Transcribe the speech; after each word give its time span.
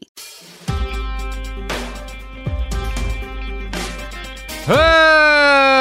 Uh, 4.67 5.79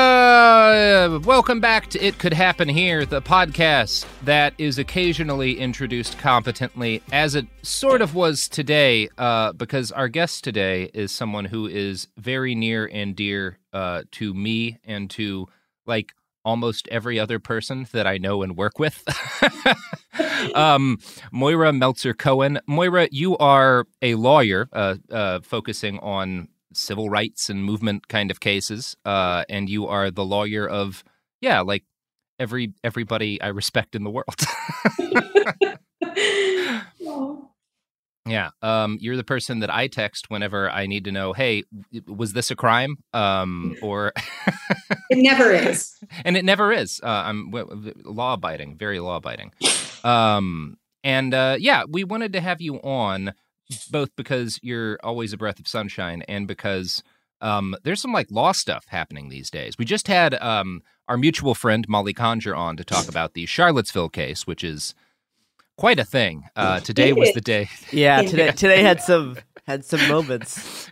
welcome 1.25 1.59
back 1.59 1.89
to 1.89 1.99
It 2.05 2.19
Could 2.19 2.35
Happen 2.35 2.69
Here, 2.69 3.07
the 3.07 3.23
podcast 3.23 4.05
that 4.25 4.53
is 4.59 4.79
occasionally 4.79 5.59
introduced 5.59 6.19
competently, 6.19 7.03
as 7.11 7.35
it 7.35 7.47
sort 7.63 8.03
of 8.03 8.15
was 8.15 8.47
today, 8.47 9.09
uh, 9.17 9.53
because 9.53 9.91
our 9.91 10.09
guest 10.09 10.45
today 10.45 10.91
is 10.93 11.13
someone 11.13 11.47
who 11.47 11.67
is 11.67 12.09
very 12.19 12.55
near 12.55 12.87
and 12.93 13.17
dear 13.17 13.59
uh, 13.73 14.03
to 14.13 14.35
me 14.35 14.77
and 14.85 15.09
to 15.11 15.49
like 15.87 16.13
almost 16.45 16.89
every 16.89 17.19
other 17.19 17.39
person 17.39 17.87
that 17.93 18.07
I 18.07 18.19
know 18.19 18.43
and 18.43 18.57
work 18.57 18.79
with. 18.79 19.05
um, 20.55 20.99
Moira 21.33 21.73
Meltzer 21.73 22.15
Cohen. 22.15 22.61
Moira, 22.67 23.09
you 23.11 23.37
are 23.39 23.87
a 24.03 24.15
lawyer 24.15 24.69
uh, 24.73 24.97
uh, 25.11 25.41
focusing 25.43 25.99
on 26.01 26.49
civil 26.73 27.09
rights 27.09 27.49
and 27.49 27.65
movement 27.65 28.09
kind 28.09 28.31
of 28.31 28.41
cases, 28.41 28.97
uh, 29.05 29.45
and 29.49 29.69
you 29.69 29.87
are 29.87 30.11
the 30.11 30.25
lawyer 30.25 30.69
of 30.69 31.05
yeah, 31.41 31.61
like 31.61 31.85
every 32.39 32.73
everybody 32.83 33.41
I 33.41 33.49
respect 33.49 33.95
in 33.95 34.05
the 34.05 34.11
world. 34.11 34.41
Yeah. 38.27 38.51
Um, 38.63 38.97
you're 39.01 39.17
the 39.17 39.25
person 39.25 39.61
that 39.61 39.73
I 39.73 39.87
text 39.87 40.31
whenever 40.31 40.71
I 40.71 40.87
need 40.87 41.05
to 41.05 41.13
know, 41.13 41.33
hey, 41.33 41.65
was 42.07 42.33
this 42.33 42.51
a 42.51 42.57
crime? 42.57 42.97
Um, 43.13 43.77
or 43.83 44.13
it 45.11 45.19
never 45.19 45.51
is. 45.51 45.95
And 46.25 46.37
it 46.37 46.45
never 46.45 46.73
is. 46.73 47.01
Uh, 47.03 47.09
I'm 47.09 47.51
law 48.05 48.35
abiding, 48.35 48.77
very 48.79 48.99
law 48.99 49.17
abiding. 49.17 49.53
Um, 50.05 50.79
and 51.03 51.35
uh, 51.35 51.57
yeah, 51.59 51.85
we 51.87 52.03
wanted 52.03 52.33
to 52.33 52.41
have 52.41 52.63
you 52.63 52.77
on 52.77 53.35
both 53.91 54.11
because 54.17 54.59
you're 54.63 54.99
always 55.03 55.33
a 55.33 55.37
breath 55.37 55.59
of 55.59 55.69
sunshine 55.69 56.23
and 56.29 56.49
because 56.49 57.03
um, 57.41 57.77
there's 57.85 58.01
some 58.01 58.13
like 58.13 58.31
law 58.31 58.53
stuff 58.53 58.87
happening 58.89 59.29
these 59.29 59.51
days. 59.51 59.77
We 59.77 59.85
just 59.85 60.09
had 60.09 60.35
um, 60.37 60.83
our 61.09 61.19
mutual 61.19 61.55
friend 61.55 61.87
Molly 61.89 62.15
Conger 62.15 62.55
on 62.55 62.77
to 62.79 62.85
talk 62.85 63.09
about 63.09 63.35
the 63.35 63.45
Charlottesville 63.45 64.09
case, 64.09 64.47
which 64.47 64.65
is 64.65 64.95
quite 65.77 65.99
a 65.99 66.05
thing. 66.05 66.45
Uh, 66.57 66.81
today 66.81 67.13
was 67.13 67.33
the 67.33 67.41
day. 67.41 67.69
Yeah, 67.93 68.23
today 68.23 68.51
today 68.51 68.83
had 68.83 69.01
some 69.01 69.37
had 69.67 69.85
some 69.85 70.07
moments. 70.09 70.91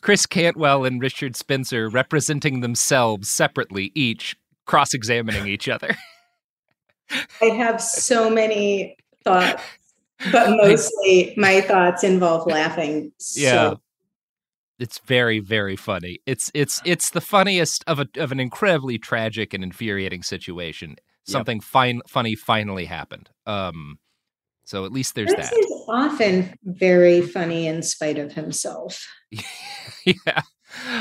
Chris 0.00 0.26
Cantwell 0.26 0.84
and 0.84 1.00
Richard 1.00 1.36
Spencer 1.36 1.88
representing 1.88 2.60
themselves 2.60 3.28
separately, 3.28 3.92
each 3.94 4.36
cross-examining 4.66 5.46
each 5.46 5.68
other. 5.68 5.96
I 7.42 7.46
have 7.46 7.80
so 7.80 8.30
many 8.30 8.96
thoughts, 9.24 9.62
but 10.30 10.50
mostly 10.62 11.34
my 11.36 11.60
thoughts 11.60 12.04
involve 12.04 12.46
laughing. 12.46 13.12
So. 13.18 13.40
Yeah. 13.40 13.74
It's 14.78 14.98
very, 15.00 15.40
very 15.40 15.76
funny. 15.76 16.20
It's 16.24 16.50
it's 16.54 16.80
it's 16.86 17.10
the 17.10 17.20
funniest 17.20 17.84
of 17.86 18.00
a 18.00 18.06
of 18.16 18.32
an 18.32 18.40
incredibly 18.40 18.96
tragic 18.96 19.52
and 19.52 19.62
infuriating 19.62 20.22
situation. 20.22 20.96
Something 21.26 21.58
yep. 21.58 21.64
fine 21.64 22.00
funny 22.08 22.34
finally 22.34 22.86
happened. 22.86 23.28
Um 23.44 23.98
so 24.70 24.84
at 24.84 24.92
least 24.92 25.16
there's 25.16 25.30
that. 25.30 25.36
Chris 25.36 25.50
that. 25.50 25.58
Is 25.58 25.84
often 25.88 26.54
very 26.62 27.22
funny 27.22 27.66
in 27.66 27.82
spite 27.82 28.18
of 28.18 28.32
himself. 28.32 29.04
yeah. 30.04 30.42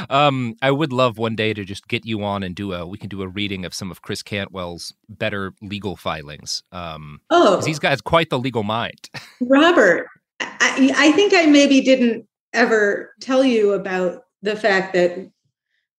Um, 0.10 0.56
I 0.64 0.72
would 0.72 0.92
love 0.92 1.20
one 1.20 1.36
day 1.36 1.54
to 1.54 1.64
just 1.64 1.88
get 1.88 2.04
you 2.04 2.24
on 2.24 2.42
and 2.42 2.56
do 2.56 2.74
a. 2.74 2.88
We 2.88 2.98
can 2.98 3.10
do 3.10 3.22
a 3.22 3.28
reading 3.28 3.66
of 3.66 3.76
some 3.76 3.92
of 3.92 4.02
Chris 4.02 4.24
Cantwell's 4.24 4.92
better 5.08 5.54
legal 5.62 5.96
filings. 5.96 6.64
Um, 6.72 7.22
oh, 7.30 7.64
he's 7.64 7.78
got 7.78 8.04
quite 8.04 8.32
the 8.32 8.40
legal 8.40 8.64
mind. 8.64 9.08
Robert, 9.42 10.08
I, 10.40 10.92
I 10.98 11.12
think 11.12 11.36
I 11.36 11.46
maybe 11.46 11.82
didn't 11.82 12.26
ever 12.54 13.14
tell 13.22 13.44
you 13.44 13.74
about 13.74 14.24
the 14.42 14.56
fact 14.56 14.94
that 14.94 15.30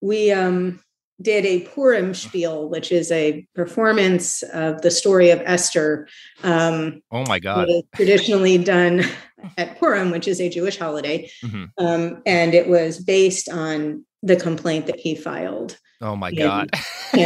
we 0.01 0.33
um 0.33 0.81
did 1.21 1.45
a 1.45 1.61
Purim 1.61 2.15
spiel, 2.15 2.69
which 2.69 2.93
is 2.93 3.11
a 3.13 3.47
performance 3.55 4.43
of 4.43 4.83
the 4.83 4.91
story 4.91 5.31
of 5.31 5.41
Esther. 5.45 6.09
Um, 6.43 7.03
oh 7.11 7.25
my 7.27 7.39
God! 7.39 7.69
Traditionally 7.95 8.59
done 8.59 9.05
at 9.57 9.79
Purim, 9.79 10.11
which 10.11 10.29
is 10.29 10.41
a 10.41 10.49
Jewish 10.49 10.79
holiday, 10.79 11.31
mm-hmm. 11.45 11.65
um, 11.79 12.23
and 12.27 12.55
it 12.55 12.69
was 12.69 12.99
based 12.99 13.49
on 13.49 14.05
the 14.23 14.37
complaint 14.37 14.87
that 14.87 15.01
he 15.01 15.15
filed. 15.15 15.79
Oh 16.03 16.17
my 16.17 16.33
God. 16.33 16.71
V. 17.13 17.21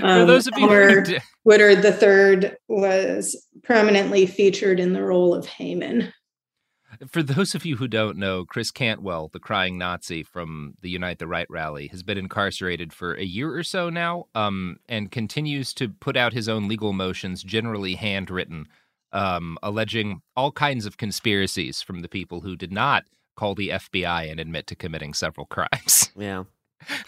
For 0.00 0.24
those 0.26 0.48
of 0.48 0.58
you 0.58 1.02
d- 1.02 1.18
Woodard 1.44 1.84
III 1.84 2.52
was 2.66 3.46
prominently 3.62 4.26
featured 4.26 4.80
in 4.80 4.94
the 4.94 5.02
role 5.02 5.34
of 5.34 5.46
Haman. 5.46 6.12
For 7.08 7.22
those 7.22 7.54
of 7.54 7.64
you 7.64 7.76
who 7.76 7.88
don't 7.88 8.18
know, 8.18 8.44
Chris 8.44 8.70
Cantwell, 8.70 9.28
the 9.32 9.38
crying 9.40 9.78
Nazi 9.78 10.22
from 10.22 10.74
the 10.82 10.90
Unite 10.90 11.18
the 11.18 11.26
Right 11.26 11.46
rally, 11.48 11.88
has 11.88 12.02
been 12.02 12.18
incarcerated 12.18 12.92
for 12.92 13.14
a 13.14 13.24
year 13.24 13.54
or 13.56 13.62
so 13.62 13.88
now, 13.88 14.26
um, 14.34 14.76
and 14.88 15.10
continues 15.10 15.72
to 15.74 15.88
put 15.88 16.16
out 16.16 16.32
his 16.34 16.48
own 16.48 16.68
legal 16.68 16.92
motions, 16.92 17.42
generally 17.42 17.94
handwritten, 17.94 18.66
um, 19.12 19.56
alleging 19.62 20.20
all 20.36 20.52
kinds 20.52 20.84
of 20.84 20.98
conspiracies 20.98 21.80
from 21.80 22.00
the 22.00 22.08
people 22.08 22.42
who 22.42 22.54
did 22.54 22.72
not 22.72 23.04
call 23.36 23.54
the 23.54 23.70
FBI 23.70 24.30
and 24.30 24.38
admit 24.38 24.66
to 24.66 24.76
committing 24.76 25.14
several 25.14 25.46
crimes. 25.46 26.10
Yeah, 26.16 26.44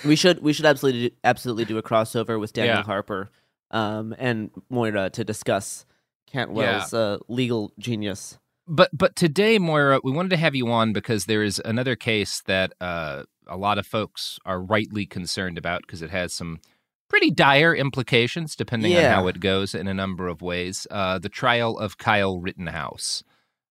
we 0.04 0.16
should 0.16 0.42
we 0.42 0.52
should 0.54 0.64
absolutely 0.64 1.08
do, 1.10 1.14
absolutely 1.22 1.64
do 1.66 1.76
a 1.76 1.82
crossover 1.82 2.40
with 2.40 2.52
Daniel 2.54 2.76
Yeah. 2.76 2.82
Harper, 2.82 3.30
um, 3.70 4.14
and 4.18 4.50
Moira 4.70 5.10
to 5.10 5.24
discuss 5.24 5.84
Cantwell's 6.26 6.94
uh, 6.94 7.18
legal 7.28 7.72
genius. 7.78 8.38
But 8.66 8.90
but 8.92 9.16
today, 9.16 9.58
Moira, 9.58 10.00
we 10.04 10.12
wanted 10.12 10.30
to 10.30 10.36
have 10.36 10.54
you 10.54 10.70
on 10.70 10.92
because 10.92 11.24
there 11.24 11.42
is 11.42 11.60
another 11.64 11.96
case 11.96 12.42
that 12.46 12.72
uh, 12.80 13.24
a 13.46 13.56
lot 13.56 13.78
of 13.78 13.86
folks 13.86 14.38
are 14.44 14.60
rightly 14.60 15.06
concerned 15.06 15.58
about 15.58 15.82
because 15.82 16.02
it 16.02 16.10
has 16.10 16.32
some 16.32 16.60
pretty 17.08 17.30
dire 17.30 17.74
implications 17.74 18.56
depending 18.56 18.96
on 18.96 19.04
how 19.04 19.26
it 19.26 19.40
goes 19.40 19.74
in 19.74 19.86
a 19.86 19.94
number 19.94 20.28
of 20.28 20.40
ways. 20.42 20.86
Uh, 20.90 21.18
the 21.18 21.28
trial 21.28 21.78
of 21.78 21.98
Kyle 21.98 22.38
Rittenhouse. 22.38 23.22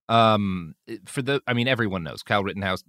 Um, 0.09 0.75
for 1.05 1.21
the, 1.21 1.41
I 1.47 1.53
mean, 1.53 1.69
everyone 1.69 2.03
knows 2.03 2.21
Kyle 2.21 2.43
Rittenhouse 2.43 2.83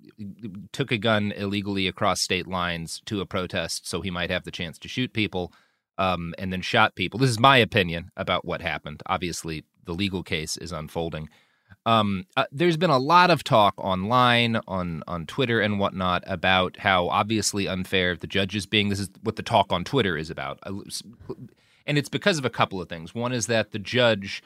took 0.72 0.90
a 0.90 0.98
gun 0.98 1.30
illegally 1.32 1.86
across 1.86 2.20
state 2.20 2.48
lines 2.48 3.00
to 3.06 3.20
a 3.20 3.26
protest 3.26 3.88
so 3.88 4.00
he 4.00 4.10
might 4.10 4.30
have 4.30 4.42
the 4.42 4.50
chance 4.50 4.76
to 4.80 4.88
shoot 4.88 5.12
people, 5.12 5.52
um, 5.98 6.34
and 6.36 6.52
then 6.52 6.62
shot 6.62 6.96
people. 6.96 7.20
This 7.20 7.30
is 7.30 7.38
my 7.38 7.58
opinion 7.58 8.10
about 8.16 8.44
what 8.44 8.60
happened. 8.60 9.04
Obviously, 9.06 9.64
the 9.84 9.94
legal 9.94 10.24
case 10.24 10.56
is 10.56 10.72
unfolding. 10.72 11.28
Um, 11.86 12.26
uh, 12.36 12.44
there's 12.52 12.76
been 12.76 12.90
a 12.90 12.98
lot 12.98 13.30
of 13.30 13.44
talk 13.44 13.74
online, 13.78 14.60
on 14.68 15.02
on 15.08 15.26
Twitter 15.26 15.60
and 15.60 15.80
whatnot, 15.80 16.22
about 16.26 16.76
how 16.78 17.08
obviously 17.08 17.66
unfair 17.68 18.16
the 18.16 18.26
judge 18.26 18.54
is 18.56 18.66
being. 18.66 18.88
This 18.88 19.00
is 19.00 19.10
what 19.22 19.36
the 19.36 19.42
talk 19.42 19.72
on 19.72 19.84
Twitter 19.84 20.16
is 20.16 20.30
about, 20.30 20.60
Uh, 20.64 20.72
and 21.86 21.98
it's 21.98 22.08
because 22.08 22.38
of 22.38 22.44
a 22.44 22.50
couple 22.50 22.80
of 22.80 22.88
things. 22.88 23.14
One 23.14 23.32
is 23.32 23.46
that 23.48 23.72
the 23.72 23.78
judge, 23.80 24.42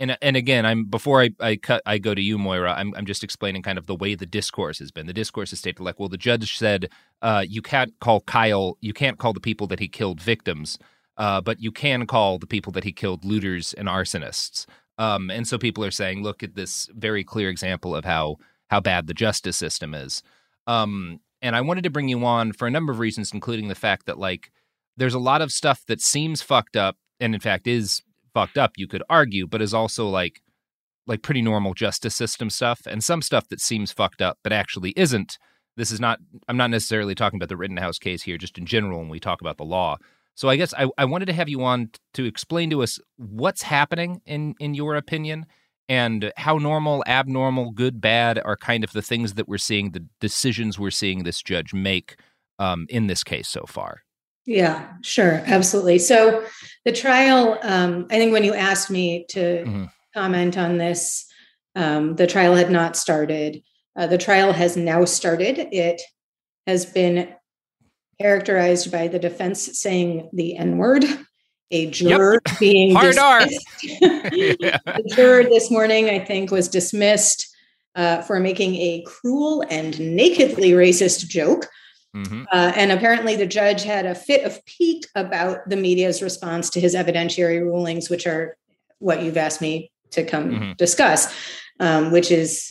and 0.00 0.16
and 0.20 0.36
again, 0.36 0.66
I'm 0.66 0.84
before 0.86 1.22
I 1.22 1.30
I 1.40 1.56
cut 1.56 1.82
I 1.86 1.98
go 1.98 2.14
to 2.14 2.22
you, 2.22 2.38
Moira. 2.38 2.74
I'm 2.74 2.92
I'm 2.96 3.06
just 3.06 3.22
explaining 3.24 3.62
kind 3.62 3.78
of 3.78 3.86
the 3.86 3.94
way 3.96 4.14
the 4.16 4.26
discourse 4.26 4.78
has 4.80 4.90
been. 4.90 5.06
The 5.06 5.12
discourse 5.12 5.52
is 5.52 5.60
stated 5.60 5.82
like, 5.82 6.00
well, 6.00 6.08
the 6.08 6.18
judge 6.18 6.56
said 6.58 6.88
uh, 7.22 7.44
you 7.48 7.62
can't 7.62 7.94
call 8.00 8.22
Kyle, 8.22 8.76
you 8.80 8.92
can't 8.92 9.18
call 9.18 9.32
the 9.32 9.40
people 9.40 9.66
that 9.68 9.78
he 9.80 9.88
killed 9.88 10.20
victims, 10.20 10.78
uh, 11.18 11.40
but 11.40 11.60
you 11.60 11.70
can 11.72 12.06
call 12.06 12.38
the 12.38 12.46
people 12.48 12.72
that 12.72 12.84
he 12.84 12.92
killed 12.92 13.24
looters 13.24 13.74
and 13.74 13.88
arsonists. 13.88 14.66
Um, 15.00 15.30
and 15.30 15.48
so 15.48 15.56
people 15.56 15.82
are 15.82 15.90
saying, 15.90 16.22
look 16.22 16.42
at 16.42 16.54
this 16.54 16.86
very 16.94 17.24
clear 17.24 17.48
example 17.48 17.96
of 17.96 18.04
how 18.04 18.36
how 18.68 18.80
bad 18.80 19.06
the 19.06 19.14
justice 19.14 19.56
system 19.56 19.94
is. 19.94 20.22
Um, 20.66 21.20
and 21.42 21.56
I 21.56 21.62
wanted 21.62 21.84
to 21.84 21.90
bring 21.90 22.08
you 22.08 22.24
on 22.24 22.52
for 22.52 22.68
a 22.68 22.70
number 22.70 22.92
of 22.92 22.98
reasons, 22.98 23.32
including 23.32 23.68
the 23.68 23.74
fact 23.74 24.04
that 24.06 24.18
like 24.18 24.52
there's 24.98 25.14
a 25.14 25.18
lot 25.18 25.40
of 25.40 25.52
stuff 25.52 25.84
that 25.86 26.02
seems 26.02 26.42
fucked 26.42 26.76
up, 26.76 26.98
and 27.18 27.34
in 27.34 27.40
fact 27.40 27.66
is 27.66 28.02
fucked 28.34 28.58
up. 28.58 28.72
You 28.76 28.86
could 28.86 29.02
argue, 29.08 29.46
but 29.46 29.62
is 29.62 29.72
also 29.72 30.06
like 30.06 30.42
like 31.06 31.22
pretty 31.22 31.40
normal 31.40 31.72
justice 31.72 32.14
system 32.14 32.50
stuff, 32.50 32.82
and 32.86 33.02
some 33.02 33.22
stuff 33.22 33.48
that 33.48 33.60
seems 33.60 33.92
fucked 33.92 34.20
up 34.20 34.38
but 34.44 34.52
actually 34.52 34.92
isn't. 34.96 35.38
This 35.78 35.90
is 35.90 35.98
not. 35.98 36.18
I'm 36.46 36.58
not 36.58 36.70
necessarily 36.70 37.14
talking 37.14 37.38
about 37.38 37.48
the 37.48 37.56
Rittenhouse 37.56 37.98
case 37.98 38.24
here, 38.24 38.36
just 38.36 38.58
in 38.58 38.66
general 38.66 38.98
when 38.98 39.08
we 39.08 39.18
talk 39.18 39.40
about 39.40 39.56
the 39.56 39.64
law. 39.64 39.96
So 40.34 40.48
I 40.48 40.56
guess 40.56 40.72
I, 40.74 40.88
I 40.96 41.04
wanted 41.04 41.26
to 41.26 41.32
have 41.32 41.48
you 41.48 41.62
on 41.62 41.90
to 42.14 42.24
explain 42.24 42.70
to 42.70 42.82
us 42.82 42.98
what's 43.16 43.62
happening 43.62 44.22
in 44.24 44.54
in 44.58 44.74
your 44.74 44.94
opinion 44.96 45.46
and 45.88 46.32
how 46.36 46.56
normal, 46.56 47.02
abnormal, 47.06 47.72
good, 47.72 48.00
bad 48.00 48.38
are 48.44 48.56
kind 48.56 48.84
of 48.84 48.92
the 48.92 49.02
things 49.02 49.34
that 49.34 49.48
we're 49.48 49.58
seeing, 49.58 49.90
the 49.90 50.06
decisions 50.20 50.78
we're 50.78 50.90
seeing 50.92 51.24
this 51.24 51.42
judge 51.42 51.74
make 51.74 52.16
um, 52.60 52.86
in 52.88 53.08
this 53.08 53.24
case 53.24 53.48
so 53.48 53.64
far. 53.66 54.02
Yeah, 54.46 54.92
sure, 55.02 55.42
absolutely. 55.46 55.98
So 55.98 56.44
the 56.84 56.92
trial, 56.92 57.58
um, 57.62 58.06
I 58.10 58.18
think 58.18 58.32
when 58.32 58.44
you 58.44 58.54
asked 58.54 58.90
me 58.90 59.26
to 59.30 59.64
Mhm. 59.64 59.90
comment 60.14 60.56
on 60.56 60.78
this, 60.78 61.26
um, 61.74 62.16
the 62.16 62.26
trial 62.26 62.54
had 62.54 62.70
not 62.70 62.96
started. 62.96 63.60
Uh, 63.96 64.06
the 64.06 64.18
trial 64.18 64.52
has 64.52 64.76
now 64.76 65.04
started. 65.04 65.58
It 65.72 66.00
has 66.66 66.86
been 66.86 67.34
characterized 68.20 68.92
by 68.92 69.08
the 69.08 69.18
defense 69.18 69.80
saying 69.80 70.28
the 70.32 70.56
N 70.56 70.76
word, 70.76 71.04
a 71.70 71.90
juror 71.90 72.40
being 72.58 72.94
Hard 72.94 73.18
R. 73.18 73.40
dismissed. 73.46 73.66
the 74.00 75.12
juror 75.14 75.44
this 75.44 75.70
morning, 75.70 76.10
I 76.10 76.18
think, 76.18 76.50
was 76.50 76.68
dismissed 76.68 77.46
uh, 77.94 78.22
for 78.22 78.38
making 78.38 78.76
a 78.76 79.02
cruel 79.06 79.64
and 79.70 79.98
nakedly 79.98 80.70
racist 80.72 81.28
joke. 81.28 81.66
hmm 82.14 82.44
Uh, 82.52 82.72
and 82.76 82.92
apparently, 82.92 83.36
the 83.36 83.46
judge 83.46 83.84
had 83.84 84.04
a 84.04 84.14
fit 84.14 84.44
of 84.44 84.64
pique 84.66 85.06
about 85.14 85.68
the 85.68 85.76
media's 85.76 86.20
response 86.22 86.68
to 86.70 86.80
his 86.80 86.94
evidentiary 86.94 87.60
rulings, 87.60 88.10
which 88.10 88.26
are 88.26 88.56
what 88.98 89.22
you've 89.22 89.36
asked 89.36 89.62
me 89.62 89.90
to 90.10 90.24
come 90.24 90.50
Mhm. 90.50 90.76
discuss, 90.76 91.32
um, 91.78 92.10
which 92.10 92.30
is 92.30 92.68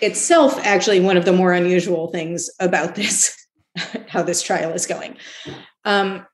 itself 0.00 0.58
actually 0.64 1.00
one 1.00 1.18
of 1.18 1.26
the 1.26 1.32
more 1.32 1.52
unusual 1.52 2.08
things 2.08 2.48
about 2.58 2.94
this, 2.94 3.36
how 4.08 4.22
this 4.22 4.42
trial 4.42 4.72
is 4.72 4.86
going. 4.86 5.16
Um, 5.84 6.26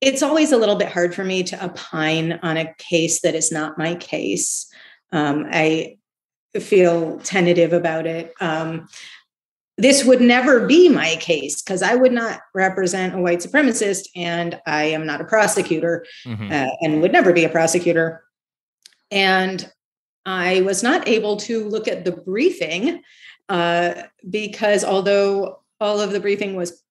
it's 0.00 0.22
always 0.22 0.52
a 0.52 0.58
little 0.58 0.76
bit 0.76 0.92
hard 0.92 1.14
for 1.14 1.24
me 1.24 1.42
to 1.44 1.64
opine 1.64 2.38
on 2.42 2.56
a 2.56 2.74
case 2.78 3.22
that 3.22 3.34
is 3.34 3.50
not 3.50 3.78
my 3.78 3.94
case. 3.94 4.70
Um, 5.12 5.46
I 5.50 5.96
feel 6.60 7.18
tentative 7.20 7.72
about 7.72 8.06
it. 8.06 8.32
Um, 8.40 8.88
this 9.78 10.04
would 10.04 10.20
never 10.20 10.66
be 10.66 10.88
my 10.88 11.16
case 11.16 11.60
because 11.62 11.82
I 11.82 11.94
would 11.94 12.12
not 12.12 12.40
represent 12.54 13.14
a 13.14 13.18
white 13.18 13.40
supremacist 13.40 14.08
and 14.16 14.58
I 14.66 14.84
am 14.84 15.04
not 15.04 15.20
a 15.20 15.24
prosecutor 15.24 16.06
hmm 16.24 16.50
uh, 16.50 16.68
and 16.80 17.02
would 17.02 17.12
never 17.12 17.32
be 17.32 17.44
a 17.44 17.48
prosecutor. 17.48 18.22
And 19.10 19.70
I 20.24 20.62
was 20.62 20.82
not 20.82 21.06
able 21.06 21.36
to 21.38 21.68
look 21.68 21.88
at 21.88 22.04
the 22.04 22.12
briefing 22.12 23.02
uh, 23.48 24.02
because 24.28 24.82
although 24.82 25.60
all 25.80 26.00
of 26.00 26.10
the 26.10 26.20
briefing 26.20 26.54
was 26.54 26.82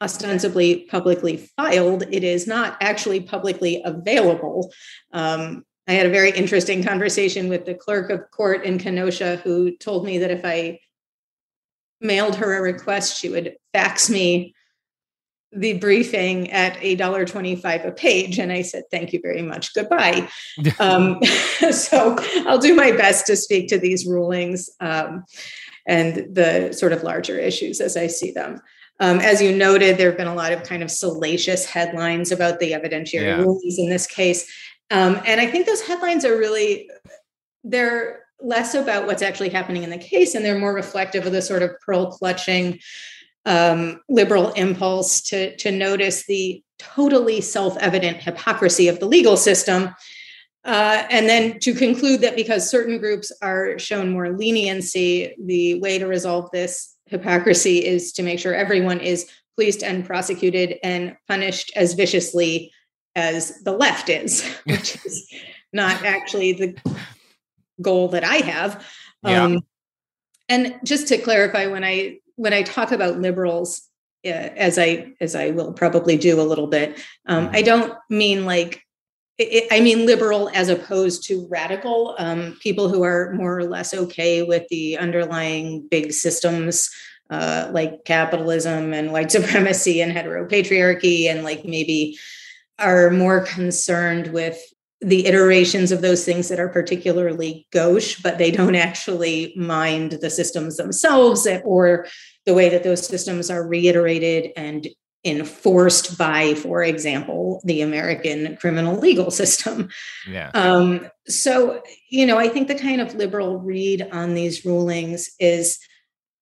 ostensibly 0.00 0.84
publicly 0.90 1.36
filed, 1.56 2.02
it 2.10 2.24
is 2.24 2.46
not 2.46 2.76
actually 2.80 3.20
publicly 3.20 3.80
available. 3.84 4.72
Um, 5.12 5.64
I 5.86 5.92
had 5.92 6.06
a 6.06 6.10
very 6.10 6.30
interesting 6.30 6.82
conversation 6.82 7.48
with 7.48 7.64
the 7.64 7.74
clerk 7.74 8.10
of 8.10 8.30
court 8.30 8.64
in 8.64 8.78
Kenosha 8.78 9.36
who 9.36 9.76
told 9.76 10.04
me 10.04 10.18
that 10.18 10.30
if 10.30 10.44
I 10.44 10.80
mailed 12.00 12.36
her 12.36 12.56
a 12.56 12.62
request, 12.62 13.18
she 13.18 13.28
would 13.28 13.56
fax 13.72 14.10
me 14.10 14.54
the 15.54 15.74
briefing 15.74 16.50
at 16.50 16.78
a 16.80 16.94
dollar 16.94 17.24
twenty-five 17.26 17.84
a 17.84 17.92
page. 17.92 18.38
And 18.38 18.50
I 18.50 18.62
said, 18.62 18.84
thank 18.90 19.12
you 19.12 19.20
very 19.22 19.42
much. 19.42 19.74
Goodbye. 19.74 20.28
um, 20.80 21.22
so 21.70 22.16
I'll 22.46 22.58
do 22.58 22.74
my 22.74 22.92
best 22.92 23.26
to 23.26 23.36
speak 23.36 23.68
to 23.68 23.78
these 23.78 24.06
rulings 24.06 24.70
um, 24.80 25.24
and 25.86 26.34
the 26.34 26.72
sort 26.72 26.92
of 26.92 27.02
larger 27.02 27.38
issues 27.38 27.80
as 27.80 27.96
I 27.96 28.06
see 28.06 28.30
them. 28.30 28.60
Um, 29.00 29.18
as 29.18 29.42
you 29.42 29.56
noted, 29.56 29.98
there 29.98 30.08
have 30.08 30.18
been 30.18 30.28
a 30.28 30.34
lot 30.34 30.52
of 30.52 30.62
kind 30.62 30.82
of 30.82 30.90
salacious 30.90 31.64
headlines 31.64 32.30
about 32.30 32.60
the 32.60 32.72
evidentiary 32.72 33.22
Yeah. 33.22 33.40
rulings 33.40 33.78
in 33.78 33.88
this 33.88 34.06
case. 34.06 34.50
Um, 34.90 35.20
and 35.26 35.40
I 35.40 35.46
think 35.46 35.66
those 35.66 35.82
headlines 35.82 36.24
are 36.24 36.36
really, 36.36 36.88
they're 37.64 38.20
less 38.40 38.74
about 38.74 39.06
what's 39.06 39.22
actually 39.22 39.48
happening 39.48 39.82
in 39.82 39.90
the 39.90 39.98
case 39.98 40.34
and 40.34 40.44
they're 40.44 40.58
more 40.58 40.74
reflective 40.74 41.26
of 41.26 41.32
the 41.32 41.42
sort 41.42 41.62
of 41.62 41.70
pearl 41.84 42.10
clutching 42.10 42.78
um, 43.46 44.00
liberal 44.08 44.50
impulse 44.52 45.20
to, 45.22 45.56
to 45.56 45.70
notice 45.70 46.26
the 46.26 46.62
totally 46.78 47.40
self-evident 47.40 48.18
hypocrisy 48.18 48.88
of 48.88 49.00
the 49.00 49.06
legal 49.06 49.36
system 49.36 49.94
uh, 50.64 51.04
and 51.10 51.28
then 51.28 51.58
to 51.60 51.74
conclude 51.74 52.20
that 52.20 52.36
because 52.36 52.70
certain 52.70 52.98
groups 52.98 53.32
are 53.42 53.78
shown 53.78 54.10
more 54.10 54.30
leniency 54.30 55.34
the 55.44 55.80
way 55.80 55.98
to 55.98 56.06
resolve 56.06 56.50
this 56.52 56.96
hypocrisy 57.06 57.84
is 57.84 58.12
to 58.12 58.22
make 58.22 58.38
sure 58.38 58.54
everyone 58.54 59.00
is 59.00 59.28
policed 59.56 59.82
and 59.82 60.06
prosecuted 60.06 60.78
and 60.82 61.16
punished 61.28 61.72
as 61.76 61.94
viciously 61.94 62.72
as 63.16 63.60
the 63.64 63.72
left 63.72 64.08
is 64.08 64.46
which 64.64 64.96
is 65.04 65.28
not 65.72 66.02
actually 66.04 66.52
the 66.52 66.76
goal 67.80 68.08
that 68.08 68.24
i 68.24 68.36
have 68.36 68.84
Yeah. 69.24 69.44
um, 69.44 69.60
and 70.48 70.78
just 70.84 71.08
to 71.08 71.18
clarify 71.18 71.66
when 71.66 71.84
i 71.84 72.18
when 72.36 72.52
i 72.52 72.62
talk 72.62 72.92
about 72.92 73.18
liberals 73.20 73.82
uh, 74.24 74.28
as 74.28 74.78
i 74.78 75.12
as 75.20 75.34
i 75.34 75.50
will 75.50 75.72
probably 75.72 76.16
do 76.16 76.40
a 76.40 76.44
little 76.44 76.68
bit 76.68 76.98
um, 77.26 77.50
i 77.52 77.62
don't 77.62 77.94
mean 78.08 78.46
like 78.46 78.82
I- 79.40 79.80
mean 79.80 80.06
liberal 80.06 80.50
as 80.54 80.68
opposed 80.68 81.24
to 81.28 81.46
radical 81.50 82.14
um, 82.18 82.56
people 82.60 82.88
who 82.88 83.02
are 83.02 83.32
more 83.32 83.58
or 83.58 83.64
less 83.64 83.94
okay 83.94 84.42
with 84.42 84.66
the 84.68 84.98
underlying 84.98 85.86
big 85.90 86.12
systems 86.12 86.90
uh, 87.30 87.70
like 87.72 88.04
capitalism 88.04 88.92
and 88.92 89.10
white 89.10 89.30
supremacy 89.32 90.02
and 90.02 90.12
heteropatriarchy, 90.12 91.26
and 91.30 91.44
like 91.44 91.64
maybe 91.64 92.18
are 92.78 93.10
more 93.10 93.40
concerned 93.44 94.28
with 94.28 94.60
the 95.00 95.26
iterations 95.26 95.90
of 95.90 96.00
those 96.00 96.24
things 96.24 96.48
that 96.48 96.60
are 96.60 96.68
particularly 96.68 97.66
gauche, 97.72 98.20
but 98.22 98.38
they 98.38 98.50
don't 98.50 98.76
actually 98.76 99.52
mind 99.56 100.12
the 100.20 100.30
systems 100.30 100.76
themselves 100.76 101.48
or 101.64 102.06
the 102.46 102.54
way 102.54 102.68
that 102.68 102.84
those 102.84 103.06
systems 103.06 103.50
are 103.50 103.66
reiterated 103.66 104.52
and 104.56 104.88
enforced 105.24 106.18
by, 106.18 106.54
for 106.54 106.82
example, 106.82 107.60
the 107.64 107.80
American 107.80 108.56
criminal 108.56 108.98
legal 108.98 109.30
system. 109.30 109.88
Yeah. 110.28 110.50
Um, 110.54 111.08
so, 111.28 111.82
you 112.10 112.26
know, 112.26 112.38
I 112.38 112.48
think 112.48 112.68
the 112.68 112.74
kind 112.74 113.00
of 113.00 113.14
liberal 113.14 113.58
read 113.58 114.08
on 114.12 114.34
these 114.34 114.64
rulings 114.64 115.30
is 115.38 115.78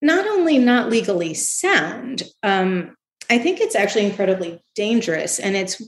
not 0.00 0.26
only 0.26 0.58
not 0.58 0.88
legally 0.88 1.34
sound, 1.34 2.22
um, 2.42 2.96
I 3.28 3.38
think 3.38 3.60
it's 3.60 3.76
actually 3.76 4.06
incredibly 4.06 4.62
dangerous. 4.74 5.38
And 5.38 5.56
it's 5.56 5.82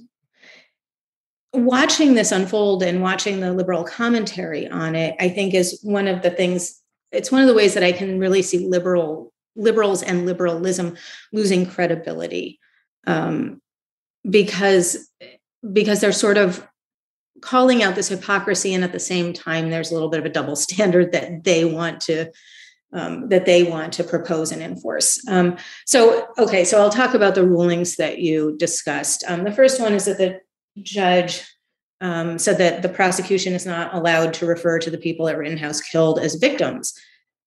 watching 1.54 2.14
this 2.14 2.30
unfold 2.30 2.82
and 2.82 3.02
watching 3.02 3.40
the 3.40 3.52
liberal 3.52 3.84
commentary 3.84 4.68
on 4.68 4.94
it, 4.94 5.16
I 5.18 5.28
think 5.30 5.54
is 5.54 5.80
one 5.82 6.08
of 6.08 6.22
the 6.22 6.30
things, 6.30 6.80
it's 7.10 7.32
one 7.32 7.40
of 7.40 7.48
the 7.48 7.54
ways 7.54 7.74
that 7.74 7.82
I 7.82 7.92
can 7.92 8.18
really 8.18 8.42
see 8.42 8.66
liberal 8.66 9.32
liberals 9.54 10.02
and 10.02 10.24
liberalism 10.24 10.96
losing 11.30 11.66
credibility 11.66 12.58
um, 13.06 13.60
because 14.28 15.08
because 15.72 16.00
they're 16.00 16.12
sort 16.12 16.38
of 16.38 16.66
calling 17.40 17.82
out 17.82 17.94
this 17.94 18.08
hypocrisy 18.08 18.72
and 18.72 18.84
at 18.84 18.92
the 18.92 19.00
same 19.00 19.32
time 19.32 19.70
there's 19.70 19.90
a 19.90 19.94
little 19.94 20.08
bit 20.08 20.20
of 20.20 20.26
a 20.26 20.30
double 20.30 20.56
standard 20.66 21.12
that 21.12 21.44
they 21.44 21.64
want 21.64 22.00
to 22.00 22.30
um, 22.94 23.28
that 23.30 23.46
they 23.46 23.62
want 23.62 23.94
to 23.94 24.04
propose 24.04 24.52
and 24.52 24.62
enforce. 24.62 25.26
Um, 25.28 25.56
so 25.86 26.28
okay 26.38 26.64
so 26.64 26.80
i'll 26.80 26.90
talk 26.90 27.14
about 27.14 27.34
the 27.34 27.46
rulings 27.46 27.96
that 27.96 28.18
you 28.18 28.56
discussed. 28.58 29.24
Um, 29.26 29.44
the 29.44 29.52
first 29.52 29.80
one 29.80 29.92
is 29.92 30.04
that 30.06 30.18
the 30.18 30.40
judge 30.82 31.44
um, 32.00 32.38
said 32.38 32.58
that 32.58 32.82
the 32.82 32.88
prosecution 32.88 33.52
is 33.52 33.64
not 33.64 33.94
allowed 33.94 34.34
to 34.34 34.46
refer 34.46 34.78
to 34.80 34.90
the 34.90 34.98
people 34.98 35.28
at 35.28 35.38
rittenhouse 35.38 35.80
killed 35.80 36.18
as 36.18 36.34
victims. 36.36 36.94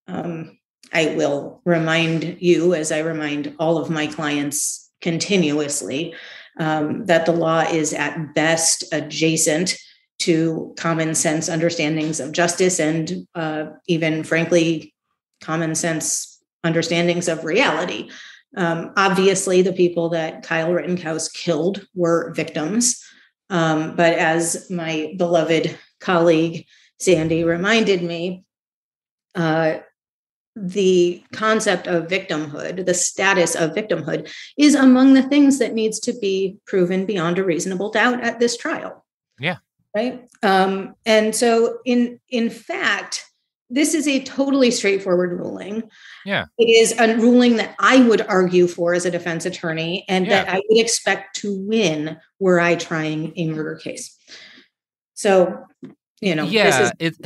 Um, 0.08 0.58
i 0.92 1.14
will 1.16 1.60
remind 1.64 2.40
you 2.40 2.72
as 2.72 2.92
i 2.92 3.00
remind 3.00 3.52
all 3.58 3.76
of 3.76 3.90
my 3.90 4.06
clients 4.06 4.85
continuously, 5.06 6.12
um, 6.58 7.06
that 7.06 7.26
the 7.26 7.32
law 7.32 7.60
is 7.60 7.92
at 7.92 8.34
best 8.34 8.82
adjacent 8.92 9.78
to 10.18 10.74
common 10.76 11.14
sense 11.14 11.48
understandings 11.48 12.18
of 12.18 12.32
justice 12.32 12.80
and 12.80 13.28
uh, 13.36 13.66
even, 13.86 14.24
frankly, 14.24 14.92
common 15.40 15.76
sense 15.76 16.42
understandings 16.64 17.28
of 17.28 17.44
reality. 17.44 18.10
Um, 18.56 18.92
obviously, 18.96 19.62
the 19.62 19.72
people 19.72 20.08
that 20.08 20.42
Kyle 20.42 20.72
Rittenhouse 20.72 21.28
killed 21.28 21.86
were 21.94 22.32
victims. 22.34 23.00
Um, 23.48 23.94
but 23.94 24.14
as 24.14 24.68
my 24.68 25.14
beloved 25.16 25.78
colleague 26.00 26.66
Sandy 26.98 27.44
reminded 27.44 28.02
me, 28.02 28.42
uh, 29.36 29.74
the 30.56 31.22
concept 31.32 31.86
of 31.86 32.08
victimhood, 32.08 32.86
the 32.86 32.94
status 32.94 33.54
of 33.54 33.74
victimhood, 33.74 34.32
is 34.56 34.74
among 34.74 35.12
the 35.12 35.22
things 35.22 35.58
that 35.58 35.74
needs 35.74 36.00
to 36.00 36.14
be 36.14 36.56
proven 36.66 37.04
beyond 37.04 37.38
a 37.38 37.44
reasonable 37.44 37.90
doubt 37.90 38.22
at 38.22 38.40
this 38.40 38.56
trial. 38.56 39.04
Yeah. 39.38 39.58
Right. 39.94 40.26
Um, 40.42 40.94
and 41.04 41.34
so, 41.34 41.78
in 41.84 42.20
in 42.30 42.50
fact, 42.50 43.26
this 43.68 43.94
is 43.94 44.08
a 44.08 44.22
totally 44.22 44.70
straightforward 44.70 45.38
ruling. 45.38 45.84
Yeah. 46.24 46.46
It 46.58 46.64
is 46.64 46.98
a 46.98 47.16
ruling 47.16 47.56
that 47.56 47.74
I 47.78 48.02
would 48.02 48.22
argue 48.22 48.66
for 48.66 48.94
as 48.94 49.04
a 49.04 49.10
defense 49.10 49.44
attorney, 49.44 50.04
and 50.08 50.26
yeah. 50.26 50.44
that 50.44 50.54
I 50.54 50.62
would 50.68 50.78
expect 50.78 51.36
to 51.40 51.58
win 51.66 52.18
were 52.38 52.60
I 52.60 52.76
trying 52.76 53.32
a 53.36 53.48
murder 53.48 53.76
case. 53.76 54.16
So, 55.14 55.64
you 56.20 56.34
know, 56.34 56.44
yeah, 56.44 56.82
is- 56.82 56.92
it, 56.98 57.16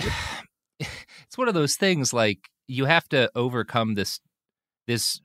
it's 0.80 1.38
one 1.38 1.48
of 1.48 1.54
those 1.54 1.76
things 1.76 2.12
like 2.12 2.49
you 2.70 2.84
have 2.84 3.08
to 3.08 3.30
overcome 3.34 3.94
this 3.94 4.20
this 4.86 5.20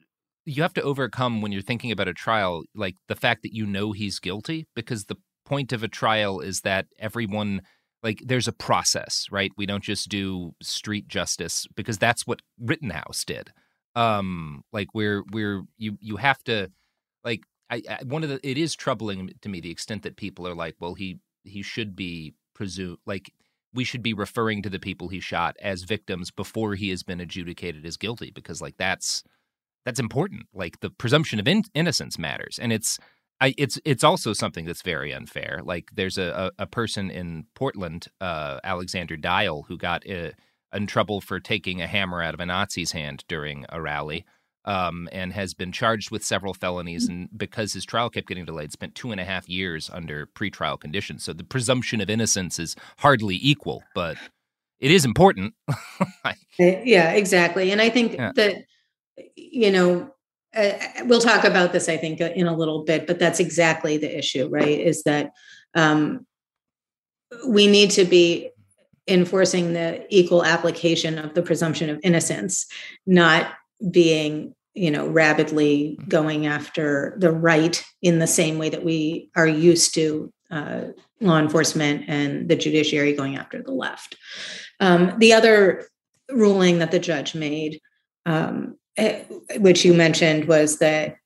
you 0.46 0.62
have 0.62 0.74
to 0.74 0.82
overcome 0.82 1.42
when 1.42 1.52
you're 1.52 1.62
thinking 1.62 1.92
about 1.92 2.08
a 2.08 2.14
trial 2.14 2.64
like 2.76 2.96
the 3.08 3.16
fact 3.16 3.44
that 3.44 3.54
you 3.54 3.66
know 3.66 3.92
he's 3.92 4.20
guilty 4.20 4.68
because 4.76 5.06
the 5.06 5.18
point 5.46 5.72
of 5.72 5.84
a 5.84 5.88
trial 5.88 6.40
is 6.40 6.62
that 6.62 6.88
everyone 7.00 7.62
like 8.02 8.22
there's 8.26 8.48
a 8.48 8.54
process 8.54 9.28
right? 9.32 9.52
We 9.58 9.66
don't 9.66 9.84
just 9.84 10.10
do 10.10 10.54
street 10.62 11.08
justice 11.08 11.68
because 11.76 11.98
that's 11.98 12.26
what 12.26 12.42
rittenhouse 12.60 13.24
did. 13.24 13.52
Um 13.96 14.64
like 14.74 14.88
we're 14.94 15.24
we're 15.32 15.64
you 15.78 15.98
you 16.02 16.18
have 16.18 16.44
to 16.46 16.72
like 17.24 17.44
I, 17.70 17.82
I 17.90 18.04
one 18.04 18.24
of 18.24 18.30
the 18.30 18.40
it 18.48 18.58
is 18.58 18.76
troubling 18.76 19.32
to 19.42 19.50
me 19.50 19.60
the 19.62 19.72
extent 19.72 20.04
that 20.04 20.18
people 20.18 20.48
are 20.48 20.56
like 20.56 20.76
well 20.80 20.96
he 20.96 21.20
he 21.44 21.62
should 21.62 21.96
be 21.96 22.34
presumed 22.56 22.98
like 23.06 23.32
we 23.76 23.84
should 23.84 24.02
be 24.02 24.14
referring 24.14 24.62
to 24.64 24.70
the 24.70 24.80
people 24.80 25.10
he 25.10 25.20
shot 25.20 25.56
as 25.62 25.84
victims 25.84 26.32
before 26.32 26.76
he 26.76 26.90
has 26.90 27.04
been 27.04 27.20
adjudicated 27.20 27.86
as 27.86 27.98
guilty 27.98 28.32
because 28.32 28.62
like 28.62 28.78
that's 28.78 29.24
that's 29.86 30.00
important. 30.00 30.44
Like 30.54 30.80
the 30.80 30.90
presumption 30.90 31.40
of 31.40 31.48
in- 31.48 31.64
innocence 31.76 32.18
matters. 32.18 32.58
And 32.60 32.74
it's 32.74 32.98
I, 33.42 33.54
it's 33.58 33.80
it's 33.86 34.04
also 34.04 34.34
something 34.34 34.66
that's 34.66 34.82
very 34.82 35.14
unfair. 35.14 35.60
Like 35.64 35.92
there's 35.94 36.18
a, 36.18 36.52
a, 36.58 36.64
a 36.64 36.68
person 36.68 37.12
in 37.12 37.46
portland 37.54 38.08
uh, 38.22 38.60
alexander 38.64 39.18
dial 39.18 39.64
who 39.68 39.78
got 39.78 40.10
uh, 40.10 40.32
in 40.74 40.88
trouble 40.88 41.22
for 41.22 41.40
taking 41.40 41.82
a 41.82 41.88
hammer 41.88 42.22
out 42.22 42.34
of 42.34 42.40
a 42.40 42.46
nazi's 42.46 42.92
hand 42.92 43.24
during 43.28 43.66
a 43.70 43.82
rally 43.82 44.26
um, 44.66 45.08
and 45.12 45.32
has 45.34 45.54
been 45.54 45.72
charged 45.72 46.12
with 46.12 46.24
several 46.24 46.54
felonies. 46.54 47.08
And 47.08 47.30
because 47.36 47.74
his 47.74 47.86
trial 47.86 48.10
kept 48.10 48.28
getting 48.28 48.46
delayed, 48.46 48.72
spent 48.72 48.96
two 48.96 49.12
and 49.12 49.22
a 49.22 49.26
half 49.26 49.48
years 49.48 49.90
under 49.94 50.28
pretrial 50.28 50.80
conditions. 50.80 51.24
So 51.24 51.34
the 51.34 51.44
presumption 51.44 52.02
of 52.02 52.10
innocence 52.10 52.60
is 52.60 52.76
hardly 52.98 53.40
equal, 53.42 53.84
but 53.94 54.18
it 54.80 54.92
is 54.92 55.06
important. 55.06 55.54
Uh, 56.58 56.80
yeah, 56.86 57.12
exactly. 57.12 57.72
And 57.72 57.82
I 57.82 57.90
think 57.90 58.14
yeah. 58.14 58.32
that, 58.36 58.64
you 59.36 59.70
know, 59.70 60.10
uh, 60.56 60.72
we'll 61.04 61.20
talk 61.20 61.44
about 61.44 61.74
this, 61.74 61.90
I 61.90 61.98
think, 61.98 62.22
in 62.22 62.48
a 62.48 62.56
little 62.56 62.86
bit, 62.86 63.08
but 63.08 63.20
that's 63.20 63.42
exactly 63.42 63.98
the 63.98 64.18
issue, 64.18 64.48
right? 64.48 64.80
Is 64.80 65.04
that 65.04 65.32
um, 65.74 66.26
we 67.46 67.68
need 67.68 67.92
to 67.92 68.06
be 68.06 68.52
enforcing 69.08 69.74
the 69.74 70.06
equal 70.10 70.46
application 70.46 71.18
of 71.18 71.34
the 71.34 71.42
presumption 71.42 71.90
of 71.90 72.00
innocence, 72.04 72.66
not 73.06 73.52
being 73.92 74.55
you 74.76 74.92
know 74.92 75.08
rabidly 75.08 75.98
going 76.08 76.46
after 76.46 77.16
the 77.18 77.32
right 77.32 77.84
in 78.02 78.20
the 78.20 78.28
same 78.28 78.58
way 78.58 78.70
that 78.70 78.84
we 78.84 79.30
are 79.36 79.48
used 79.48 79.94
to 79.96 80.32
uh, 80.52 80.82
law 81.22 81.40
enforcement 81.40 82.04
and 82.08 82.50
the 82.50 82.56
judiciary 82.56 83.14
going 83.14 83.36
after 83.38 83.64
the 83.64 83.72
left 83.72 84.16
um, 84.80 85.14
the 85.20 85.34
other 85.34 85.88
ruling 86.30 86.80
that 86.80 86.92
the 86.92 87.00
judge 87.00 87.34
made 87.34 87.80
um, 88.26 88.78
eh, 88.98 89.24
which 89.58 89.86
you 89.86 89.94
mentioned 89.94 90.48
was 90.48 90.80
that 90.80 91.18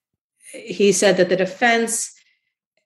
he 0.51 0.91
said 0.91 1.17
that 1.17 1.29
the 1.29 1.35
defense 1.35 2.13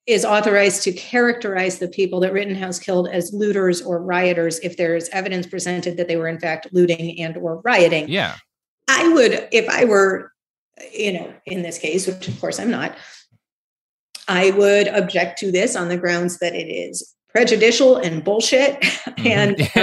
is 0.05 0.25
authorized 0.25 0.83
to 0.83 0.91
characterize 0.91 1.79
the 1.79 1.87
people 1.87 2.19
that 2.19 2.33
Rittenhouse 2.33 2.77
killed 2.77 3.07
as 3.07 3.31
looters 3.33 3.81
or 3.81 4.01
rioters 4.01 4.59
if 4.59 4.75
there 4.75 4.95
is 4.95 5.09
evidence 5.13 5.47
presented 5.47 5.95
that 5.97 6.07
they 6.07 6.17
were 6.17 6.27
in 6.27 6.39
fact 6.39 6.67
looting 6.73 7.19
and 7.21 7.37
or 7.37 7.61
rioting. 7.63 8.09
Yeah. 8.09 8.35
I 8.89 9.07
would, 9.13 9.47
if 9.51 9.69
I 9.69 9.85
were, 9.85 10.32
you 10.91 11.13
know, 11.13 11.33
in 11.45 11.61
this 11.61 11.77
case, 11.77 12.07
which 12.07 12.27
of 12.27 12.39
course 12.39 12.59
I'm 12.59 12.71
not, 12.71 12.95
I 14.27 14.51
would 14.51 14.87
object 14.87 15.39
to 15.39 15.51
this 15.51 15.75
on 15.75 15.89
the 15.89 15.97
grounds 15.97 16.39
that 16.39 16.55
it 16.55 16.67
is 16.69 17.13
prejudicial 17.29 17.97
and 17.97 18.23
bullshit. 18.23 18.79
Mm-hmm. 18.81 19.27
and 19.27 19.61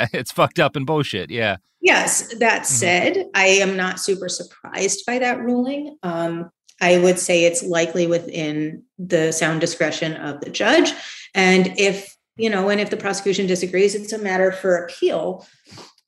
um, 0.00 0.08
it's 0.12 0.32
fucked 0.32 0.58
up 0.58 0.76
and 0.76 0.86
bullshit. 0.86 1.30
Yeah. 1.30 1.56
Yes. 1.80 2.34
That 2.38 2.62
mm-hmm. 2.62 2.64
said, 2.64 3.14
mm-hmm. 3.14 3.28
I 3.34 3.46
am 3.46 3.76
not 3.76 4.00
super 4.00 4.28
surprised 4.28 5.04
by 5.06 5.18
that 5.18 5.40
ruling. 5.40 5.98
Um, 6.02 6.50
I 6.80 6.98
would 6.98 7.18
say 7.18 7.44
it's 7.44 7.62
likely 7.62 8.06
within 8.06 8.82
the 8.98 9.32
sound 9.32 9.60
discretion 9.60 10.14
of 10.14 10.40
the 10.40 10.50
judge. 10.50 10.92
And 11.34 11.74
if, 11.78 12.16
you 12.36 12.50
know, 12.50 12.68
and 12.70 12.80
if 12.80 12.90
the 12.90 12.96
prosecution 12.96 13.46
disagrees, 13.46 13.94
it's 13.94 14.12
a 14.12 14.18
matter 14.18 14.52
for 14.52 14.76
appeal. 14.76 15.46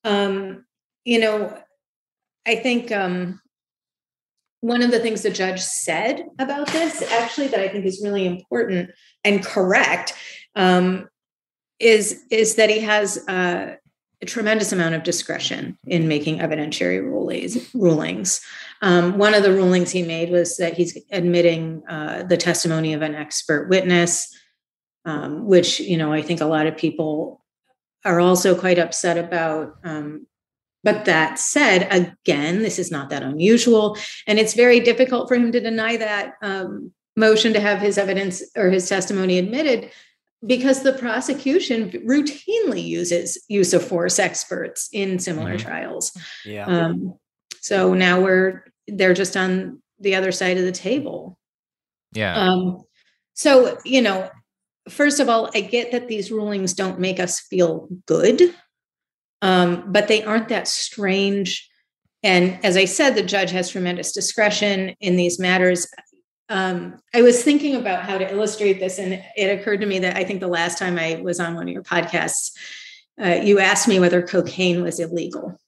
Um, 0.04 0.64
you 1.04 1.20
know, 1.20 1.56
I 2.46 2.56
think 2.56 2.90
um, 2.90 3.40
one 4.64 4.80
of 4.80 4.90
the 4.90 4.98
things 4.98 5.20
the 5.20 5.28
judge 5.28 5.60
said 5.60 6.24
about 6.38 6.68
this, 6.68 7.02
actually, 7.12 7.48
that 7.48 7.60
I 7.60 7.68
think 7.68 7.84
is 7.84 8.00
really 8.02 8.26
important 8.26 8.92
and 9.22 9.44
correct, 9.44 10.14
um, 10.56 11.06
is 11.78 12.22
is 12.30 12.54
that 12.54 12.70
he 12.70 12.80
has 12.80 13.18
uh, 13.28 13.74
a 14.22 14.26
tremendous 14.26 14.72
amount 14.72 14.94
of 14.94 15.02
discretion 15.02 15.76
in 15.86 16.08
making 16.08 16.38
evidentiary 16.38 17.02
rulings. 17.02 17.74
rulings. 17.74 18.40
Um, 18.80 19.18
one 19.18 19.34
of 19.34 19.42
the 19.42 19.52
rulings 19.52 19.90
he 19.90 20.02
made 20.02 20.30
was 20.30 20.56
that 20.56 20.72
he's 20.72 20.96
admitting 21.12 21.82
uh, 21.86 22.22
the 22.22 22.38
testimony 22.38 22.94
of 22.94 23.02
an 23.02 23.14
expert 23.14 23.68
witness, 23.68 24.34
um, 25.04 25.44
which 25.44 25.78
you 25.78 25.98
know 25.98 26.10
I 26.10 26.22
think 26.22 26.40
a 26.40 26.46
lot 26.46 26.66
of 26.66 26.78
people 26.78 27.44
are 28.02 28.18
also 28.18 28.58
quite 28.58 28.78
upset 28.78 29.18
about 29.18 29.74
um, 29.84 30.26
But 30.84 31.06
that 31.06 31.38
said, 31.38 31.88
again, 31.90 32.62
this 32.62 32.78
is 32.78 32.90
not 32.90 33.10
that 33.10 33.22
unusual. 33.22 33.96
And 34.26 34.38
it's 34.38 34.54
very 34.54 34.80
difficult 34.80 35.28
for 35.28 35.34
him 35.34 35.50
to 35.50 35.60
deny 35.60 35.96
that 35.96 36.34
um, 36.42 36.92
motion 37.16 37.52
to 37.54 37.60
have 37.60 37.80
his 37.80 37.98
evidence 37.98 38.42
or 38.56 38.70
his 38.70 38.88
testimony 38.88 39.38
admitted 39.38 39.90
because 40.46 40.82
the 40.82 40.92
prosecution 40.92 41.90
routinely 42.06 42.84
uses 42.84 43.42
use 43.48 43.72
of 43.72 43.82
force 43.86 44.18
experts 44.18 44.88
in 44.92 45.18
similar 45.18 45.56
mm-hmm. 45.56 45.66
trials. 45.66 46.12
Yeah. 46.44 46.66
Um, 46.66 47.14
so 47.60 47.94
now 47.94 48.20
we're 48.20 48.64
they're 48.86 49.14
just 49.14 49.36
on 49.36 49.80
the 49.98 50.14
other 50.14 50.32
side 50.32 50.58
of 50.58 50.64
the 50.64 50.72
table. 50.72 51.38
Yeah. 52.12 52.36
Um, 52.36 52.82
so 53.32 53.78
you 53.84 54.02
know, 54.02 54.30
first 54.88 55.20
of 55.20 55.28
all, 55.28 55.50
I 55.54 55.62
get 55.62 55.92
that 55.92 56.08
these 56.08 56.30
rulings 56.30 56.74
don't 56.74 57.00
make 57.00 57.20
us 57.20 57.40
feel 57.40 57.88
good, 58.06 58.54
um, 59.44 59.84
but 59.86 60.08
they 60.08 60.24
aren't 60.24 60.48
that 60.48 60.66
strange. 60.66 61.68
And 62.22 62.58
as 62.64 62.76
I 62.76 62.86
said, 62.86 63.14
the 63.14 63.22
judge 63.22 63.50
has 63.50 63.70
tremendous 63.70 64.12
discretion 64.12 64.94
in 65.00 65.16
these 65.16 65.38
matters 65.38 65.86
um, 66.48 66.98
I 67.14 67.22
was 67.22 67.42
thinking 67.42 67.74
about 67.74 68.04
how 68.04 68.18
to 68.18 68.30
illustrate 68.30 68.78
this, 68.78 68.98
and 68.98 69.22
it 69.36 69.58
occurred 69.58 69.80
to 69.80 69.86
me 69.86 69.98
that 70.00 70.16
I 70.16 70.24
think 70.24 70.40
the 70.40 70.48
last 70.48 70.78
time 70.78 70.98
I 70.98 71.20
was 71.22 71.40
on 71.40 71.54
one 71.54 71.68
of 71.68 71.72
your 71.72 71.82
podcasts, 71.82 72.52
uh, 73.20 73.40
you 73.42 73.60
asked 73.60 73.88
me 73.88 73.98
whether 73.98 74.22
cocaine 74.22 74.82
was 74.82 75.00
illegal. 75.00 75.58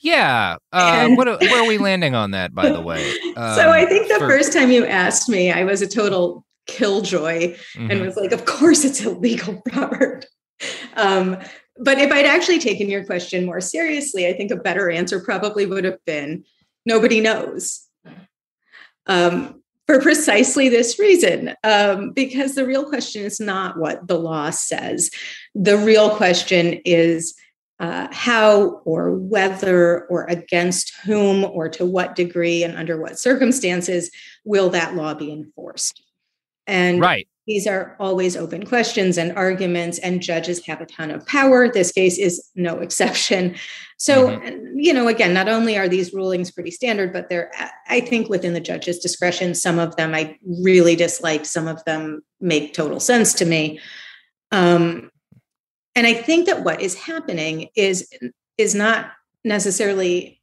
Yeah. 0.00 0.56
Uh, 0.72 0.92
and, 0.94 1.16
what, 1.16 1.26
where 1.26 1.62
are 1.62 1.66
we 1.66 1.78
landing 1.78 2.14
on 2.14 2.30
that, 2.30 2.54
by 2.54 2.68
the 2.68 2.80
way? 2.80 3.10
Um, 3.36 3.56
so 3.56 3.70
I 3.70 3.86
think 3.86 4.08
the 4.08 4.18
for... 4.18 4.28
first 4.28 4.52
time 4.52 4.70
you 4.70 4.86
asked 4.86 5.28
me, 5.28 5.50
I 5.50 5.64
was 5.64 5.82
a 5.82 5.88
total 5.88 6.44
killjoy 6.66 7.54
mm-hmm. 7.54 7.90
and 7.90 8.00
was 8.00 8.16
like, 8.16 8.32
of 8.32 8.44
course 8.44 8.84
it's 8.84 9.00
illegal, 9.00 9.62
Robert. 9.74 10.26
Um, 10.96 11.38
but 11.78 11.98
if 11.98 12.10
I'd 12.12 12.26
actually 12.26 12.58
taken 12.58 12.88
your 12.88 13.04
question 13.04 13.46
more 13.46 13.60
seriously, 13.60 14.26
I 14.26 14.32
think 14.32 14.50
a 14.50 14.56
better 14.56 14.90
answer 14.90 15.20
probably 15.20 15.66
would 15.66 15.84
have 15.84 16.04
been 16.04 16.44
nobody 16.84 17.20
knows. 17.20 17.86
Um, 19.06 19.62
for 19.86 20.00
precisely 20.02 20.68
this 20.68 20.98
reason, 20.98 21.54
um, 21.64 22.10
because 22.10 22.54
the 22.54 22.66
real 22.66 22.84
question 22.84 23.24
is 23.24 23.40
not 23.40 23.78
what 23.78 24.06
the 24.06 24.18
law 24.18 24.50
says. 24.50 25.10
The 25.54 25.78
real 25.78 26.14
question 26.14 26.80
is 26.84 27.34
uh, 27.80 28.08
how 28.10 28.82
or 28.84 29.12
whether 29.12 30.04
or 30.06 30.24
against 30.24 30.92
whom 31.04 31.44
or 31.44 31.70
to 31.70 31.86
what 31.86 32.16
degree 32.16 32.64
and 32.64 32.76
under 32.76 33.00
what 33.00 33.18
circumstances 33.18 34.10
will 34.44 34.68
that 34.70 34.94
law 34.94 35.14
be 35.14 35.32
enforced. 35.32 36.02
And 36.66 37.00
right. 37.00 37.26
These 37.48 37.66
are 37.66 37.96
always 37.98 38.36
open 38.36 38.66
questions 38.66 39.16
and 39.16 39.32
arguments, 39.32 39.98
and 40.00 40.20
judges 40.20 40.64
have 40.66 40.82
a 40.82 40.86
ton 40.86 41.10
of 41.10 41.24
power. 41.26 41.66
This 41.66 41.90
case 41.90 42.18
is 42.18 42.46
no 42.54 42.80
exception. 42.80 43.56
So, 43.96 44.28
mm-hmm. 44.28 44.78
you 44.78 44.92
know, 44.92 45.08
again, 45.08 45.32
not 45.32 45.48
only 45.48 45.78
are 45.78 45.88
these 45.88 46.12
rulings 46.12 46.50
pretty 46.50 46.70
standard, 46.70 47.10
but 47.10 47.30
they're, 47.30 47.50
I 47.88 48.00
think, 48.00 48.28
within 48.28 48.52
the 48.52 48.60
judge's 48.60 48.98
discretion. 48.98 49.54
Some 49.54 49.78
of 49.78 49.96
them 49.96 50.14
I 50.14 50.36
really 50.44 50.94
dislike, 50.94 51.46
some 51.46 51.66
of 51.66 51.82
them 51.86 52.20
make 52.38 52.74
total 52.74 53.00
sense 53.00 53.32
to 53.34 53.46
me. 53.46 53.80
Um, 54.52 55.10
and 55.96 56.06
I 56.06 56.12
think 56.12 56.46
that 56.46 56.64
what 56.64 56.82
is 56.82 56.94
happening 56.96 57.70
is 57.74 58.12
is 58.58 58.74
not 58.74 59.10
necessarily 59.42 60.42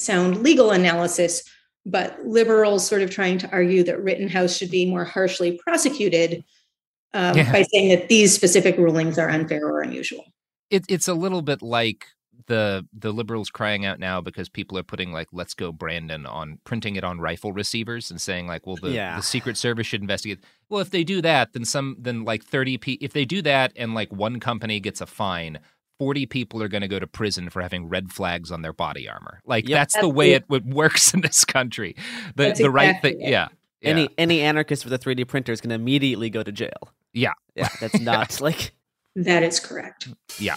sound 0.00 0.42
legal 0.42 0.72
analysis 0.72 1.44
but 1.90 2.24
liberals 2.24 2.86
sort 2.86 3.02
of 3.02 3.10
trying 3.10 3.38
to 3.38 3.50
argue 3.50 3.82
that 3.84 4.02
Rittenhouse 4.02 4.56
should 4.56 4.70
be 4.70 4.88
more 4.88 5.04
harshly 5.04 5.58
prosecuted 5.58 6.44
um, 7.12 7.36
yeah. 7.36 7.50
by 7.50 7.62
saying 7.62 7.88
that 7.90 8.08
these 8.08 8.34
specific 8.34 8.76
rulings 8.76 9.18
are 9.18 9.28
unfair 9.28 9.66
or 9.66 9.82
unusual. 9.82 10.24
It, 10.70 10.84
it's 10.88 11.08
a 11.08 11.14
little 11.14 11.42
bit 11.42 11.62
like 11.62 12.06
the 12.46 12.86
the 12.92 13.12
liberals 13.12 13.50
crying 13.50 13.84
out 13.84 13.98
now 13.98 14.20
because 14.20 14.48
people 14.48 14.76
are 14.78 14.82
putting 14.82 15.12
like 15.12 15.28
"Let's 15.32 15.54
go 15.54 15.72
Brandon" 15.72 16.26
on 16.26 16.58
printing 16.64 16.96
it 16.96 17.04
on 17.04 17.20
rifle 17.20 17.52
receivers 17.52 18.10
and 18.10 18.20
saying 18.20 18.46
like, 18.46 18.66
well, 18.66 18.76
the, 18.76 18.90
yeah. 18.90 19.16
the 19.16 19.22
Secret 19.22 19.56
Service 19.56 19.86
should 19.86 20.00
investigate. 20.00 20.44
Well, 20.68 20.80
if 20.80 20.90
they 20.90 21.04
do 21.04 21.20
that, 21.22 21.52
then 21.52 21.64
some 21.64 21.96
then 21.98 22.24
like 22.24 22.44
thirty 22.44 22.78
p. 22.78 22.98
If 23.00 23.12
they 23.12 23.24
do 23.24 23.42
that 23.42 23.72
and 23.76 23.94
like 23.94 24.12
one 24.12 24.40
company 24.40 24.80
gets 24.80 25.00
a 25.00 25.06
fine, 25.06 25.58
40 26.00 26.24
people 26.24 26.62
are 26.62 26.68
going 26.68 26.80
to 26.80 26.88
go 26.88 26.98
to 26.98 27.06
prison 27.06 27.50
for 27.50 27.60
having 27.60 27.86
red 27.86 28.10
flags 28.10 28.50
on 28.50 28.62
their 28.62 28.72
body 28.72 29.06
armor. 29.06 29.42
Like 29.44 29.68
yep. 29.68 29.76
that's, 29.76 29.94
that's, 29.94 30.02
the 30.02 30.08
way 30.08 30.32
it, 30.32 30.46
it, 30.50 30.64
works 30.64 31.12
in 31.12 31.20
this 31.20 31.44
country. 31.44 31.94
The 32.36 32.44
that's 32.44 32.58
the 32.58 32.70
right 32.70 33.00
thing. 33.02 33.20
Yeah, 33.20 33.48
yeah. 33.82 33.90
Any 33.90 34.08
any 34.16 34.40
anarchist 34.40 34.84
with 34.84 34.94
a 34.94 34.98
3D 34.98 35.28
printer 35.28 35.52
is 35.52 35.60
going 35.60 35.68
to 35.68 35.74
immediately 35.74 36.30
go 36.30 36.42
to 36.42 36.50
jail. 36.50 36.94
Yeah. 37.12 37.34
Yeah, 37.54 37.68
that's 37.82 38.00
not 38.00 38.40
like 38.40 38.72
That 39.14 39.42
is 39.42 39.60
correct. 39.60 40.08
Yeah. 40.38 40.56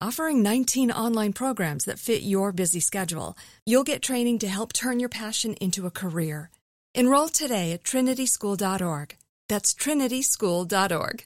Offering 0.00 0.44
19 0.44 0.92
online 0.92 1.32
programs 1.32 1.84
that 1.86 1.98
fit 1.98 2.22
your 2.22 2.52
busy 2.52 2.78
schedule, 2.78 3.36
you'll 3.66 3.82
get 3.82 4.00
training 4.00 4.38
to 4.38 4.46
help 4.46 4.72
turn 4.72 5.00
your 5.00 5.08
passion 5.08 5.54
into 5.54 5.86
a 5.86 5.90
career. 5.90 6.50
Enroll 6.94 7.28
today 7.28 7.72
at 7.72 7.82
trinityschool.org. 7.82 9.16
That's 9.48 9.74
trinityschool.org. 9.74 11.24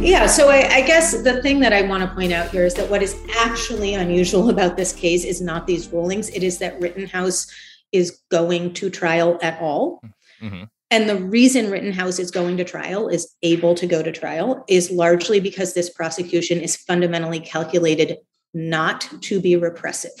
Yeah, 0.00 0.26
so 0.26 0.48
I, 0.48 0.68
I, 0.68 0.80
guess 0.82 1.22
the 1.22 1.40
thing 1.42 1.60
that 1.60 1.72
I 1.72 1.82
want 1.82 2.02
to 2.02 2.12
point 2.12 2.32
out 2.32 2.50
here 2.50 2.66
is 2.66 2.74
that 2.74 2.90
what 2.90 3.04
is 3.04 3.16
actually 3.38 3.94
unusual 3.94 4.50
about 4.56 4.76
this 4.76 4.92
case 4.92 5.24
is 5.24 5.40
not 5.40 5.68
these 5.68 5.92
rulings. 5.92 6.28
It 6.30 6.42
is 6.42 6.58
that 6.58 6.80
Rittenhouse 6.80 7.46
is 7.92 8.20
going 8.30 8.74
to 8.74 8.90
trial 8.90 9.38
at 9.42 9.60
all. 9.60 10.00
Mm-hmm. 10.42 10.64
And 10.90 11.08
the 11.08 11.16
reason 11.16 11.70
Rittenhouse 11.70 12.18
is 12.18 12.30
going 12.30 12.56
to 12.58 12.64
trial, 12.64 13.08
is 13.08 13.34
able 13.42 13.74
to 13.74 13.86
go 13.86 14.02
to 14.02 14.12
trial, 14.12 14.64
is 14.68 14.90
largely 14.90 15.40
because 15.40 15.74
this 15.74 15.90
prosecution 15.90 16.60
is 16.60 16.76
fundamentally 16.76 17.40
calculated 17.40 18.18
not 18.54 19.08
to 19.22 19.40
be 19.40 19.56
repressive. 19.56 20.12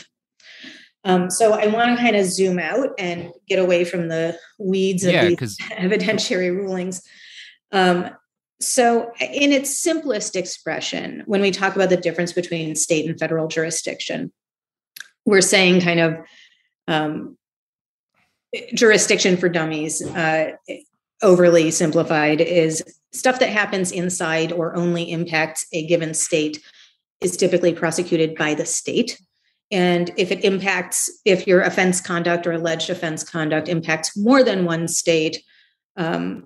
Um, 1.04 1.30
so 1.30 1.52
I 1.52 1.68
want 1.68 1.96
to 1.96 2.02
kind 2.02 2.16
of 2.16 2.26
zoom 2.26 2.58
out 2.58 2.90
and 2.98 3.30
get 3.48 3.60
away 3.60 3.84
from 3.84 4.08
the 4.08 4.36
weeds 4.58 5.04
of 5.04 5.12
yeah, 5.12 5.28
these 5.28 5.56
evidentiary 5.70 6.54
rulings. 6.54 7.00
Um, 7.70 8.10
so, 8.60 9.12
in 9.20 9.52
its 9.52 9.78
simplest 9.78 10.34
expression, 10.34 11.22
when 11.26 11.42
we 11.42 11.50
talk 11.50 11.76
about 11.76 11.90
the 11.90 11.96
difference 11.96 12.32
between 12.32 12.74
state 12.74 13.08
and 13.08 13.18
federal 13.18 13.48
jurisdiction, 13.48 14.32
we're 15.26 15.42
saying 15.42 15.82
kind 15.82 16.00
of 16.00 16.16
um, 16.88 17.36
jurisdiction 18.74 19.36
for 19.36 19.48
dummies, 19.48 20.02
uh, 20.02 20.52
overly 21.22 21.70
simplified, 21.70 22.40
is 22.40 22.82
stuff 23.12 23.38
that 23.40 23.48
happens 23.48 23.92
inside 23.92 24.52
or 24.52 24.76
only 24.76 25.10
impacts 25.10 25.66
a 25.72 25.86
given 25.86 26.14
state 26.14 26.62
is 27.20 27.36
typically 27.36 27.72
prosecuted 27.72 28.34
by 28.34 28.54
the 28.54 28.66
state. 28.66 29.20
And 29.70 30.12
if 30.16 30.30
it 30.30 30.44
impacts, 30.44 31.10
if 31.24 31.46
your 31.46 31.62
offense 31.62 32.00
conduct 32.00 32.46
or 32.46 32.52
alleged 32.52 32.90
offense 32.90 33.24
conduct 33.24 33.68
impacts 33.68 34.16
more 34.16 34.44
than 34.44 34.64
one 34.64 34.86
state, 34.86 35.42
um, 35.96 36.44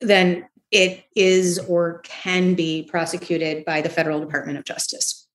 then 0.00 0.46
it 0.70 1.04
is 1.14 1.58
or 1.60 2.00
can 2.00 2.54
be 2.54 2.82
prosecuted 2.82 3.64
by 3.64 3.80
the 3.80 3.88
federal 3.88 4.20
Department 4.20 4.58
of 4.58 4.64
Justice. 4.64 5.26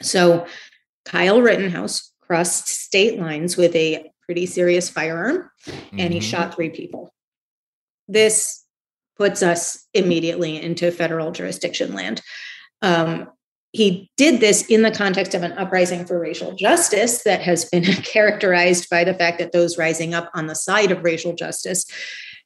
So 0.00 0.46
Kyle 1.04 1.42
Rittenhouse 1.42 2.10
crossed 2.20 2.68
state 2.68 3.20
lines 3.20 3.56
with 3.56 3.76
a 3.76 4.11
pretty 4.26 4.46
serious 4.46 4.88
firearm 4.88 5.50
mm-hmm. 5.66 5.98
and 5.98 6.12
he 6.12 6.20
mm-hmm. 6.20 6.28
shot 6.28 6.54
three 6.54 6.70
people. 6.70 7.12
This 8.08 8.64
puts 9.16 9.42
us 9.42 9.86
immediately 9.94 10.60
into 10.60 10.90
federal 10.90 11.32
jurisdiction 11.32 11.94
land. 11.94 12.22
Um, 12.80 13.28
he 13.72 14.10
did 14.16 14.40
this 14.40 14.66
in 14.66 14.82
the 14.82 14.90
context 14.90 15.34
of 15.34 15.42
an 15.42 15.52
uprising 15.52 16.04
for 16.04 16.18
racial 16.18 16.52
justice 16.54 17.22
that 17.22 17.40
has 17.40 17.64
been 17.66 17.84
characterized 18.02 18.90
by 18.90 19.04
the 19.04 19.14
fact 19.14 19.38
that 19.38 19.52
those 19.52 19.78
rising 19.78 20.14
up 20.14 20.30
on 20.34 20.46
the 20.46 20.54
side 20.54 20.90
of 20.90 21.04
racial 21.04 21.34
justice 21.34 21.86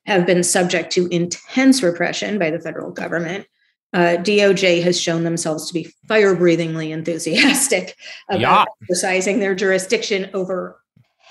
have 0.06 0.24
been 0.24 0.44
subject 0.44 0.92
to 0.92 1.08
intense 1.08 1.82
repression 1.82 2.38
by 2.38 2.50
the 2.50 2.60
federal 2.60 2.92
government. 2.92 3.46
Uh, 3.92 4.16
DOJ 4.18 4.82
has 4.82 5.00
shown 5.00 5.24
themselves 5.24 5.66
to 5.66 5.74
be 5.74 5.92
fire 6.06 6.36
breathingly 6.36 6.92
enthusiastic 6.92 7.96
about 8.28 8.40
yeah. 8.40 8.64
exercising 8.82 9.40
their 9.40 9.54
jurisdiction 9.54 10.30
over 10.32 10.80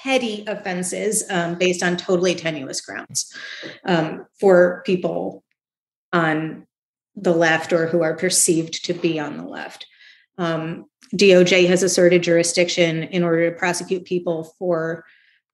petty 0.06 0.44
offenses 0.46 1.24
um, 1.32 1.56
based 1.56 1.82
on 1.82 1.98
totally 1.98 2.36
tenuous 2.36 2.80
grounds 2.80 3.34
um, 3.86 4.24
for 4.40 4.84
people 4.86 5.44
on 6.14 6.68
the 7.16 7.34
left 7.34 7.74
or 7.74 7.88
who 7.88 8.04
are 8.04 8.16
perceived 8.16 8.86
to 8.86 8.94
be 8.94 9.20
on 9.20 9.36
the 9.36 9.44
left. 9.44 9.88
Um, 10.38 10.86
DOJ 11.16 11.68
has 11.68 11.82
asserted 11.82 12.22
jurisdiction 12.22 13.04
in 13.04 13.24
order 13.24 13.50
to 13.50 13.58
prosecute 13.58 14.06
people 14.06 14.56
for 14.60 15.06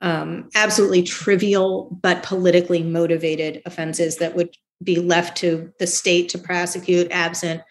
um, 0.02 0.50
absolutely 0.54 1.04
trivial 1.04 1.98
but 2.02 2.24
politically 2.24 2.84
motivated 2.84 3.62
offenses 3.66 4.18
that 4.18 4.36
would 4.36 4.54
be 4.84 4.98
left 4.98 5.38
to 5.38 5.72
the 5.80 5.88
state 5.88 6.28
to 6.30 6.38
prosecute 6.38 7.08
absent 7.12 7.62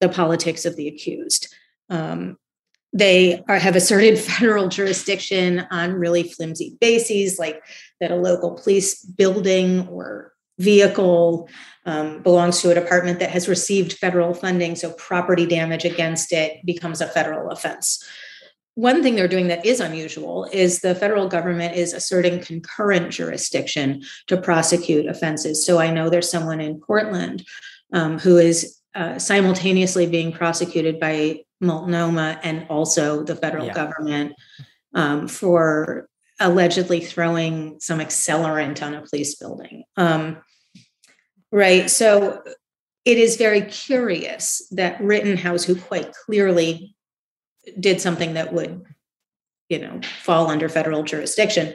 the 0.00 0.08
politics 0.08 0.64
of 0.64 0.76
the 0.76 0.86
accused. 0.86 1.52
Um, 1.90 2.36
they 2.92 3.42
are, 3.48 3.58
have 3.58 3.76
asserted 3.76 4.18
federal 4.18 4.68
jurisdiction 4.68 5.66
on 5.70 5.94
really 5.94 6.22
flimsy 6.22 6.76
bases, 6.80 7.38
like 7.38 7.62
that 8.00 8.10
a 8.10 8.16
local 8.16 8.52
police 8.52 9.04
building 9.04 9.86
or 9.88 10.32
vehicle 10.58 11.48
um, 11.86 12.22
belongs 12.22 12.60
to 12.60 12.70
a 12.70 12.74
department 12.74 13.20
that 13.20 13.30
has 13.30 13.48
received 13.48 13.92
federal 13.94 14.34
funding, 14.34 14.76
so 14.76 14.92
property 14.92 15.46
damage 15.46 15.84
against 15.84 16.32
it 16.32 16.64
becomes 16.66 17.00
a 17.00 17.06
federal 17.06 17.50
offense. 17.50 18.04
One 18.74 19.02
thing 19.02 19.16
they're 19.16 19.26
doing 19.26 19.48
that 19.48 19.66
is 19.66 19.80
unusual 19.80 20.48
is 20.52 20.80
the 20.80 20.94
federal 20.94 21.28
government 21.28 21.74
is 21.74 21.92
asserting 21.92 22.40
concurrent 22.40 23.10
jurisdiction 23.10 24.02
to 24.28 24.36
prosecute 24.36 25.06
offenses. 25.06 25.66
So 25.66 25.78
I 25.78 25.90
know 25.90 26.08
there's 26.08 26.30
someone 26.30 26.60
in 26.60 26.80
Portland 26.80 27.44
um, 27.92 28.18
who 28.20 28.36
is 28.36 28.78
uh, 28.94 29.18
simultaneously 29.18 30.06
being 30.06 30.32
prosecuted 30.32 31.00
by 31.00 31.40
Multnomah 31.60 32.40
and 32.42 32.66
also 32.68 33.22
the 33.22 33.36
federal 33.36 33.66
yeah. 33.66 33.74
government 33.74 34.34
um, 34.94 35.28
for 35.28 36.08
allegedly 36.40 37.00
throwing 37.00 37.80
some 37.80 37.98
accelerant 37.98 38.82
on 38.82 38.94
a 38.94 39.02
police 39.02 39.34
building. 39.34 39.84
Um, 39.96 40.38
right. 41.50 41.90
So 41.90 42.42
it 43.04 43.18
is 43.18 43.36
very 43.36 43.62
curious 43.62 44.66
that 44.70 45.00
Rittenhouse, 45.00 45.64
who 45.64 45.74
quite 45.74 46.12
clearly 46.12 46.94
did 47.78 48.00
something 48.00 48.34
that 48.34 48.52
would, 48.52 48.84
you 49.68 49.78
know, 49.78 50.00
fall 50.22 50.48
under 50.48 50.68
federal 50.68 51.02
jurisdiction, 51.02 51.74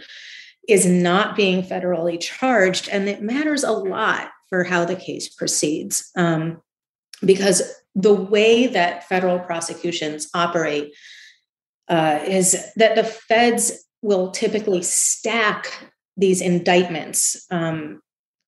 is 0.68 0.86
not 0.86 1.36
being 1.36 1.62
federally 1.62 2.20
charged. 2.20 2.88
And 2.88 3.10
it 3.10 3.22
matters 3.22 3.64
a 3.64 3.72
lot 3.72 4.30
for 4.50 4.64
how 4.64 4.86
the 4.86 4.96
case 4.96 5.28
proceeds. 5.28 6.10
Um, 6.16 6.62
because 7.26 7.62
the 7.96 8.14
way 8.14 8.68
that 8.68 9.08
federal 9.08 9.40
prosecutions 9.40 10.30
operate 10.34 10.94
uh, 11.88 12.20
is 12.26 12.72
that 12.76 12.96
the 12.96 13.04
feds 13.04 13.86
will 14.02 14.32
typically 14.32 14.82
stack 14.82 15.92
these 16.18 16.42
indictments 16.42 17.46
um, 17.52 18.02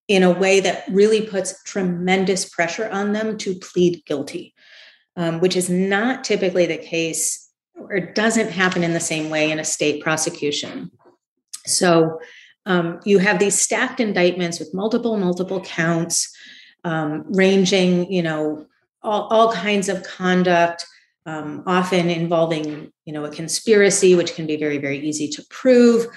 in 0.08 0.23
a 0.23 0.31
way 0.31 0.60
that 0.60 0.84
really 0.89 1.21
puts 1.21 1.62
tremendous 1.63 2.47
pressure 2.47 2.89
on 2.89 3.13
them 3.13 3.38
to 3.38 3.55
plead 3.55 4.03
guilty, 4.05 4.53
um, 5.15 5.39
which 5.39 5.55
is 5.55 5.69
not 5.69 6.23
typically 6.23 6.65
the 6.65 6.77
case 6.77 7.49
or 7.75 7.99
doesn't 7.99 8.51
happen 8.51 8.84
in 8.84 8.93
the 8.93 8.99
same 8.99 9.29
way 9.29 9.51
in 9.51 9.60
a 9.60 9.65
state 9.65 10.01
prosecution. 10.01 10.91
So 11.65 12.19
um, 12.65 12.99
you 13.03 13.19
have 13.19 13.39
these 13.39 13.60
stacked 13.60 13.99
indictments 13.99 14.60
with 14.60 14.73
multiple, 14.73 15.17
multiple 15.17 15.62
counts, 15.62 16.36
um, 16.84 17.25
ranging, 17.29 18.12
you 18.12 18.21
know, 18.21 18.65
all, 19.05 19.27
all 19.29 19.53
kinds 19.53 19.89
of 19.89 20.03
conduct, 20.03 20.85
um, 21.25 21.63
often 21.65 22.09
involving, 22.09 22.91
you 23.05 23.13
know, 23.13 23.25
a 23.25 23.31
conspiracy, 23.31 24.15
which 24.15 24.35
can 24.35 24.45
be 24.45 24.57
very, 24.57 24.77
very 24.77 24.99
easy 24.99 25.27
to 25.29 25.43
prove. 25.49 26.07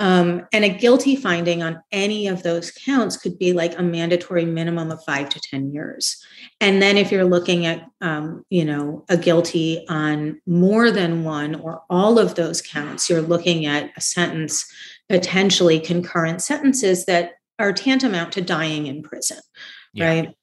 Um, 0.00 0.46
and 0.54 0.64
a 0.64 0.70
guilty 0.70 1.14
finding 1.14 1.62
on 1.62 1.82
any 1.92 2.26
of 2.26 2.42
those 2.42 2.70
counts 2.70 3.18
could 3.18 3.38
be 3.38 3.52
like 3.52 3.78
a 3.78 3.82
mandatory 3.82 4.46
minimum 4.46 4.90
of 4.90 5.04
five 5.04 5.28
to 5.28 5.40
10 5.50 5.74
years. 5.74 6.16
And 6.58 6.80
then 6.80 6.96
if 6.96 7.12
you're 7.12 7.26
looking 7.26 7.66
at, 7.66 7.86
um, 8.00 8.42
you 8.48 8.64
know, 8.64 9.04
a 9.10 9.18
guilty 9.18 9.84
on 9.90 10.40
more 10.46 10.90
than 10.90 11.22
one 11.22 11.54
or 11.54 11.82
all 11.90 12.18
of 12.18 12.34
those 12.34 12.62
counts, 12.62 13.10
you're 13.10 13.20
looking 13.20 13.66
at 13.66 13.90
a 13.94 14.00
sentence, 14.00 14.64
potentially 15.10 15.78
concurrent 15.78 16.40
sentences 16.40 17.04
that 17.04 17.32
are 17.58 17.74
tantamount 17.74 18.32
to 18.32 18.40
dying 18.40 18.86
in 18.86 19.02
prison, 19.02 19.40
yeah. 19.92 20.06
right? 20.08 20.34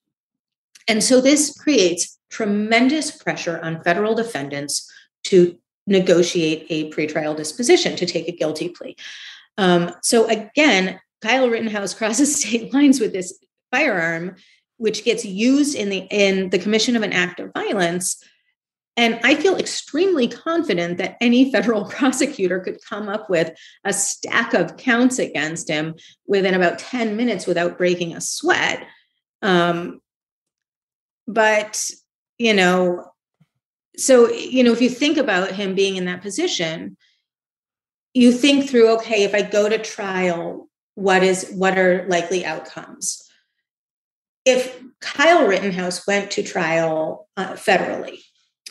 And 0.88 1.04
so 1.04 1.21
this 1.21 1.56
creates 1.58 2.17
tremendous 2.30 3.12
pressure 3.12 3.60
on 3.62 3.84
federal 3.84 4.15
defendants 4.15 4.89
to 5.26 5.58
negotiate 5.86 6.65
a 6.69 6.91
pretrial 6.91 7.36
disposition, 7.36 7.95
to 7.95 8.06
take 8.06 8.28
a 8.28 8.32
guilty 8.32 8.69
plea. 8.69 8.95
Um, 9.58 9.91
so 10.04 10.28
again, 10.28 11.00
Kyle 11.21 11.50
Rittenhouse 11.50 11.93
crosses 11.97 12.41
state 12.41 12.73
lines 12.73 13.00
with 13.00 13.13
this 13.13 13.38
firearm, 13.71 14.36
which 14.78 15.04
gets 15.04 15.26
used 15.26 15.76
in 15.76 15.89
the 15.89 16.08
in 16.12 16.50
the 16.50 16.60
commission 16.60 16.95
of 16.95 17.04
an 17.04 17.13
act 17.13 17.39
of 17.39 17.52
violence. 17.54 18.21
And 18.95 19.19
I 19.23 19.36
feel 19.36 19.58
extremely 19.58 20.28
confident 20.28 20.97
that 20.97 21.17
any 21.21 21.52
federal 21.52 21.86
prosecutor 21.89 22.60
could 22.60 22.80
come 22.88 23.08
up 23.08 23.30
with 23.30 23.52
a 23.84 23.93
stack 23.93 24.54
of 24.54 24.78
counts 24.78 25.19
against 25.19 25.69
him 25.69 25.95
within 26.28 26.56
about 26.56 26.80
10 26.80 27.15
minutes 27.15 27.45
without 27.45 27.78
breaking 27.78 28.15
a 28.15 28.21
sweat. 28.21 28.86
Um, 29.43 30.02
but, 31.28 31.90
you 32.38 32.54
know, 32.54 33.12
so, 33.98 34.32
you 34.32 34.63
know, 34.63 34.72
if 34.72 34.82
you 34.82 34.90
think 34.90 35.18
about 35.18 35.52
him 35.52 35.76
being 35.76 35.96
in 35.96 36.06
that 36.06 36.22
position, 36.22 36.98
you 38.13 38.32
think 38.32 38.68
through 38.68 38.96
okay 38.96 39.26
if 39.26 39.36
i 39.36 39.44
go 39.44 39.70
to 39.70 39.78
trial 39.78 40.68
what 40.96 41.22
is 41.22 41.52
what 41.52 41.78
are 41.78 42.08
likely 42.08 42.44
outcomes 42.44 43.22
if 44.44 44.82
kyle 45.02 45.46
rittenhouse 45.46 46.08
went 46.08 46.32
to 46.32 46.42
trial 46.42 47.28
uh, 47.38 47.52
federally 47.52 48.18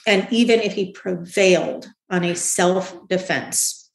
and 0.04 0.26
even 0.32 0.58
if 0.58 0.72
he 0.72 0.90
prevailed 0.90 1.86
on 2.10 2.24
a 2.24 2.34
self-defense 2.34 3.86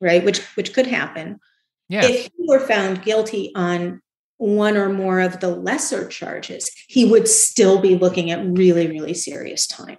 right? 0.00 0.24
Which 0.24 0.40
which 0.56 0.72
could 0.72 0.86
happen. 0.86 1.40
Yeah. 1.88 2.04
If 2.04 2.24
he 2.24 2.30
were 2.46 2.60
found 2.60 3.02
guilty 3.02 3.52
on 3.54 4.02
one 4.38 4.76
or 4.76 4.88
more 4.88 5.20
of 5.20 5.40
the 5.40 5.48
lesser 5.48 6.06
charges, 6.08 6.70
he 6.88 7.04
would 7.04 7.28
still 7.28 7.80
be 7.80 7.96
looking 7.96 8.30
at 8.30 8.44
really, 8.44 8.86
really 8.86 9.14
serious 9.14 9.66
time. 9.66 9.98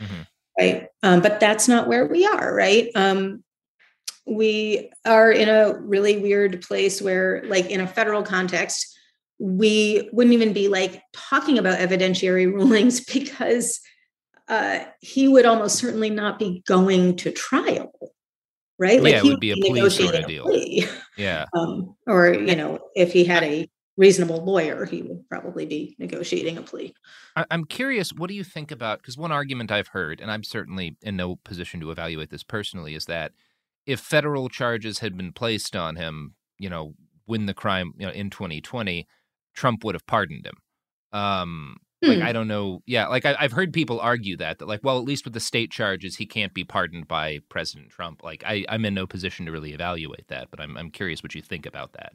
Mm-hmm. 0.00 0.22
Right. 0.58 0.86
Um, 1.02 1.20
but 1.20 1.40
that's 1.40 1.68
not 1.68 1.88
where 1.88 2.06
we 2.06 2.26
are, 2.26 2.54
right? 2.54 2.90
Um, 2.94 3.44
we 4.26 4.90
are 5.04 5.30
in 5.30 5.48
a 5.48 5.78
really 5.78 6.18
weird 6.18 6.62
place 6.62 7.00
where, 7.00 7.42
like, 7.46 7.70
in 7.70 7.80
a 7.80 7.86
federal 7.86 8.22
context, 8.22 8.98
we 9.38 10.08
wouldn't 10.12 10.34
even 10.34 10.52
be 10.52 10.68
like 10.68 11.02
talking 11.12 11.58
about 11.58 11.78
evidentiary 11.78 12.46
rulings 12.52 13.00
because 13.00 13.80
uh, 14.48 14.80
he 15.00 15.28
would 15.28 15.46
almost 15.46 15.76
certainly 15.76 16.10
not 16.10 16.38
be 16.38 16.62
going 16.66 17.16
to 17.16 17.30
trial 17.30 17.92
right 18.78 19.02
like 19.02 19.12
yeah, 19.12 19.18
it 19.18 19.24
would 19.24 19.40
be 19.40 19.50
a 19.50 19.56
plea 19.56 19.90
sort 19.90 20.14
of 20.14 20.26
deal 20.26 20.44
plea. 20.44 20.86
yeah 21.16 21.44
um, 21.56 21.94
or 22.06 22.32
you 22.32 22.56
know 22.56 22.78
if 22.94 23.12
he 23.12 23.24
had 23.24 23.42
a 23.42 23.68
reasonable 23.98 24.42
lawyer 24.44 24.86
he 24.86 25.02
would 25.02 25.28
probably 25.28 25.66
be 25.66 25.94
negotiating 25.98 26.56
a 26.56 26.62
plea 26.62 26.94
i'm 27.50 27.64
curious 27.64 28.12
what 28.12 28.28
do 28.28 28.34
you 28.34 28.44
think 28.44 28.70
about 28.70 28.98
because 28.98 29.18
one 29.18 29.32
argument 29.32 29.70
i've 29.70 29.88
heard 29.88 30.20
and 30.20 30.30
i'm 30.30 30.44
certainly 30.44 30.96
in 31.02 31.16
no 31.16 31.36
position 31.36 31.80
to 31.80 31.90
evaluate 31.90 32.30
this 32.30 32.44
personally 32.44 32.94
is 32.94 33.04
that 33.04 33.32
if 33.84 34.00
federal 34.00 34.48
charges 34.48 35.00
had 35.00 35.16
been 35.16 35.32
placed 35.32 35.76
on 35.76 35.96
him 35.96 36.34
you 36.58 36.70
know 36.70 36.94
when 37.26 37.44
the 37.44 37.54
crime 37.54 37.92
you 37.98 38.06
know 38.06 38.12
in 38.12 38.30
2020 38.30 39.06
Trump 39.58 39.82
would 39.82 39.96
have 39.96 40.06
pardoned 40.06 40.46
him. 40.46 40.54
Um, 41.12 41.76
hmm. 42.02 42.10
Like 42.10 42.22
I 42.22 42.32
don't 42.32 42.46
know. 42.46 42.80
Yeah, 42.86 43.08
like 43.08 43.26
I, 43.26 43.34
have 43.40 43.52
heard 43.52 43.72
people 43.72 44.00
argue 44.00 44.36
that 44.36 44.60
that 44.60 44.68
like, 44.68 44.80
well, 44.84 44.98
at 44.98 45.04
least 45.04 45.24
with 45.24 45.34
the 45.34 45.40
state 45.40 45.72
charges, 45.72 46.16
he 46.16 46.26
can't 46.26 46.54
be 46.54 46.64
pardoned 46.64 47.08
by 47.08 47.40
President 47.48 47.90
Trump. 47.90 48.22
Like 48.22 48.44
I, 48.46 48.64
I'm 48.68 48.84
in 48.84 48.94
no 48.94 49.06
position 49.06 49.46
to 49.46 49.52
really 49.52 49.72
evaluate 49.72 50.28
that, 50.28 50.48
but 50.50 50.60
I'm 50.60 50.76
I'm 50.76 50.90
curious 50.90 51.22
what 51.22 51.34
you 51.34 51.42
think 51.42 51.66
about 51.66 51.92
that. 51.94 52.14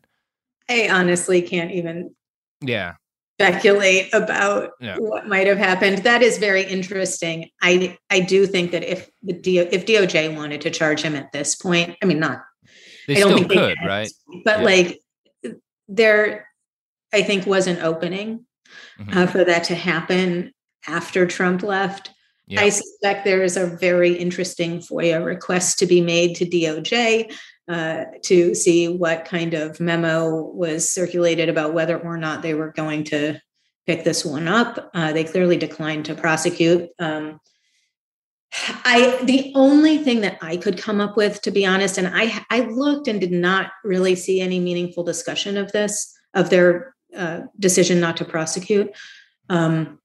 I 0.69 0.89
honestly 0.89 1.41
can't 1.41 1.71
even. 1.71 2.15
Yeah. 2.61 2.93
Speculate 3.41 4.13
about 4.13 4.71
yeah. 4.79 4.95
what 4.97 5.27
might 5.27 5.47
have 5.47 5.57
happened. 5.57 5.99
That 5.99 6.21
is 6.21 6.37
very 6.37 6.63
interesting. 6.63 7.49
I 7.61 7.97
I 8.09 8.19
do 8.19 8.45
think 8.45 8.71
that 8.71 8.83
if 8.83 9.09
the 9.23 9.33
DO, 9.33 9.69
if 9.71 9.85
DOJ 9.85 10.35
wanted 10.35 10.61
to 10.61 10.69
charge 10.69 11.01
him 11.01 11.15
at 11.15 11.31
this 11.31 11.55
point, 11.55 11.97
I 12.01 12.05
mean, 12.05 12.19
not. 12.19 12.43
They 13.07 13.17
I 13.17 13.19
don't 13.19 13.29
still 13.29 13.37
think 13.39 13.51
could, 13.51 13.77
they 13.81 13.87
right? 13.87 14.09
But 14.45 14.59
yeah. 14.59 14.65
like, 14.65 15.01
there 15.87 16.47
I 17.11 17.21
think 17.23 17.45
was 17.45 17.67
an 17.67 17.79
opening 17.79 18.45
mm-hmm. 18.99 19.17
uh, 19.17 19.27
for 19.27 19.43
that 19.43 19.65
to 19.65 19.75
happen 19.75 20.53
after 20.87 21.25
Trump 21.25 21.63
left. 21.63 22.11
Yeah. 22.47 22.61
I 22.61 22.69
suspect 22.69 23.23
there 23.23 23.43
is 23.43 23.55
a 23.55 23.77
very 23.77 24.13
interesting 24.13 24.79
FOIA 24.79 25.23
request 25.23 25.79
to 25.79 25.85
be 25.85 26.01
made 26.01 26.35
to 26.37 26.45
DOJ 26.45 27.33
uh, 27.67 28.05
to 28.23 28.53
see 28.53 28.87
what 28.87 29.25
kind 29.25 29.53
of 29.53 29.79
memo 29.79 30.41
was 30.41 30.89
circulated 30.89 31.49
about 31.49 31.73
whether 31.73 31.97
or 31.97 32.17
not 32.17 32.41
they 32.41 32.53
were 32.53 32.71
going 32.71 33.03
to 33.05 33.39
pick 33.85 34.03
this 34.03 34.25
one 34.25 34.47
up. 34.47 34.89
Uh, 34.93 35.13
they 35.13 35.23
clearly 35.23 35.57
declined 35.57 36.05
to 36.05 36.15
prosecute. 36.15 36.89
Um, 36.99 37.39
I 38.85 39.19
the 39.23 39.51
only 39.55 39.97
thing 39.97 40.21
that 40.21 40.37
I 40.41 40.57
could 40.57 40.77
come 40.77 41.01
up 41.01 41.17
with, 41.17 41.41
to 41.41 41.51
be 41.51 41.65
honest, 41.65 41.97
and 41.97 42.07
I 42.07 42.45
I 42.49 42.61
looked 42.61 43.07
and 43.07 43.19
did 43.19 43.31
not 43.31 43.71
really 43.83 44.15
see 44.15 44.41
any 44.41 44.59
meaningful 44.59 45.03
discussion 45.03 45.57
of 45.57 45.71
this 45.71 46.13
of 46.33 46.49
their 46.49 46.95
uh, 47.15 47.41
decision 47.59 47.99
not 47.99 48.17
to 48.17 48.25
prosecute. 48.25 48.91
Um, 49.49 49.99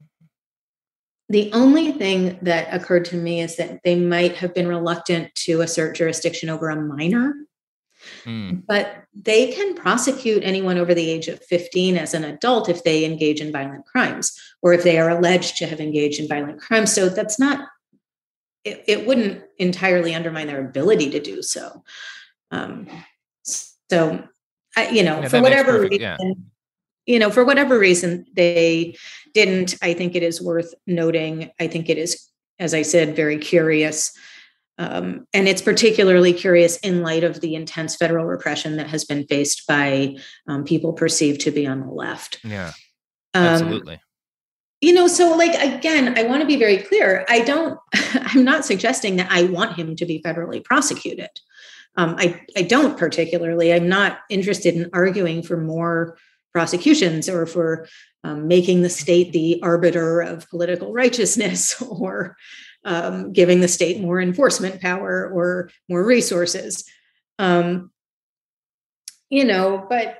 the 1.28 1.52
only 1.52 1.92
thing 1.92 2.38
that 2.42 2.72
occurred 2.72 3.04
to 3.06 3.16
me 3.16 3.40
is 3.40 3.56
that 3.56 3.80
they 3.84 3.96
might 3.96 4.36
have 4.36 4.54
been 4.54 4.66
reluctant 4.66 5.34
to 5.34 5.60
assert 5.60 5.96
jurisdiction 5.96 6.48
over 6.48 6.70
a 6.70 6.80
minor, 6.80 7.34
mm. 8.24 8.62
but 8.66 9.04
they 9.14 9.52
can 9.52 9.74
prosecute 9.74 10.42
anyone 10.44 10.78
over 10.78 10.94
the 10.94 11.10
age 11.10 11.28
of 11.28 11.42
15 11.44 11.96
as 11.96 12.14
an 12.14 12.24
adult 12.24 12.68
if 12.68 12.84
they 12.84 13.04
engage 13.04 13.40
in 13.40 13.52
violent 13.52 13.86
crimes 13.86 14.38
or 14.62 14.72
if 14.72 14.84
they 14.84 14.98
are 14.98 15.10
alleged 15.10 15.56
to 15.58 15.66
have 15.66 15.80
engaged 15.80 16.20
in 16.20 16.28
violent 16.28 16.60
crimes. 16.60 16.92
So 16.92 17.08
that's 17.08 17.38
not, 17.38 17.68
it, 18.64 18.84
it 18.86 19.06
wouldn't 19.06 19.42
entirely 19.58 20.14
undermine 20.14 20.46
their 20.46 20.64
ability 20.64 21.10
to 21.10 21.20
do 21.20 21.42
so. 21.42 21.82
Um, 22.50 22.88
so, 23.42 24.22
I, 24.76 24.88
you 24.90 25.02
know, 25.02 25.20
yeah, 25.20 25.28
for 25.28 25.40
whatever 25.40 25.80
reason, 25.80 26.00
yeah 26.00 26.16
you 27.08 27.18
know, 27.18 27.30
for 27.30 27.42
whatever 27.42 27.78
reason 27.78 28.26
they 28.34 28.94
didn't, 29.32 29.74
I 29.80 29.94
think 29.94 30.14
it 30.14 30.22
is 30.22 30.42
worth 30.42 30.74
noting. 30.86 31.50
I 31.58 31.66
think 31.66 31.88
it 31.88 31.96
is, 31.96 32.28
as 32.58 32.74
I 32.74 32.82
said, 32.82 33.16
very 33.16 33.38
curious. 33.38 34.12
Um, 34.78 35.26
and 35.34 35.48
it's 35.48 35.62
particularly 35.62 36.32
curious 36.32 36.76
in 36.78 37.02
light 37.02 37.24
of 37.24 37.40
the 37.40 37.56
intense 37.56 37.96
federal 37.96 38.24
repression 38.24 38.76
that 38.76 38.86
has 38.88 39.04
been 39.04 39.26
faced 39.26 39.66
by 39.66 40.16
um, 40.46 40.64
people 40.64 40.92
perceived 40.92 41.40
to 41.42 41.50
be 41.50 41.66
on 41.66 41.80
the 41.80 41.92
left. 41.92 42.38
Yeah, 42.44 42.72
um, 43.34 43.44
absolutely. 43.44 43.94
Um, 43.94 44.00
you 44.80 44.92
know, 44.92 45.08
so 45.08 45.36
like 45.36 45.54
again, 45.54 46.16
I 46.16 46.22
want 46.22 46.42
to 46.42 46.46
be 46.46 46.56
very 46.56 46.78
clear. 46.78 47.24
I 47.28 47.40
don't. 47.40 47.78
I'm 48.14 48.44
not 48.44 48.64
suggesting 48.64 49.16
that 49.16 49.28
I 49.30 49.44
want 49.44 49.76
him 49.76 49.96
to 49.96 50.06
be 50.06 50.22
federally 50.22 50.62
prosecuted. 50.62 51.30
Um, 51.96 52.14
I 52.16 52.40
I 52.56 52.62
don't 52.62 52.96
particularly. 52.96 53.72
I'm 53.72 53.88
not 53.88 54.20
interested 54.30 54.76
in 54.76 54.90
arguing 54.92 55.42
for 55.42 55.56
more 55.56 56.16
prosecutions 56.52 57.28
or 57.28 57.46
for 57.46 57.88
um, 58.24 58.48
making 58.48 58.82
the 58.82 58.88
state 58.88 59.32
the 59.32 59.60
arbiter 59.62 60.20
of 60.20 60.48
political 60.48 60.92
righteousness 60.92 61.80
or 61.90 62.36
um, 62.88 63.34
giving 63.34 63.60
the 63.60 63.68
state 63.68 64.00
more 64.00 64.18
enforcement 64.18 64.80
power 64.80 65.30
or 65.30 65.70
more 65.90 66.02
resources. 66.02 66.84
Um, 67.38 67.90
you 69.28 69.44
know, 69.44 69.86
but, 69.90 70.16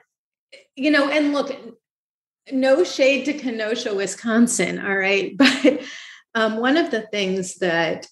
you 0.77 0.91
know, 0.91 1.09
and 1.09 1.33
look, 1.33 1.51
no 2.53 2.85
shade 2.85 3.25
to 3.25 3.33
Kenosha, 3.33 3.95
Wisconsin, 3.95 4.79
all 4.79 4.97
right? 4.97 5.35
But 5.39 5.81
um, 6.35 6.59
one 6.59 6.77
of 6.77 6.91
the 6.91 7.03
things 7.11 7.57
that 7.57 8.07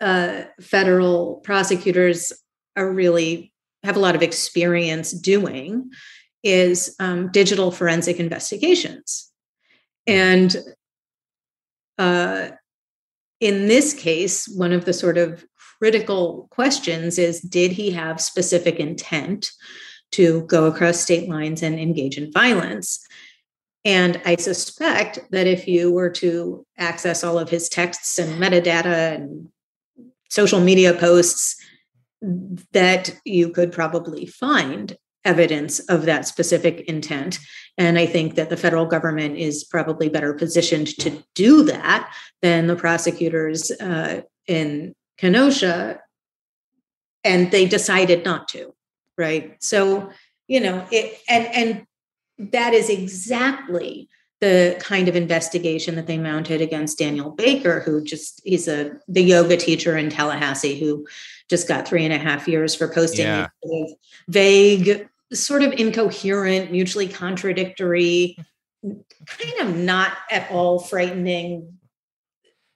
uh, 0.00 0.44
federal 0.60 1.40
prosecutors 1.42 2.32
are 2.76 2.90
really 2.90 3.52
have 3.82 3.96
a 3.96 4.00
lot 4.00 4.14
of 4.14 4.22
experience 4.22 5.10
doing 5.10 5.90
is 6.44 6.94
um, 7.00 7.30
digital 7.32 7.72
forensic 7.72 8.20
investigations. 8.20 9.30
And 10.06 10.56
uh, 11.98 12.50
in 13.40 13.68
this 13.68 13.94
case, 13.94 14.48
one 14.48 14.72
of 14.72 14.84
the 14.84 14.92
sort 14.92 15.18
of 15.18 15.44
critical 15.78 16.48
questions 16.50 17.18
is 17.18 17.40
did 17.40 17.72
he 17.72 17.90
have 17.90 18.20
specific 18.20 18.76
intent 18.80 19.50
to 20.10 20.42
go 20.42 20.66
across 20.66 21.00
state 21.00 21.28
lines 21.28 21.62
and 21.62 21.78
engage 21.78 22.18
in 22.18 22.32
violence? 22.32 22.98
And 23.84 24.20
I 24.24 24.36
suspect 24.36 25.20
that 25.30 25.46
if 25.46 25.68
you 25.68 25.92
were 25.92 26.10
to 26.10 26.66
access 26.76 27.22
all 27.22 27.38
of 27.38 27.48
his 27.48 27.68
texts 27.68 28.18
and 28.18 28.42
metadata 28.42 29.14
and 29.14 29.48
social 30.28 30.60
media 30.60 30.94
posts, 30.94 31.56
that 32.72 33.14
you 33.24 33.50
could 33.50 33.70
probably 33.70 34.26
find 34.26 34.96
evidence 35.24 35.80
of 35.80 36.04
that 36.06 36.26
specific 36.26 36.80
intent. 36.88 37.38
And 37.76 37.98
I 37.98 38.06
think 38.06 38.34
that 38.34 38.50
the 38.50 38.56
federal 38.56 38.86
government 38.86 39.36
is 39.36 39.64
probably 39.64 40.08
better 40.08 40.32
positioned 40.34 40.88
to 40.98 41.22
do 41.34 41.62
that 41.64 42.12
than 42.42 42.66
the 42.66 42.76
prosecutors 42.76 43.70
uh, 43.70 44.22
in 44.46 44.94
Kenosha. 45.16 46.00
And 47.24 47.50
they 47.50 47.66
decided 47.66 48.24
not 48.24 48.48
to, 48.48 48.74
right? 49.16 49.56
So, 49.62 50.10
you 50.46 50.60
know, 50.60 50.86
it, 50.90 51.20
and 51.28 51.46
and 51.54 51.86
that 52.52 52.72
is 52.72 52.88
exactly 52.88 54.08
the 54.40 54.76
kind 54.80 55.08
of 55.08 55.16
investigation 55.16 55.96
that 55.96 56.06
they 56.06 56.18
mounted 56.18 56.60
against 56.60 56.98
Daniel 56.98 57.30
Baker, 57.30 57.80
who 57.80 58.02
just 58.02 58.40
he's 58.44 58.68
a 58.68 58.92
the 59.08 59.22
yoga 59.22 59.56
teacher 59.56 59.96
in 59.96 60.10
Tallahassee 60.10 60.78
who 60.78 61.06
just 61.48 61.66
got 61.66 61.88
three 61.88 62.04
and 62.04 62.12
a 62.12 62.18
half 62.18 62.46
years 62.46 62.74
for 62.74 62.88
posting 62.88 63.26
yeah. 63.26 63.48
vague, 64.28 65.08
sort 65.32 65.62
of 65.62 65.72
incoherent, 65.72 66.70
mutually 66.70 67.08
contradictory, 67.08 68.36
kind 68.82 69.60
of 69.60 69.76
not 69.76 70.12
at 70.30 70.48
all 70.50 70.78
frightening. 70.78 71.78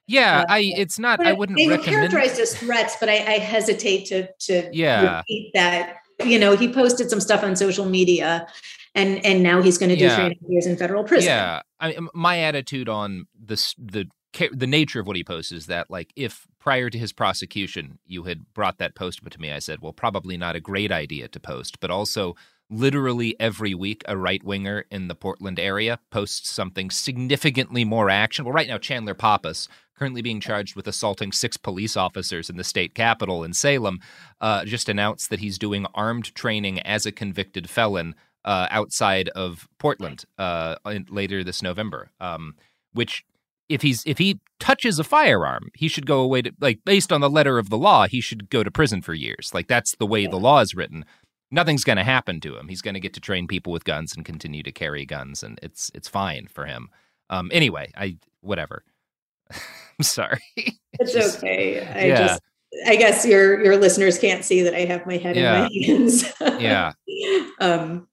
Yeah, 0.09 0.41
uh, 0.41 0.47
I 0.49 0.73
it's 0.77 0.99
not. 0.99 1.25
I 1.25 1.33
wouldn't. 1.33 1.57
They 1.59 1.69
were 1.69 1.79
characterized 1.79 2.41
as 2.41 2.57
threats, 2.57 2.97
but 2.99 3.09
I, 3.09 3.15
I 3.19 3.39
hesitate 3.39 4.07
to 4.07 4.29
to 4.41 4.69
yeah. 4.73 5.19
repeat 5.19 5.53
that. 5.55 5.99
You 6.25 6.39
know, 6.39 6.57
he 6.57 6.73
posted 6.73 7.09
some 7.09 7.21
stuff 7.21 7.43
on 7.45 7.55
social 7.55 7.85
media 7.85 8.47
and 8.95 9.25
and 9.25 9.43
now 9.43 9.63
he's 9.63 9.79
going 9.79 9.91
to 9.91 9.97
do 9.97 10.05
yeah. 10.05 10.17
three 10.17 10.25
and 10.25 10.33
a 10.33 10.37
half 10.41 10.51
years 10.51 10.67
in 10.67 10.77
federal 10.77 11.05
prison. 11.05 11.29
Yeah, 11.29 11.63
I 11.81 11.89
mean, 11.89 12.09
my 12.15 12.41
attitude 12.41 12.89
on 12.89 13.27
this 13.39 13.75
the 13.79 14.09
the 14.53 14.67
nature 14.67 15.01
of 15.01 15.07
what 15.07 15.17
he 15.17 15.25
posts 15.25 15.53
is 15.53 15.67
that 15.67 15.91
like 15.91 16.13
if 16.17 16.47
prior 16.59 16.89
to 16.89 16.99
his 16.99 17.13
prosecution 17.13 17.99
you 18.07 18.25
had 18.25 18.53
brought 18.55 18.79
that 18.79 18.95
post 18.95 19.21
to 19.29 19.41
me, 19.41 19.53
I 19.53 19.59
said, 19.59 19.81
well, 19.81 19.93
probably 19.93 20.37
not 20.37 20.57
a 20.57 20.61
great 20.61 20.91
idea 20.91 21.29
to 21.29 21.41
post, 21.41 21.81
but 21.81 21.91
also 21.91 22.35
literally 22.71 23.39
every 23.39 23.75
week 23.75 24.03
a 24.09 24.17
right 24.17 24.43
winger 24.43 24.87
in 24.91 25.09
the 25.09 25.15
Portland 25.15 25.61
area 25.61 25.99
posts 26.11 26.49
something 26.51 26.91
significantly 26.91 27.85
more 27.85 28.09
actionable. 28.09 28.53
Right 28.53 28.69
now, 28.69 28.79
Chandler 28.79 29.15
Pappas, 29.15 29.69
currently 29.99 30.23
being 30.23 30.41
charged 30.41 30.75
with 30.75 30.89
assaulting 30.89 31.33
six 31.33 31.59
police 31.59 31.97
officers 31.97 32.49
in 32.49 32.57
the 32.57 32.65
state 32.65 32.95
capital 32.95 33.45
in 33.45 33.53
Salem, 33.53 34.01
uh, 34.41 34.65
just 34.65 34.89
announced 34.89 35.29
that 35.29 35.41
he's 35.41 35.59
doing 35.59 35.87
armed 35.95 36.35
training 36.35 36.81
as 36.81 37.05
a 37.05 37.13
convicted 37.13 37.69
felon 37.69 38.15
uh, 38.45 38.67
outside 38.71 39.29
of 39.31 39.69
Portland 39.79 40.25
uh, 40.39 40.77
in, 40.87 41.07
later 41.09 41.45
this 41.45 41.63
November. 41.63 42.11
Um, 42.21 42.55
which, 42.93 43.25
if 43.69 43.83
he's 43.83 44.03
if 44.05 44.19
he 44.19 44.41
touches 44.61 44.99
a 44.99 45.05
firearm, 45.05 45.71
he 45.75 45.89
should 45.89 46.07
go 46.07 46.21
away 46.21 46.43
to 46.43 46.53
like 46.61 46.81
based 46.85 47.13
on 47.13 47.21
the 47.21 47.31
letter 47.31 47.59
of 47.59 47.71
the 47.71 47.79
law, 47.79 48.07
he 48.07 48.21
should 48.21 48.51
go 48.51 48.63
to 48.63 48.71
prison 48.71 49.03
for 49.03 49.15
years. 49.15 49.51
Like 49.55 49.69
that's 49.69 49.97
the 49.97 50.07
way 50.07 50.27
the 50.27 50.39
law 50.39 50.61
is 50.61 50.75
written 50.75 51.05
nothing's 51.53 51.85
going 51.85 51.99
to 51.99 52.05
happen 52.05 52.41
to 52.41 52.57
him. 52.57 52.67
He's 52.67 52.83
going 52.83 52.95
to 52.95 53.01
get 53.01 53.13
to 53.15 53.21
train 53.21 53.47
people 53.47 53.73
with 53.73 53.85
guns 53.85 54.17
and 54.17 54.25
continue 54.25 54.63
to 54.65 54.73
carry 54.73 55.07
guns, 55.07 55.45
and 55.45 55.61
it's 55.63 55.93
it's 55.95 56.09
fine 56.09 56.49
for 56.49 56.67
him. 56.67 56.89
Um, 57.31 57.51
anyway, 57.53 57.93
I 57.97 58.17
whatever. 58.41 58.83
I'm 59.51 60.03
sorry. 60.03 60.41
It's 61.01 61.15
just, 61.15 61.39
okay. 61.39 61.81
I 61.81 62.05
yeah. 62.05 62.17
just 62.19 62.43
I 62.87 62.97
guess 62.97 63.25
your 63.25 63.65
your 63.65 63.79
listeners 63.79 64.19
can't 64.19 64.45
see 64.45 64.61
that 64.61 64.75
I 64.75 64.81
have 64.81 65.07
my 65.07 65.17
head 65.17 65.37
yeah. 65.37 65.55
in 65.55 65.63
my 65.63 65.87
hands. 65.87 66.25
yeah. 66.63 66.93
Um 67.59 68.07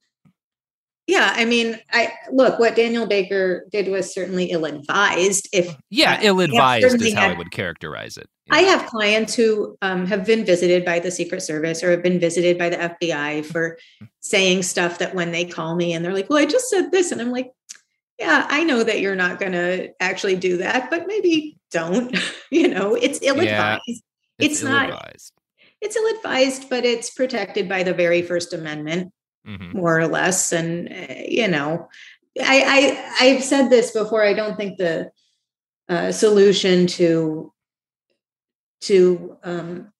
yeah, 1.10 1.32
I 1.34 1.44
mean, 1.44 1.76
I 1.92 2.12
look 2.30 2.60
what 2.60 2.76
Daniel 2.76 3.04
Baker 3.04 3.66
did 3.72 3.88
was 3.88 4.14
certainly 4.14 4.52
ill-advised. 4.52 5.48
If 5.52 5.76
yeah, 5.90 6.20
ill-advised 6.22 6.84
is 7.02 7.14
how 7.14 7.22
had, 7.22 7.30
I 7.32 7.38
would 7.38 7.50
characterize 7.50 8.16
it. 8.16 8.28
Yeah. 8.46 8.54
I 8.54 8.60
have 8.60 8.86
clients 8.86 9.34
who 9.34 9.76
um, 9.82 10.06
have 10.06 10.24
been 10.24 10.44
visited 10.44 10.84
by 10.84 11.00
the 11.00 11.10
Secret 11.10 11.40
Service 11.40 11.82
or 11.82 11.90
have 11.90 12.04
been 12.04 12.20
visited 12.20 12.58
by 12.58 12.68
the 12.68 12.76
FBI 12.76 13.44
for 13.44 13.76
saying 14.20 14.62
stuff 14.62 14.98
that 14.98 15.12
when 15.12 15.32
they 15.32 15.44
call 15.44 15.74
me 15.74 15.94
and 15.94 16.04
they're 16.04 16.14
like, 16.14 16.30
"Well, 16.30 16.38
I 16.38 16.46
just 16.46 16.70
said 16.70 16.92
this," 16.92 17.10
and 17.10 17.20
I'm 17.20 17.32
like, 17.32 17.50
"Yeah, 18.16 18.46
I 18.48 18.62
know 18.62 18.84
that 18.84 19.00
you're 19.00 19.16
not 19.16 19.40
going 19.40 19.52
to 19.52 19.90
actually 19.98 20.36
do 20.36 20.58
that, 20.58 20.90
but 20.90 21.08
maybe 21.08 21.58
don't." 21.72 22.16
you 22.52 22.68
know, 22.68 22.94
it's 22.94 23.18
ill-advised. 23.20 23.48
Yeah, 23.48 23.78
it's, 23.88 24.02
it's 24.38 24.62
ill-advised. 24.62 25.32
not. 25.34 25.70
It's 25.80 25.96
ill-advised, 25.96 26.70
but 26.70 26.84
it's 26.84 27.10
protected 27.10 27.68
by 27.68 27.82
the 27.82 27.94
very 27.94 28.22
First 28.22 28.52
Amendment 28.52 29.12
mm-hmm. 29.46 29.76
more 29.76 29.98
or 29.98 30.06
less. 30.06 30.52
And 30.52 30.88
uh, 30.88 31.14
you 31.26 31.48
know, 31.48 31.88
I, 32.40 33.06
I 33.20 33.26
I've 33.26 33.44
said 33.44 33.70
this 33.70 33.90
before. 33.92 34.24
I 34.24 34.34
don't 34.34 34.56
think 34.56 34.78
the 34.78 35.10
uh, 35.88 36.12
solution 36.12 36.86
to 36.86 37.52
to 38.82 39.36
um, 39.42 39.92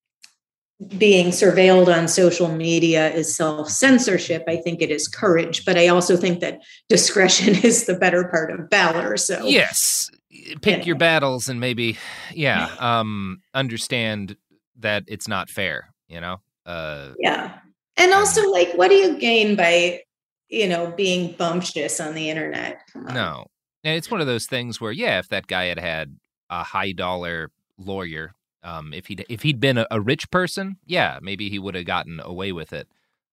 being 0.97 1.29
surveilled 1.29 1.95
on 1.95 2.09
social 2.09 2.49
media 2.49 3.13
is 3.13 3.37
self 3.37 3.69
censorship. 3.69 4.45
I 4.49 4.57
think 4.57 4.81
it 4.81 4.91
is 4.91 5.09
courage, 5.09 5.65
but 5.65 5.77
I 5.77 5.89
also 5.89 6.17
think 6.17 6.41
that 6.41 6.61
discretion 6.89 7.55
is 7.65 7.87
the 7.87 7.95
better 7.95 8.29
part 8.29 8.51
of 8.51 8.71
valor. 8.71 9.17
So 9.17 9.47
yes, 9.47 10.11
pick 10.63 10.87
your 10.87 10.97
battles 10.97 11.49
and 11.49 11.61
maybe, 11.61 11.99
yeah, 12.33 12.71
um, 12.79 13.43
understand 13.53 14.37
that 14.79 15.05
it's 15.07 15.29
not 15.29 15.51
fair. 15.51 15.93
You 16.09 16.21
know. 16.21 16.41
Uh, 16.67 17.13
yeah, 17.19 17.59
and 18.01 18.15
also, 18.15 18.51
like, 18.51 18.73
what 18.73 18.89
do 18.89 18.95
you 18.95 19.19
gain 19.19 19.57
by, 19.57 20.01
you 20.49 20.67
know, 20.67 20.93
being 20.97 21.33
bumptious 21.33 22.01
on 22.01 22.15
the 22.15 22.31
internet? 22.31 22.81
No. 22.95 23.47
And 23.85 23.97
it's 23.97 24.11
one 24.11 24.21
of 24.21 24.27
those 24.27 24.47
things 24.47 24.81
where, 24.81 24.91
yeah, 24.91 25.19
if 25.19 25.29
that 25.29 25.47
guy 25.47 25.67
had 25.67 25.79
had 25.79 26.17
a 26.49 26.65
high 26.65 26.93
dollar 26.93 27.51
lawyer, 27.79 28.35
um, 28.63 28.93
if 28.93 29.07
he'd 29.07 29.25
if 29.29 29.43
he'd 29.43 29.61
been 29.61 29.79
a, 29.79 29.87
a 29.91 30.01
rich 30.01 30.31
person, 30.31 30.77
yeah, 30.87 31.19
maybe 31.23 31.49
he 31.49 31.59
would 31.59 31.75
have 31.75 31.85
gotten 31.85 32.21
away 32.23 32.53
with 32.53 32.73
it. 32.73 32.89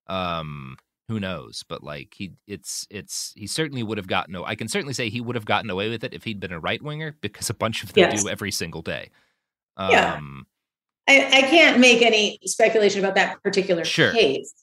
Um, 0.08 0.78
who 1.08 1.20
knows? 1.20 1.64
But 1.68 1.84
like 1.84 2.14
he, 2.16 2.34
it's 2.48 2.88
it's 2.90 3.34
he 3.36 3.48
certainly 3.48 3.84
would 3.84 3.98
have 3.98 4.08
gotten. 4.08 4.36
I 4.36 4.56
can 4.56 4.68
certainly 4.68 4.94
say 4.94 5.10
he 5.10 5.22
would 5.22 5.36
have 5.36 5.46
gotten 5.46 5.70
away 5.70 5.90
with 5.90 6.04
it 6.04 6.14
if 6.14 6.24
he'd 6.24 6.40
been 6.40 6.54
a 6.54 6.60
right 6.60 6.82
winger 6.82 7.16
because 7.22 7.50
a 7.50 7.54
bunch 7.54 7.84
of 7.84 7.94
them 7.94 8.10
yes. 8.12 8.24
do 8.24 8.30
every 8.30 8.52
single 8.52 8.82
day. 8.82 9.10
Um, 9.78 9.92
yeah. 9.92 10.20
I, 11.08 11.30
I 11.34 11.42
can't 11.44 11.80
make 11.80 12.02
any 12.02 12.40
speculation 12.46 13.00
about 13.00 13.16
that 13.16 13.42
particular 13.44 13.86
sure. 13.86 14.12
case. 14.12 14.54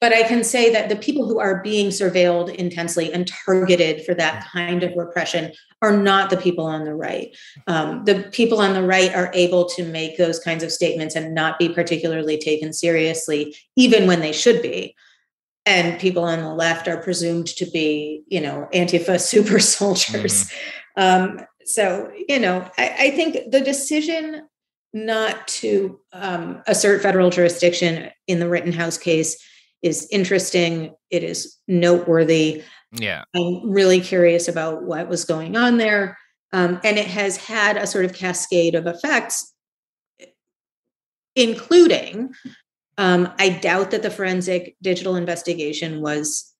But 0.00 0.12
I 0.12 0.22
can 0.24 0.44
say 0.44 0.72
that 0.72 0.88
the 0.88 0.96
people 0.96 1.26
who 1.26 1.38
are 1.38 1.62
being 1.62 1.88
surveilled 1.88 2.54
intensely 2.54 3.12
and 3.12 3.26
targeted 3.26 4.04
for 4.04 4.14
that 4.14 4.46
kind 4.52 4.82
of 4.82 4.92
repression 4.96 5.52
are 5.82 5.96
not 5.96 6.30
the 6.30 6.36
people 6.36 6.66
on 6.66 6.84
the 6.84 6.94
right. 6.94 7.34
Um, 7.66 8.04
the 8.04 8.28
people 8.32 8.60
on 8.60 8.74
the 8.74 8.82
right 8.82 9.14
are 9.14 9.30
able 9.32 9.66
to 9.70 9.84
make 9.84 10.18
those 10.18 10.38
kinds 10.38 10.62
of 10.62 10.72
statements 10.72 11.16
and 11.16 11.34
not 11.34 11.58
be 11.58 11.68
particularly 11.68 12.38
taken 12.38 12.72
seriously, 12.72 13.56
even 13.76 14.06
when 14.06 14.20
they 14.20 14.32
should 14.32 14.60
be. 14.60 14.94
And 15.66 16.00
people 16.00 16.24
on 16.24 16.40
the 16.40 16.54
left 16.54 16.88
are 16.88 17.02
presumed 17.02 17.46
to 17.48 17.66
be, 17.66 18.22
you 18.26 18.40
know, 18.40 18.68
Antifa 18.74 19.20
super 19.26 19.58
soldiers. 19.58 20.50
Mm-hmm. 20.98 21.40
Um, 21.40 21.46
so, 21.64 22.10
you 22.28 22.38
know, 22.38 22.68
I, 22.76 22.96
I 22.98 23.10
think 23.10 23.50
the 23.50 23.60
decision 23.60 24.48
not 24.92 25.46
to 25.46 26.00
um, 26.12 26.62
assert 26.66 27.02
federal 27.02 27.30
jurisdiction 27.30 28.10
in 28.26 28.40
the 28.40 28.48
Rittenhouse 28.48 28.98
case 28.98 29.36
is 29.82 30.08
interesting. 30.10 30.94
It 31.10 31.22
is 31.22 31.56
noteworthy. 31.68 32.62
Yeah. 32.92 33.22
I'm 33.34 33.70
really 33.70 34.00
curious 34.00 34.48
about 34.48 34.82
what 34.82 35.08
was 35.08 35.24
going 35.24 35.56
on 35.56 35.78
there. 35.78 36.18
Um, 36.52 36.80
and 36.82 36.98
it 36.98 37.06
has 37.06 37.36
had 37.36 37.76
a 37.76 37.86
sort 37.86 38.04
of 38.04 38.12
cascade 38.12 38.74
of 38.74 38.86
effects, 38.86 39.54
including 41.36 42.34
um, 42.98 43.32
I 43.38 43.48
doubt 43.48 43.92
that 43.92 44.02
the 44.02 44.10
forensic 44.10 44.76
digital 44.82 45.16
investigation 45.16 46.02
was 46.02 46.52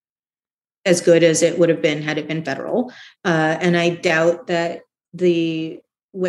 as 0.87 1.01
good 1.01 1.23
as 1.23 1.43
it 1.43 1.59
would 1.59 1.69
have 1.69 1.83
been 1.83 2.01
had 2.01 2.16
it 2.16 2.29
been 2.29 2.45
federal. 2.45 2.93
Uh, 3.25 3.59
and 3.61 3.77
I 3.77 3.90
doubt 3.90 4.47
that 4.47 4.83
the, 5.12 5.81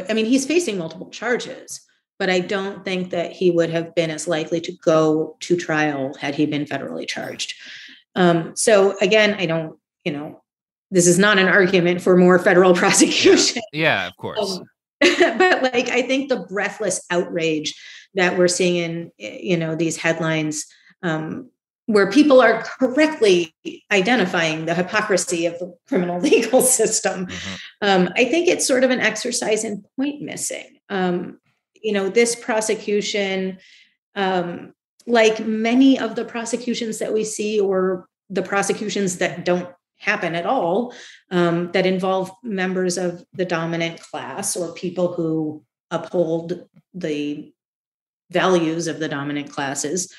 I 0.10 0.14
mean, 0.14 0.26
he's 0.26 0.46
facing 0.46 0.78
multiple 0.78 1.10
charges 1.10 1.80
but 2.22 2.30
I 2.30 2.40
don't 2.40 2.86
think 2.86 3.10
that 3.10 3.32
he 3.32 3.50
would 3.50 3.72
have 3.72 3.96
been 3.96 4.12
as 4.12 4.28
likely 4.28 4.62
to 4.62 4.72
go 4.72 5.38
to 5.40 5.58
trial 5.58 6.14
had 6.22 6.36
he 6.36 6.46
been 6.46 6.66
federally 6.66 7.08
charged. 7.08 7.56
Um, 8.14 8.56
so 8.56 8.96
again, 9.02 9.34
I 9.40 9.48
don't, 9.48 9.80
you 10.06 10.12
know, 10.12 10.44
this 10.92 11.08
is 11.08 11.18
not 11.18 11.40
an 11.40 11.48
argument 11.48 12.00
for 12.00 12.16
more 12.16 12.38
federal 12.38 12.76
prosecution. 12.84 13.64
Yeah, 13.74 14.04
yeah 14.04 14.08
of 14.08 14.16
course. 14.18 14.60
Um, 14.60 14.66
but 15.00 15.64
like, 15.64 15.90
I 15.90 16.04
think 16.04 16.30
the 16.30 16.46
breathless 16.48 17.04
outrage 17.10 17.74
that 18.14 18.38
we're 18.38 18.48
seeing 18.48 18.76
in, 18.76 19.12
you 19.18 19.58
know, 19.58 19.76
these 19.76 19.98
headlines, 19.98 20.68
um, 21.02 21.50
where 21.88 22.12
people 22.12 22.40
are 22.40 22.62
correctly 22.62 23.56
identifying 23.92 24.66
the 24.66 24.76
hypocrisy 24.76 25.48
of 25.48 25.58
the 25.58 25.76
criminal 25.88 26.20
legal 26.22 26.62
system. 26.62 27.26
Mm-hmm. 27.26 27.56
Um, 27.82 28.10
I 28.16 28.26
think 28.26 28.48
it's 28.48 28.68
sort 28.68 28.84
of 28.84 28.92
an 28.92 29.00
exercise 29.00 29.64
in 29.64 29.84
point 29.98 30.22
missing. 30.22 30.78
Um, 30.88 31.40
you 31.82 31.94
know, 31.94 32.10
this 32.10 32.36
prosecution, 32.36 33.58
um, 34.16 34.74
like 35.08 35.46
many 35.46 36.00
of 36.00 36.16
the 36.16 36.26
prosecutions 36.26 37.00
that 37.00 37.14
we 37.14 37.24
see, 37.24 37.60
or 37.60 38.08
the 38.30 38.44
prosecutions 38.44 39.18
that 39.18 39.46
don't 39.46 39.70
happen 39.98 40.36
at 40.36 40.46
all, 40.46 40.94
um, 41.30 41.72
that 41.72 41.86
involve 41.86 42.32
members 42.44 42.98
of 42.98 43.24
the 43.34 43.46
dominant 43.46 44.00
class 44.00 44.56
or 44.56 44.74
people 44.74 45.14
who 45.14 45.64
uphold 45.92 46.68
the 46.94 47.54
values 48.32 48.88
of 48.88 49.00
the 49.00 49.10
dominant 49.10 49.52
classes, 49.52 50.12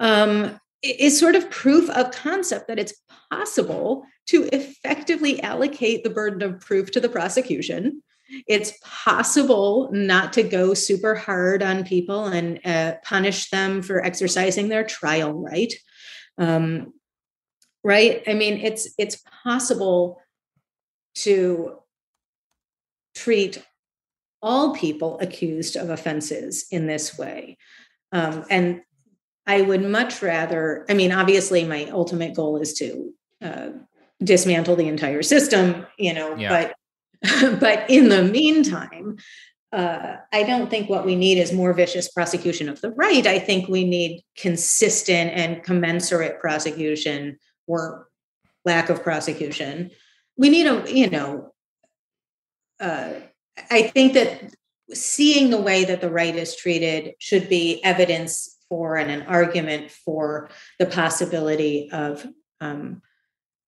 um, 0.00 0.58
is 0.82 1.18
sort 1.18 1.36
of 1.36 1.50
proof 1.50 1.88
of 1.90 2.10
concept 2.10 2.68
that 2.68 2.78
it's 2.78 2.94
possible 3.30 4.04
to 4.26 4.48
effectively 4.52 5.40
allocate 5.42 6.04
the 6.04 6.10
burden 6.10 6.42
of 6.42 6.60
proof 6.60 6.90
to 6.90 7.00
the 7.00 7.08
prosecution 7.08 8.02
it's 8.46 8.72
possible 8.82 9.88
not 9.92 10.32
to 10.34 10.42
go 10.42 10.74
super 10.74 11.14
hard 11.14 11.62
on 11.62 11.84
people 11.84 12.26
and 12.26 12.60
uh, 12.64 12.94
punish 13.04 13.50
them 13.50 13.82
for 13.82 14.04
exercising 14.04 14.68
their 14.68 14.84
trial 14.84 15.32
right? 15.32 15.72
Um, 16.38 16.92
right? 17.84 18.22
I 18.26 18.34
mean 18.34 18.58
it's 18.58 18.88
it's 18.98 19.22
possible 19.44 20.20
to 21.16 21.78
treat 23.14 23.64
all 24.42 24.74
people 24.74 25.18
accused 25.20 25.76
of 25.76 25.88
offenses 25.90 26.66
in 26.70 26.86
this 26.86 27.18
way. 27.18 27.56
Um, 28.12 28.44
and 28.50 28.82
i 29.46 29.62
would 29.62 29.82
much 29.82 30.22
rather 30.22 30.84
i 30.88 30.94
mean 30.94 31.12
obviously 31.12 31.64
my 31.64 31.84
ultimate 31.86 32.34
goal 32.34 32.60
is 32.60 32.74
to 32.74 33.12
uh, 33.42 33.68
dismantle 34.22 34.76
the 34.76 34.88
entire 34.88 35.22
system 35.22 35.86
you 35.98 36.12
know 36.12 36.34
yeah. 36.36 36.48
but 36.48 36.75
but 37.60 37.88
in 37.90 38.08
the 38.08 38.22
meantime, 38.22 39.16
uh, 39.72 40.16
I 40.32 40.42
don't 40.44 40.70
think 40.70 40.88
what 40.88 41.04
we 41.04 41.16
need 41.16 41.38
is 41.38 41.52
more 41.52 41.72
vicious 41.72 42.08
prosecution 42.08 42.68
of 42.68 42.80
the 42.80 42.90
right. 42.92 43.26
I 43.26 43.38
think 43.38 43.68
we 43.68 43.84
need 43.84 44.22
consistent 44.36 45.32
and 45.32 45.62
commensurate 45.62 46.40
prosecution 46.40 47.38
or 47.66 48.08
lack 48.64 48.88
of 48.88 49.02
prosecution. 49.02 49.90
We 50.36 50.50
need 50.50 50.66
a, 50.66 50.84
you 50.92 51.10
know, 51.10 51.52
uh, 52.80 53.14
I 53.70 53.82
think 53.82 54.14
that 54.14 54.54
seeing 54.92 55.50
the 55.50 55.60
way 55.60 55.84
that 55.84 56.00
the 56.00 56.10
right 56.10 56.34
is 56.34 56.56
treated 56.56 57.14
should 57.18 57.48
be 57.48 57.82
evidence 57.82 58.56
for 58.68 58.96
and 58.96 59.10
an 59.10 59.22
argument 59.22 59.90
for 59.90 60.48
the 60.78 60.86
possibility 60.86 61.90
of 61.92 62.26
um, 62.60 63.02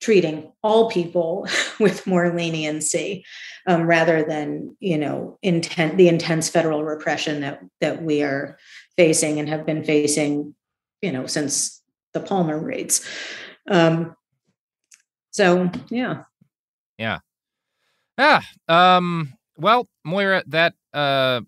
treating 0.00 0.52
all 0.62 0.90
people 0.90 1.46
with 1.80 2.06
more 2.06 2.34
leniency 2.34 3.24
um, 3.66 3.82
rather 3.82 4.24
than 4.24 4.76
you 4.80 4.98
know 4.98 5.38
intent 5.42 5.96
the 5.96 6.08
intense 6.08 6.48
federal 6.48 6.84
repression 6.84 7.40
that 7.40 7.60
that 7.80 8.02
we 8.02 8.22
are 8.22 8.58
facing 8.96 9.38
and 9.38 9.48
have 9.48 9.66
been 9.66 9.84
facing 9.84 10.54
you 11.02 11.12
know 11.12 11.26
since 11.26 11.82
the 12.12 12.20
palmer 12.20 12.58
raids. 12.58 13.06
Um, 13.70 14.14
so 15.30 15.70
yeah. 15.90 16.22
Yeah. 16.98 17.18
Yeah 18.18 18.40
um 18.68 19.34
well 19.56 19.88
moira 20.04 20.42
that 20.46 20.74
uh 20.92 21.40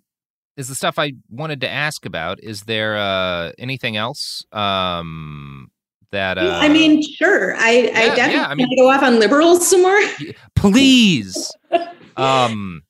is 0.56 0.68
the 0.68 0.74
stuff 0.74 0.98
i 0.98 1.12
wanted 1.28 1.60
to 1.62 1.68
ask 1.68 2.06
about. 2.06 2.42
Is 2.42 2.62
there 2.62 2.96
uh 2.96 3.52
anything 3.58 3.96
else? 3.96 4.44
Um 4.52 5.70
that 6.12 6.38
uh, 6.38 6.58
I 6.60 6.68
mean, 6.68 7.02
sure. 7.02 7.54
I, 7.56 7.70
yeah, 7.70 7.90
I 7.90 8.06
definitely 8.06 8.34
yeah, 8.34 8.46
I 8.46 8.54
mean, 8.54 8.76
go 8.76 8.90
off 8.90 9.02
on 9.02 9.18
liberals 9.18 9.68
some 9.68 9.82
more. 9.82 10.00
please. 10.56 11.52
um 12.16 12.82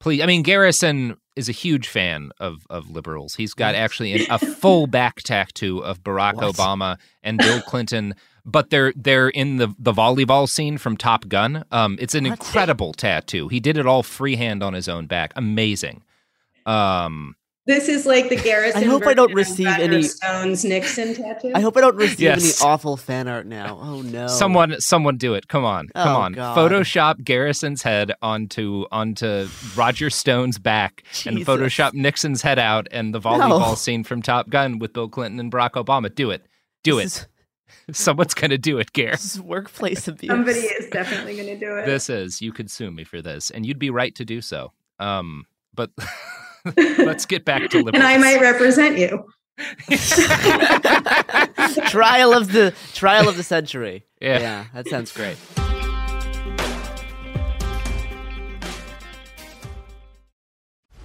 please. 0.00 0.22
I 0.22 0.26
mean, 0.26 0.42
Garrison 0.42 1.16
is 1.36 1.48
a 1.48 1.52
huge 1.52 1.88
fan 1.88 2.30
of 2.38 2.66
of 2.70 2.90
liberals. 2.90 3.34
He's 3.34 3.54
got 3.54 3.74
actually 3.74 4.26
a 4.26 4.38
full 4.56 4.86
back 4.86 5.22
tattoo 5.22 5.82
of 5.82 6.02
Barack 6.02 6.34
what? 6.34 6.54
Obama 6.54 6.98
and 7.22 7.38
Bill 7.38 7.60
Clinton, 7.62 8.14
but 8.44 8.70
they're 8.70 8.92
they're 8.96 9.28
in 9.28 9.56
the 9.56 9.74
the 9.78 9.92
volleyball 9.92 10.48
scene 10.48 10.78
from 10.78 10.96
Top 10.96 11.28
Gun. 11.28 11.64
Um 11.70 11.96
it's 12.00 12.14
an 12.14 12.24
what? 12.24 12.32
incredible 12.32 12.92
tattoo. 12.92 13.48
He 13.48 13.60
did 13.60 13.76
it 13.76 13.86
all 13.86 14.02
freehand 14.02 14.62
on 14.62 14.74
his 14.74 14.88
own 14.88 15.06
back. 15.06 15.32
Amazing. 15.36 16.02
Um 16.66 17.34
this 17.66 17.88
is 17.88 18.06
like 18.06 18.30
the 18.30 18.36
Garrison. 18.36 18.82
I 18.82 18.86
hope 18.86 19.06
I 19.06 19.12
don't 19.12 19.34
receive 19.34 19.66
any 19.66 20.02
Stones 20.02 20.64
Nixon 20.64 21.14
tattoo. 21.14 21.52
I 21.54 21.60
hope 21.60 21.76
I 21.76 21.82
don't 21.82 21.96
receive 21.96 22.20
yes. 22.20 22.62
any 22.62 22.70
awful 22.70 22.96
fan 22.96 23.28
art 23.28 23.46
now. 23.46 23.78
Oh 23.80 24.00
no! 24.02 24.26
Someone, 24.28 24.80
someone, 24.80 25.18
do 25.18 25.34
it! 25.34 25.46
Come 25.48 25.64
on, 25.64 25.88
come 25.94 26.16
oh, 26.16 26.20
on! 26.20 26.32
God. 26.32 26.56
Photoshop 26.56 27.22
Garrison's 27.22 27.82
head 27.82 28.12
onto 28.22 28.86
onto 28.90 29.46
Roger 29.76 30.08
Stone's 30.08 30.58
back, 30.58 31.04
Jesus. 31.12 31.26
and 31.26 31.38
Photoshop 31.38 31.92
Nixon's 31.92 32.40
head 32.40 32.58
out, 32.58 32.88
and 32.90 33.14
the 33.14 33.20
volleyball 33.20 33.60
no. 33.60 33.74
scene 33.74 34.04
from 34.04 34.22
Top 34.22 34.48
Gun 34.48 34.78
with 34.78 34.94
Bill 34.94 35.08
Clinton 35.08 35.38
and 35.38 35.52
Barack 35.52 35.72
Obama. 35.72 36.12
Do 36.12 36.30
it! 36.30 36.46
Do 36.82 36.96
this 36.96 37.22
it! 37.22 37.28
Is... 37.88 37.98
Someone's 37.98 38.34
gonna 38.34 38.58
do 38.58 38.78
it, 38.78 38.92
Gar. 38.94 39.12
This 39.12 39.34
is 39.34 39.40
workplace 39.40 40.08
abuse. 40.08 40.30
Somebody 40.30 40.60
is 40.60 40.88
definitely 40.90 41.36
gonna 41.36 41.58
do 41.58 41.76
it. 41.76 41.84
This 41.84 42.08
is. 42.08 42.40
You 42.40 42.52
could 42.52 42.70
sue 42.70 42.90
me 42.90 43.04
for 43.04 43.20
this, 43.20 43.50
and 43.50 43.66
you'd 43.66 43.78
be 43.78 43.90
right 43.90 44.14
to 44.14 44.24
do 44.24 44.40
so. 44.40 44.72
Um, 44.98 45.44
but. 45.74 45.90
Let's 46.76 47.26
get 47.26 47.44
back 47.44 47.70
to 47.70 47.78
liberals. 47.78 47.94
and 47.94 48.02
I 48.02 48.16
might 48.18 48.40
represent 48.40 48.98
you. 48.98 49.24
trial 51.88 52.32
of 52.32 52.52
the 52.52 52.74
trial 52.94 53.28
of 53.28 53.36
the 53.36 53.42
century. 53.42 54.06
Yeah, 54.20 54.38
yeah 54.40 54.64
that 54.74 54.88
sounds 54.88 55.12
great. 55.12 55.36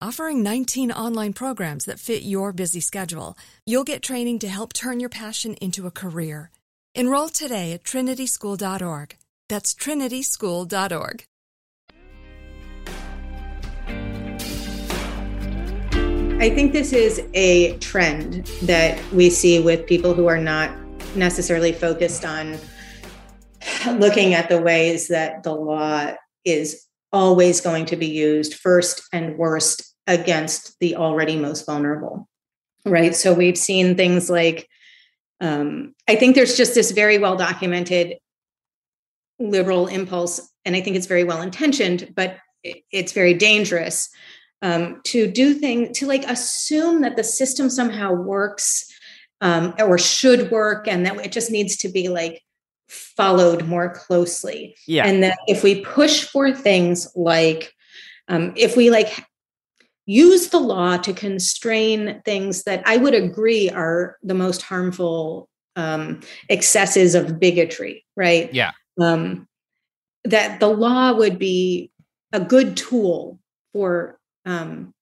offering 0.00 0.42
19 0.42 0.90
online 0.92 1.32
programs 1.32 1.84
that 1.84 1.98
fit 2.00 2.22
your 2.22 2.52
busy 2.52 2.80
schedule. 2.80 3.36
You'll 3.66 3.84
get 3.84 4.02
training 4.02 4.38
to 4.40 4.48
help 4.48 4.72
turn 4.72 5.00
your 5.00 5.08
passion 5.08 5.54
into 5.54 5.86
a 5.86 5.90
career. 5.90 6.50
Enroll 6.94 7.28
today 7.28 7.72
at 7.72 7.84
trinityschool.org. 7.84 9.16
That's 9.48 9.74
trinityschool.org. 9.74 11.24
I 16.40 16.48
think 16.48 16.72
this 16.72 16.94
is 16.94 17.22
a 17.34 17.76
trend 17.78 18.46
that 18.62 18.98
we 19.12 19.28
see 19.28 19.60
with 19.60 19.86
people 19.86 20.14
who 20.14 20.26
are 20.26 20.38
not 20.40 20.74
necessarily 21.14 21.72
focused 21.72 22.24
on 22.24 22.58
looking 23.98 24.32
at 24.32 24.48
the 24.48 24.60
ways 24.60 25.08
that 25.08 25.42
the 25.42 25.52
law 25.52 26.12
is 26.46 26.86
always 27.12 27.60
going 27.60 27.86
to 27.86 27.96
be 27.96 28.06
used 28.06 28.54
first 28.54 29.02
and 29.12 29.36
worst 29.36 29.89
against 30.10 30.78
the 30.80 30.96
already 30.96 31.36
most 31.36 31.64
vulnerable 31.64 32.28
right? 32.86 33.14
So 33.14 33.34
we've 33.34 33.58
seen 33.58 33.94
things 33.94 34.30
like 34.30 34.68
um, 35.40 35.94
i 36.08 36.14
think 36.14 36.34
there's 36.34 36.56
just 36.56 36.74
this 36.74 36.90
very 36.90 37.18
well 37.18 37.36
documented 37.36 38.18
liberal 39.38 39.86
impulse 39.86 40.52
and 40.64 40.76
i 40.76 40.80
think 40.80 40.96
it's 40.96 41.06
very 41.06 41.24
well 41.24 41.40
intentioned 41.40 42.12
but 42.14 42.36
it's 42.62 43.12
very 43.12 43.32
dangerous 43.32 44.10
um, 44.60 45.00
to 45.04 45.30
do 45.30 45.54
things 45.54 45.98
to 45.98 46.06
like 46.06 46.24
assume 46.24 47.00
that 47.00 47.16
the 47.16 47.24
system 47.24 47.70
somehow 47.70 48.12
works 48.12 48.86
um, 49.40 49.72
or 49.78 49.96
should 49.96 50.50
work 50.50 50.86
and 50.86 51.06
that 51.06 51.16
it 51.24 51.32
just 51.32 51.50
needs 51.50 51.78
to 51.78 51.88
be 51.88 52.10
like 52.10 52.42
followed 52.90 53.66
more 53.66 53.94
closely. 53.94 54.76
Yeah. 54.86 55.06
And 55.06 55.22
that 55.22 55.38
if 55.46 55.62
we 55.62 55.80
push 55.80 56.24
for 56.24 56.52
things 56.52 57.10
like 57.16 57.72
um, 58.28 58.52
if 58.56 58.76
we 58.76 58.90
like 58.90 59.24
use 60.10 60.48
the 60.48 60.58
law 60.58 60.96
to 60.96 61.12
constrain 61.12 62.20
things 62.24 62.64
that 62.64 62.82
I 62.84 62.96
would 62.96 63.14
agree 63.14 63.70
are 63.70 64.16
the 64.24 64.34
most 64.34 64.60
harmful 64.60 65.48
um, 65.76 66.20
excesses 66.48 67.14
of 67.14 67.38
bigotry, 67.38 68.04
right? 68.16 68.52
Yeah. 68.52 68.72
Um, 69.00 69.46
that 70.24 70.58
the 70.58 70.66
law 70.66 71.12
would 71.12 71.38
be 71.38 71.92
a 72.32 72.40
good 72.40 72.76
tool 72.76 73.38
for 73.72 74.18
um, 74.44 74.92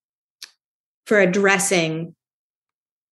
for 1.07 1.19
addressing 1.19 2.15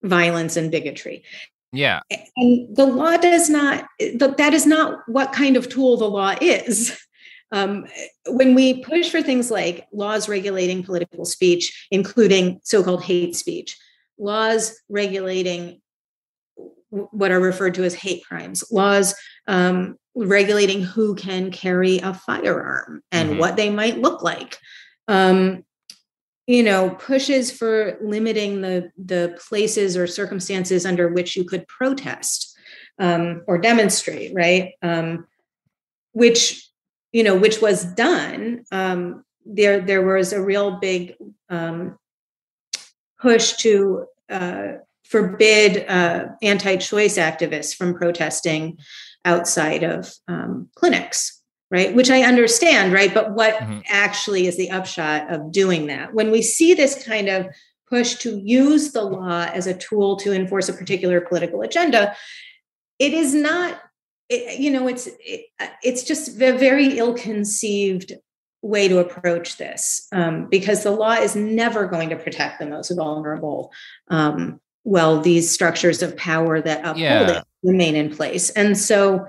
violence 0.03 0.59
and 0.59 0.71
bigotry. 0.71 1.25
Yeah. 1.73 2.01
And 2.37 2.77
the 2.77 2.85
law 2.85 3.17
does 3.17 3.49
not, 3.49 3.87
that 3.99 4.53
is 4.53 4.67
not 4.67 5.01
what 5.09 5.33
kind 5.33 5.57
of 5.57 5.69
tool 5.69 5.97
the 5.97 6.09
law 6.09 6.35
is. 6.41 6.99
Um, 7.53 7.87
when 8.27 8.55
we 8.55 8.83
push 8.83 9.09
for 9.09 9.23
things 9.23 9.51
like 9.51 9.87
laws 9.93 10.29
regulating 10.29 10.83
political 10.83 11.25
speech, 11.25 11.87
including 11.91 12.61
so 12.65 12.83
called 12.83 13.05
hate 13.05 13.37
speech, 13.37 13.79
laws 14.19 14.81
regulating 14.89 15.81
what 16.91 17.31
are 17.31 17.41
referred 17.41 17.75
to 17.75 17.85
as 17.85 17.95
hate 17.95 18.25
crimes, 18.25 18.65
laws 18.71 19.15
um, 19.47 19.97
regulating 20.15 20.83
who 20.83 21.15
can 21.15 21.51
carry 21.51 21.99
a 21.99 22.15
firearm 22.15 23.03
and 23.13 23.31
mm-hmm. 23.31 23.39
what 23.39 23.57
they 23.57 23.71
might 23.71 23.99
look 23.99 24.23
like. 24.23 24.59
Um, 25.09 25.65
you 26.47 26.63
know, 26.63 26.91
pushes 26.91 27.51
for 27.51 27.99
limiting 28.01 28.61
the 28.61 28.91
the 28.97 29.37
places 29.49 29.97
or 29.97 30.07
circumstances 30.07 30.87
under 30.87 31.09
which 31.09 31.37
you 31.37 31.45
could 31.45 31.67
protest 31.67 32.57
um, 32.99 33.43
or 33.47 33.59
demonstrate, 33.59 34.33
right? 34.33 34.73
Um, 34.81 35.27
which 36.13 36.66
you 37.17 37.23
know, 37.23 37.35
which 37.35 37.63
was 37.63 37.87
done. 37.95 38.63
Um, 38.71 39.25
there, 39.47 39.81
there 39.81 40.05
was 40.05 40.35
a 40.35 40.43
real 40.43 40.73
big 40.73 41.15
um, 41.49 41.99
push 43.19 43.55
to 43.55 44.05
uh, 44.29 44.73
forbid 45.03 45.87
uh, 45.89 46.27
anti-choice 46.43 47.17
activists 47.17 47.75
from 47.75 47.95
protesting 47.95 48.79
outside 49.25 49.83
of 49.83 50.13
um, 50.29 50.69
clinics 50.77 51.43
right 51.69 51.97
which 51.97 52.11
i 52.11 52.23
understand 52.23 52.93
right 52.93 53.13
but 53.13 53.33
what 53.33 53.55
mm-hmm. 53.55 53.81
actually 53.89 54.47
is 54.47 54.57
the 54.57 54.71
upshot 54.71 55.29
of 55.35 55.51
doing 55.51 55.89
that 55.89 56.15
when 56.15 56.31
we 56.31 56.41
see 56.41 56.75
this 56.75 57.05
kind 57.05 57.29
of 57.29 57.45
push 57.89 58.15
to 58.15 58.39
use 58.39 58.93
the 58.93 59.03
law 59.03 59.49
as 59.53 59.67
a 59.67 59.75
tool 59.75 60.15
to 60.17 60.33
enforce 60.33 60.69
a 60.69 60.73
particular 60.73 61.21
political 61.21 61.63
agenda 61.63 62.15
it 63.01 63.13
is 63.13 63.35
not 63.35 63.81
it, 64.29 64.59
you 64.59 64.71
know 64.71 64.89
it's 64.89 65.09
it, 65.21 65.47
it's 65.83 66.03
just 66.03 66.41
a 66.41 66.57
very 66.57 66.99
ill-conceived 66.99 68.13
way 68.63 68.89
to 68.89 68.99
approach 68.99 69.59
this 69.59 70.09
um, 70.13 70.47
because 70.49 70.83
the 70.83 70.91
law 70.91 71.13
is 71.13 71.37
never 71.37 71.87
going 71.87 72.09
to 72.11 72.17
protect 72.17 72.59
the 72.59 72.67
most 72.67 72.91
vulnerable 72.91 73.71
um, 74.09 74.61
well 74.85 75.21
these 75.21 75.53
structures 75.53 76.03
of 76.03 76.17
power 76.17 76.61
that 76.61 76.81
uphold 76.81 76.99
yeah. 76.99 77.39
it 77.39 77.45
remain 77.63 77.95
in 77.95 78.15
place 78.15 78.51
and 78.51 78.77
so 78.77 79.27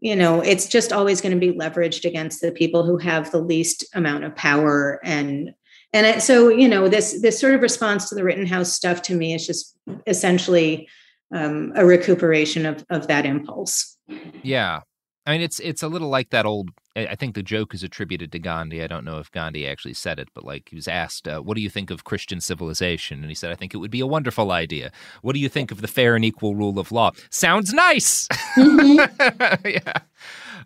you 0.00 0.16
know 0.16 0.40
it's 0.40 0.66
just 0.66 0.92
always 0.92 1.20
going 1.20 1.38
to 1.38 1.40
be 1.40 1.56
leveraged 1.56 2.04
against 2.04 2.40
the 2.40 2.52
people 2.52 2.84
who 2.84 2.96
have 2.96 3.30
the 3.30 3.40
least 3.40 3.84
amount 3.94 4.24
of 4.24 4.34
power 4.34 5.00
and 5.04 5.54
and 5.92 6.06
it, 6.06 6.22
so 6.22 6.48
you 6.48 6.68
know 6.68 6.88
this 6.88 7.20
this 7.20 7.38
sort 7.38 7.54
of 7.54 7.62
response 7.62 8.08
to 8.08 8.14
the 8.14 8.24
Rittenhouse 8.24 8.72
stuff 8.72 9.02
to 9.02 9.14
me 9.14 9.34
is 9.34 9.46
just 9.46 9.76
essentially 10.06 10.88
um, 11.32 11.72
a 11.76 11.84
recuperation 11.84 12.66
of 12.66 12.84
of 12.90 13.06
that 13.06 13.26
impulse 13.26 13.96
yeah 14.42 14.80
I 15.26 15.32
mean, 15.32 15.42
it's 15.42 15.60
it's 15.60 15.82
a 15.82 15.88
little 15.88 16.08
like 16.08 16.30
that 16.30 16.46
old. 16.46 16.70
I 16.96 17.14
think 17.14 17.36
the 17.36 17.42
joke 17.42 17.72
is 17.72 17.84
attributed 17.84 18.32
to 18.32 18.38
Gandhi. 18.38 18.82
I 18.82 18.88
don't 18.88 19.04
know 19.04 19.18
if 19.18 19.30
Gandhi 19.30 19.66
actually 19.66 19.94
said 19.94 20.18
it, 20.18 20.28
but 20.34 20.44
like 20.44 20.70
he 20.70 20.76
was 20.76 20.88
asked, 20.88 21.28
uh, 21.28 21.40
"What 21.40 21.54
do 21.54 21.60
you 21.60 21.70
think 21.70 21.90
of 21.90 22.04
Christian 22.04 22.40
civilization?" 22.40 23.20
And 23.20 23.28
he 23.28 23.34
said, 23.34 23.52
"I 23.52 23.54
think 23.54 23.74
it 23.74 23.76
would 23.76 23.90
be 23.90 24.00
a 24.00 24.06
wonderful 24.06 24.50
idea." 24.50 24.90
What 25.22 25.34
do 25.34 25.38
you 25.38 25.48
think 25.48 25.70
of 25.70 25.82
the 25.82 25.88
fair 25.88 26.16
and 26.16 26.24
equal 26.24 26.56
rule 26.56 26.78
of 26.78 26.90
law? 26.90 27.12
Sounds 27.30 27.72
nice. 27.72 28.26
Mm-hmm. 28.56 29.68
yeah. 29.68 29.98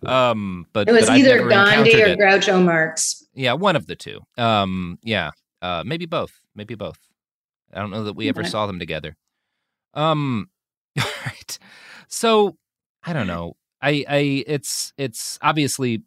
Um, 0.07 0.67
but 0.73 0.89
it 0.89 0.93
was 0.93 1.07
but 1.07 1.19
either 1.19 1.47
Gandhi 1.49 2.03
or 2.03 2.17
Groucho 2.17 2.65
Marx. 2.65 3.23
Yeah, 3.35 3.55
one 3.55 3.77
of 3.77 3.87
the 3.87 3.97
two. 3.97 4.21
Um, 4.39 4.99
yeah, 5.03 5.33
uh, 5.61 5.83
maybe 5.85 6.07
both. 6.07 6.41
Maybe 6.55 6.75
both. 6.75 6.99
I 7.73 7.81
don't 7.81 7.91
know 7.91 8.05
that 8.05 8.15
we 8.17 8.29
ever 8.29 8.45
saw 8.45 8.67
them 8.67 8.79
together. 8.79 9.17
Um, 9.95 10.49
right. 11.27 11.59
So 12.09 12.57
I 13.05 13.12
don't 13.12 13.27
know. 13.27 13.57
I, 13.83 14.05
I, 14.09 14.45
it's, 14.47 14.93
it's 14.97 15.39
obviously 15.43 16.03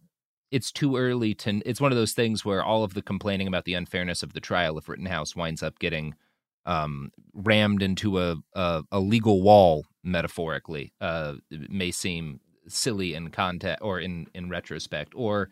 it's 0.52 0.72
too 0.72 0.98
early 0.98 1.34
to. 1.36 1.62
It's 1.66 1.82
one 1.82 1.92
of 1.92 1.98
those 1.98 2.14
things 2.14 2.46
where 2.46 2.64
all 2.64 2.84
of 2.84 2.94
the 2.94 3.02
complaining 3.02 3.48
about 3.48 3.66
the 3.66 3.74
unfairness 3.74 4.24
of 4.24 4.34
the 4.34 4.40
trial 4.40 4.78
of 4.78 4.88
Rittenhouse 4.90 5.36
winds 5.36 5.62
up 5.62 5.78
getting 5.80 6.16
um, 6.66 7.12
rammed 7.34 7.82
into 7.82 8.20
a, 8.20 8.36
a, 8.54 8.84
a 8.92 9.00
legal 9.00 9.42
wall, 9.42 9.86
metaphorically. 10.04 10.94
Uh, 11.02 11.36
may 11.70 11.92
seem 11.92 12.40
silly 12.68 13.14
in 13.14 13.30
context 13.30 13.82
or 13.82 14.00
in 14.00 14.28
in 14.34 14.50
retrospect, 14.50 15.14
or 15.16 15.50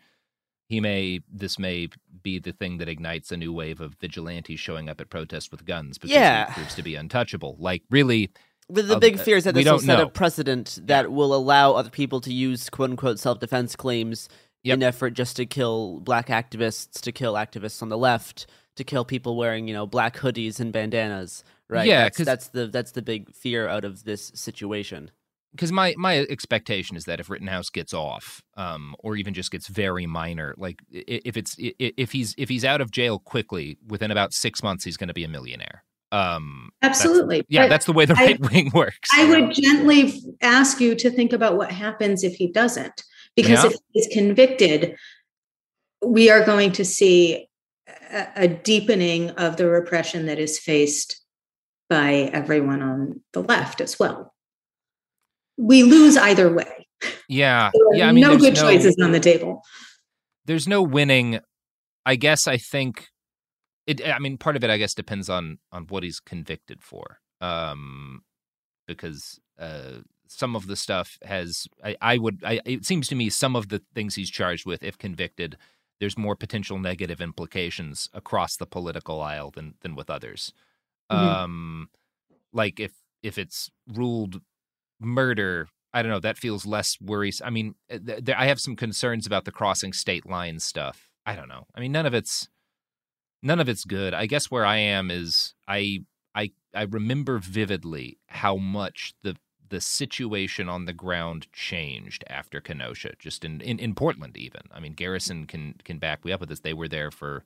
he 0.68 0.80
may 0.80 1.20
this 1.30 1.58
may 1.58 1.88
be 2.22 2.38
the 2.38 2.52
thing 2.52 2.78
that 2.78 2.88
ignites 2.88 3.30
a 3.30 3.36
new 3.36 3.52
wave 3.52 3.80
of 3.80 3.94
vigilantes 4.00 4.60
showing 4.60 4.88
up 4.88 5.00
at 5.00 5.10
protests 5.10 5.50
with 5.50 5.64
guns 5.64 5.98
because 5.98 6.14
yeah. 6.14 6.46
he 6.46 6.52
proves 6.54 6.74
to 6.74 6.82
be 6.82 6.94
untouchable. 6.94 7.56
Like 7.58 7.82
really 7.90 8.30
but 8.68 8.88
the 8.88 8.98
big 8.98 9.18
fear 9.18 9.36
is 9.36 9.44
that 9.44 9.54
this 9.54 9.64
will 9.64 9.78
set 9.78 9.98
know. 9.98 10.04
a 10.04 10.08
precedent 10.08 10.78
that 10.84 11.12
will 11.12 11.34
allow 11.34 11.72
other 11.72 11.90
people 11.90 12.20
to 12.22 12.32
use 12.32 12.68
quote 12.68 12.90
unquote 12.90 13.18
self 13.18 13.38
defense 13.38 13.76
claims 13.76 14.28
yep. 14.62 14.74
in 14.74 14.82
effort 14.82 15.10
just 15.10 15.36
to 15.36 15.46
kill 15.46 16.00
black 16.00 16.28
activists, 16.28 17.00
to 17.00 17.12
kill 17.12 17.34
activists 17.34 17.82
on 17.82 17.88
the 17.88 17.98
left, 17.98 18.46
to 18.76 18.84
kill 18.84 19.04
people 19.04 19.36
wearing, 19.36 19.68
you 19.68 19.74
know, 19.74 19.86
black 19.86 20.16
hoodies 20.16 20.60
and 20.60 20.72
bandanas. 20.72 21.44
Right. 21.68 21.86
Yeah, 21.86 22.04
that's, 22.04 22.18
that's 22.18 22.48
the 22.48 22.66
that's 22.66 22.92
the 22.92 23.02
big 23.02 23.34
fear 23.34 23.68
out 23.68 23.84
of 23.84 24.04
this 24.04 24.32
situation. 24.34 25.10
Because 25.52 25.72
my 25.72 25.94
my 25.96 26.18
expectation 26.18 26.96
is 26.96 27.04
that 27.04 27.18
if 27.18 27.30
Rittenhouse 27.30 27.70
gets 27.70 27.94
off, 27.94 28.42
um, 28.56 28.94
or 28.98 29.16
even 29.16 29.32
just 29.32 29.50
gets 29.50 29.68
very 29.68 30.06
minor, 30.06 30.54
like 30.58 30.80
if 30.90 31.36
it's 31.36 31.56
if 31.58 32.12
he's 32.12 32.34
if 32.36 32.48
he's 32.48 32.64
out 32.64 32.80
of 32.80 32.90
jail 32.90 33.18
quickly, 33.18 33.78
within 33.86 34.10
about 34.10 34.34
six 34.34 34.62
months, 34.62 34.84
he's 34.84 34.96
going 34.96 35.08
to 35.08 35.14
be 35.14 35.24
a 35.24 35.28
millionaire. 35.28 35.82
Um, 36.12 36.70
Absolutely. 36.82 37.38
That's, 37.38 37.46
yeah, 37.50 37.64
but 37.64 37.68
that's 37.70 37.86
the 37.86 37.92
way 37.92 38.04
the 38.04 38.14
right 38.14 38.38
I, 38.42 38.48
wing 38.48 38.70
works. 38.74 39.10
I 39.12 39.28
would 39.28 39.52
gently 39.52 40.20
ask 40.40 40.80
you 40.80 40.94
to 40.94 41.10
think 41.10 41.32
about 41.32 41.56
what 41.56 41.70
happens 41.70 42.22
if 42.22 42.34
he 42.34 42.46
doesn't, 42.46 43.04
because 43.34 43.64
yeah. 43.64 43.70
if 43.70 43.76
he's 43.92 44.08
convicted, 44.12 44.96
we 46.04 46.30
are 46.30 46.44
going 46.44 46.72
to 46.72 46.84
see 46.84 47.48
a, 48.10 48.28
a 48.36 48.48
deepening 48.48 49.30
of 49.30 49.56
the 49.56 49.68
repression 49.68 50.26
that 50.26 50.38
is 50.38 50.58
faced 50.58 51.20
by 51.88 52.30
everyone 52.32 52.82
on 52.82 53.20
the 53.32 53.42
left 53.42 53.80
as 53.80 53.98
well. 53.98 54.34
We 55.56 55.82
lose 55.82 56.16
either 56.16 56.52
way. 56.52 56.86
Yeah. 57.28 57.70
yeah. 57.92 58.08
I 58.08 58.12
mean, 58.12 58.22
no 58.22 58.36
good 58.36 58.54
no, 58.54 58.60
choices 58.60 58.96
on 59.02 59.12
the 59.12 59.20
table. 59.20 59.62
There's 60.44 60.68
no 60.68 60.82
winning. 60.82 61.40
I 62.04 62.16
guess 62.16 62.46
I 62.46 62.56
think 62.56 63.08
it 63.86 64.06
i 64.06 64.18
mean 64.18 64.36
part 64.36 64.56
of 64.56 64.64
it 64.64 64.70
i 64.70 64.76
guess 64.76 64.94
depends 64.94 65.28
on 65.28 65.58
on 65.72 65.84
what 65.84 66.02
he's 66.02 66.20
convicted 66.20 66.82
for 66.82 67.18
um 67.40 68.22
because 68.86 69.40
uh 69.58 69.98
some 70.28 70.56
of 70.56 70.66
the 70.66 70.76
stuff 70.76 71.18
has 71.22 71.66
i 71.84 71.96
i 72.00 72.18
would 72.18 72.42
I, 72.44 72.60
it 72.64 72.84
seems 72.84 73.08
to 73.08 73.14
me 73.14 73.30
some 73.30 73.56
of 73.56 73.68
the 73.68 73.82
things 73.94 74.14
he's 74.14 74.30
charged 74.30 74.66
with 74.66 74.82
if 74.82 74.98
convicted 74.98 75.56
there's 76.00 76.18
more 76.18 76.36
potential 76.36 76.78
negative 76.78 77.20
implications 77.20 78.10
across 78.12 78.56
the 78.56 78.66
political 78.66 79.20
aisle 79.22 79.50
than 79.50 79.74
than 79.80 79.94
with 79.94 80.10
others. 80.10 80.52
Mm-hmm. 81.10 81.28
um 81.28 81.88
like 82.52 82.80
if 82.80 82.92
if 83.22 83.38
it's 83.38 83.70
ruled 83.86 84.40
murder 85.00 85.68
i 85.94 86.02
don't 86.02 86.10
know 86.10 86.18
that 86.18 86.36
feels 86.36 86.66
less 86.66 86.98
worrisome 87.00 87.46
i 87.46 87.50
mean 87.50 87.76
th- 87.88 88.24
th- 88.24 88.36
i 88.36 88.46
have 88.46 88.60
some 88.60 88.74
concerns 88.74 89.26
about 89.26 89.44
the 89.44 89.52
crossing 89.52 89.92
state 89.92 90.26
line 90.26 90.58
stuff. 90.58 91.10
I 91.24 91.34
don't 91.36 91.48
know. 91.48 91.66
I 91.74 91.80
mean 91.80 91.92
none 91.92 92.06
of 92.06 92.14
it's 92.14 92.48
none 93.46 93.60
of 93.60 93.68
it's 93.68 93.84
good. 93.84 94.12
I 94.12 94.26
guess 94.26 94.50
where 94.50 94.66
I 94.66 94.76
am 94.76 95.10
is 95.10 95.54
I 95.66 96.04
I 96.34 96.50
I 96.74 96.82
remember 96.82 97.38
vividly 97.38 98.18
how 98.28 98.56
much 98.56 99.14
the 99.22 99.36
the 99.68 99.80
situation 99.80 100.68
on 100.68 100.84
the 100.84 100.92
ground 100.92 101.48
changed 101.52 102.24
after 102.28 102.60
Kenosha, 102.60 103.12
just 103.18 103.44
in, 103.44 103.60
in, 103.60 103.80
in 103.80 103.94
Portland 103.94 104.36
even. 104.36 104.62
I 104.70 104.80
mean, 104.80 104.92
Garrison 104.92 105.46
can 105.46 105.74
can 105.84 105.98
back 105.98 106.24
me 106.24 106.32
up 106.32 106.40
with 106.40 106.48
this. 106.48 106.60
They 106.60 106.74
were 106.74 106.88
there 106.88 107.10
for 107.10 107.44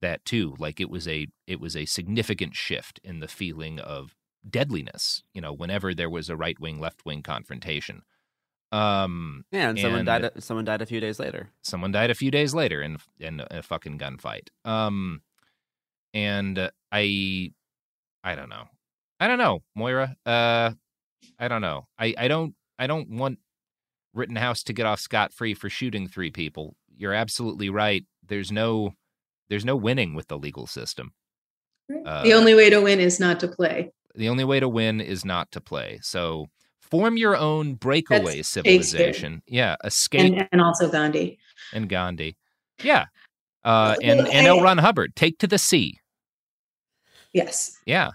that 0.00 0.24
too. 0.24 0.54
Like 0.58 0.80
it 0.80 0.90
was 0.90 1.08
a 1.08 1.26
it 1.46 1.60
was 1.60 1.74
a 1.76 1.86
significant 1.86 2.54
shift 2.54 3.00
in 3.02 3.20
the 3.20 3.28
feeling 3.28 3.80
of 3.80 4.14
deadliness. 4.48 5.22
You 5.34 5.40
know, 5.40 5.52
whenever 5.52 5.94
there 5.94 6.10
was 6.10 6.28
a 6.28 6.36
right 6.36 6.58
wing 6.60 6.78
left 6.78 7.04
wing 7.04 7.22
confrontation. 7.22 8.02
Um, 8.72 9.44
yeah, 9.50 9.70
and 9.70 9.78
someone 9.78 10.04
died. 10.04 10.30
Someone 10.38 10.64
died 10.64 10.80
a 10.80 10.86
few 10.86 11.00
days 11.00 11.18
later. 11.18 11.50
Someone 11.62 11.90
died 11.90 12.10
a 12.10 12.14
few 12.14 12.30
days 12.30 12.54
later 12.54 12.80
in 12.80 12.98
in 13.18 13.42
a 13.50 13.62
fucking 13.62 13.98
gunfight. 13.98 14.48
Um, 14.64 15.22
and 16.14 16.70
I, 16.92 17.52
I 18.24 18.34
don't 18.34 18.48
know. 18.48 18.64
I 19.18 19.28
don't 19.28 19.38
know, 19.38 19.62
Moira. 19.74 20.16
Uh, 20.24 20.70
I 21.38 21.48
don't 21.48 21.60
know. 21.60 21.86
I 21.98 22.14
I 22.16 22.28
don't 22.28 22.54
I 22.78 22.86
don't 22.86 23.10
want 23.10 23.38
Rittenhouse 24.14 24.62
to 24.64 24.72
get 24.72 24.86
off 24.86 25.00
scot 25.00 25.32
free 25.32 25.54
for 25.54 25.68
shooting 25.68 26.08
three 26.08 26.30
people. 26.30 26.74
You're 26.96 27.12
absolutely 27.12 27.70
right. 27.70 28.04
There's 28.26 28.50
no 28.50 28.94
there's 29.48 29.64
no 29.64 29.76
winning 29.76 30.14
with 30.14 30.28
the 30.28 30.38
legal 30.38 30.66
system. 30.66 31.12
Uh, 32.06 32.22
the 32.22 32.34
only 32.34 32.54
way 32.54 32.70
to 32.70 32.80
win 32.80 33.00
is 33.00 33.20
not 33.20 33.40
to 33.40 33.48
play. 33.48 33.92
The 34.14 34.28
only 34.28 34.44
way 34.44 34.60
to 34.60 34.68
win 34.68 35.00
is 35.00 35.24
not 35.24 35.50
to 35.52 35.60
play. 35.60 35.98
So 36.02 36.46
form 36.80 37.16
your 37.16 37.36
own 37.36 37.74
breakaway 37.74 38.36
That's 38.36 38.48
civilization. 38.48 39.42
Yeah, 39.46 39.76
escape. 39.84 40.32
And, 40.32 40.48
and, 40.52 40.60
also 40.60 40.88
Gandhi. 40.88 41.38
And 41.72 41.88
Gandhi. 41.88 42.36
Yeah. 42.82 43.06
Uh, 43.64 43.96
and, 44.02 44.20
and 44.20 44.46
L. 44.46 44.62
Ron 44.62 44.78
Hubbard, 44.78 45.14
take 45.16 45.38
to 45.38 45.46
the 45.46 45.58
sea. 45.58 45.98
Yes. 47.32 47.76
Yeah. 47.86 48.10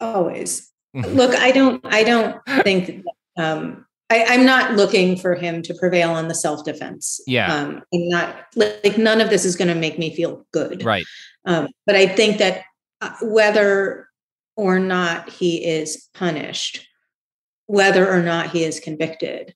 Always. 0.00 0.72
Look, 0.94 1.34
I 1.34 1.50
don't 1.50 1.84
I 1.84 2.02
don't 2.04 2.36
think 2.62 3.04
um 3.36 3.86
I, 4.08 4.34
am 4.34 4.46
not 4.46 4.74
looking 4.74 5.16
for 5.16 5.34
him 5.34 5.62
to 5.62 5.74
prevail 5.74 6.10
on 6.10 6.28
the 6.28 6.34
self 6.34 6.64
defense. 6.64 7.20
Yeah. 7.26 7.52
Um, 7.52 7.82
I'm 7.92 8.08
not 8.08 8.36
like 8.54 8.98
none 8.98 9.20
of 9.20 9.30
this 9.30 9.44
is 9.44 9.56
going 9.56 9.68
to 9.68 9.74
make 9.74 9.98
me 9.98 10.14
feel 10.14 10.46
good. 10.52 10.84
Right. 10.84 11.04
Um, 11.44 11.68
but 11.86 11.96
I 11.96 12.06
think 12.06 12.38
that 12.38 12.62
uh, 13.00 13.10
whether 13.22 14.08
or 14.56 14.78
not 14.78 15.30
he 15.30 15.64
is 15.64 16.08
punished, 16.14 16.86
whether 17.66 18.08
or 18.08 18.22
not 18.22 18.50
he 18.50 18.64
is 18.64 18.80
convicted, 18.80 19.54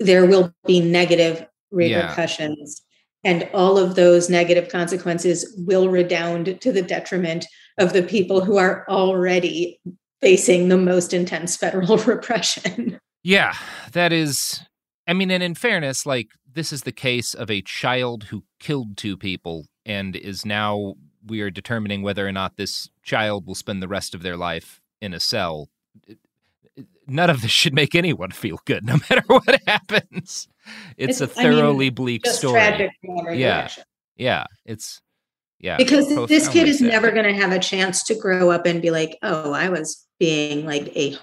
there 0.00 0.26
will 0.26 0.52
be 0.66 0.80
negative 0.80 1.46
repercussions. 1.70 2.82
And 3.24 3.48
all 3.54 3.78
of 3.78 3.94
those 3.94 4.28
negative 4.28 4.68
consequences 4.68 5.54
will 5.66 5.88
redound 5.88 6.60
to 6.60 6.72
the 6.72 6.82
detriment 6.82 7.46
of 7.78 7.92
the 7.92 8.02
people 8.02 8.44
who 8.44 8.58
are 8.58 8.84
already 8.88 9.80
facing 10.20 10.68
the 10.68 10.76
most 10.76 11.12
intense 11.12 11.56
federal 11.56 11.96
repression. 12.06 12.98
Yeah, 13.22 13.54
that 13.92 14.12
is. 14.12 14.62
I 15.06 15.12
mean, 15.12 15.30
and 15.30 15.42
in 15.42 15.54
fairness, 15.54 16.06
like 16.06 16.28
this 16.50 16.72
is 16.72 16.82
the 16.82 16.92
case 16.92 17.34
of 17.34 17.50
a 17.50 17.62
child 17.62 18.24
who 18.24 18.44
killed 18.58 18.96
two 18.96 19.16
people 19.16 19.66
and 19.84 20.16
is 20.16 20.46
now 20.46 20.94
we 21.26 21.40
are 21.40 21.50
determining 21.50 22.02
whether 22.02 22.26
or 22.26 22.32
not 22.32 22.56
this 22.56 22.88
child 23.02 23.46
will 23.46 23.54
spend 23.54 23.82
the 23.82 23.88
rest 23.88 24.14
of 24.14 24.22
their 24.22 24.36
life 24.36 24.80
in 25.00 25.14
a 25.14 25.20
cell. 25.20 25.68
None 27.06 27.30
of 27.30 27.42
this 27.42 27.50
should 27.50 27.74
make 27.74 27.94
anyone 27.94 28.30
feel 28.30 28.60
good, 28.64 28.84
no 28.84 28.94
matter 29.10 29.22
what 29.26 29.60
happens. 29.66 30.48
It's, 30.96 31.20
it's 31.20 31.20
a 31.20 31.26
thoroughly 31.26 31.86
I 31.86 31.88
mean, 31.90 31.94
bleak 31.94 32.26
story. 32.26 32.54
Tragic 32.54 32.90
yeah, 33.32 33.68
yeah. 34.16 34.46
It's 34.64 35.00
yeah. 35.60 35.76
Because 35.76 36.08
this 36.28 36.48
kid 36.48 36.68
is 36.68 36.80
never 36.80 37.10
going 37.10 37.26
to 37.26 37.40
have 37.40 37.52
a 37.52 37.58
chance 37.58 38.02
to 38.04 38.14
grow 38.14 38.50
up 38.50 38.64
and 38.66 38.80
be 38.80 38.90
like, 38.90 39.18
"Oh, 39.22 39.52
I 39.52 39.68
was 39.68 40.06
being 40.18 40.64
like 40.64 40.94
a 40.96 41.16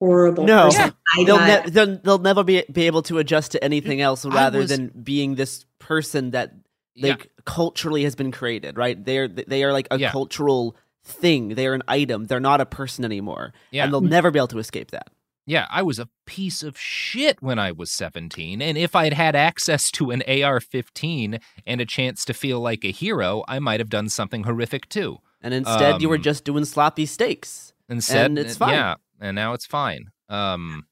horrible 0.00 0.44
no 0.44 0.70
person. 0.70 0.94
they'll, 1.26 1.38
ne- 1.38 1.70
they'll, 1.70 1.98
they'll 1.98 2.18
never 2.18 2.42
be, 2.42 2.64
be 2.72 2.86
able 2.86 3.02
to 3.02 3.18
adjust 3.18 3.52
to 3.52 3.62
anything 3.62 3.98
mm, 3.98 4.02
else 4.02 4.24
rather 4.24 4.60
was, 4.60 4.70
than 4.70 4.88
being 5.02 5.34
this 5.34 5.66
person 5.78 6.30
that 6.30 6.52
like 6.96 7.24
yeah. 7.24 7.42
culturally 7.44 8.02
has 8.02 8.14
been 8.14 8.32
created 8.32 8.76
right 8.76 9.04
they're 9.04 9.28
they 9.28 9.62
are 9.62 9.72
like 9.72 9.86
a 9.90 9.98
yeah. 9.98 10.10
cultural 10.10 10.76
thing 11.04 11.50
they're 11.50 11.74
an 11.74 11.82
item 11.88 12.26
they're 12.26 12.40
not 12.40 12.60
a 12.60 12.66
person 12.66 13.04
anymore 13.04 13.52
yeah. 13.70 13.84
and 13.84 13.92
they'll 13.92 14.00
never 14.00 14.30
be 14.30 14.38
able 14.38 14.46
to 14.46 14.58
escape 14.58 14.90
that 14.90 15.08
yeah, 15.46 15.66
I 15.68 15.82
was 15.82 15.98
a 15.98 16.08
piece 16.26 16.62
of 16.62 16.78
shit 16.78 17.42
when 17.42 17.58
I 17.58 17.72
was 17.72 17.90
17. 17.90 18.62
And 18.62 18.78
if 18.78 18.94
I'd 18.94 19.14
had 19.14 19.34
access 19.34 19.90
to 19.92 20.12
an 20.12 20.22
AR 20.28 20.60
15 20.60 21.40
and 21.66 21.80
a 21.80 21.84
chance 21.84 22.24
to 22.26 22.34
feel 22.34 22.60
like 22.60 22.84
a 22.84 22.92
hero, 22.92 23.42
I 23.48 23.58
might 23.58 23.80
have 23.80 23.88
done 23.88 24.08
something 24.10 24.44
horrific 24.44 24.88
too. 24.88 25.18
And 25.42 25.52
instead, 25.52 25.94
um, 25.94 26.00
you 26.00 26.08
were 26.08 26.16
um, 26.16 26.22
just 26.22 26.44
doing 26.44 26.64
sloppy 26.64 27.04
steaks. 27.04 27.72
Instead, 27.88 28.26
and 28.26 28.38
it's 28.38 28.56
fine. 28.56 28.74
Yeah, 28.74 28.94
and 29.20 29.34
now 29.34 29.52
it's 29.52 29.66
fine. 29.66 30.10
Um, 30.28 30.86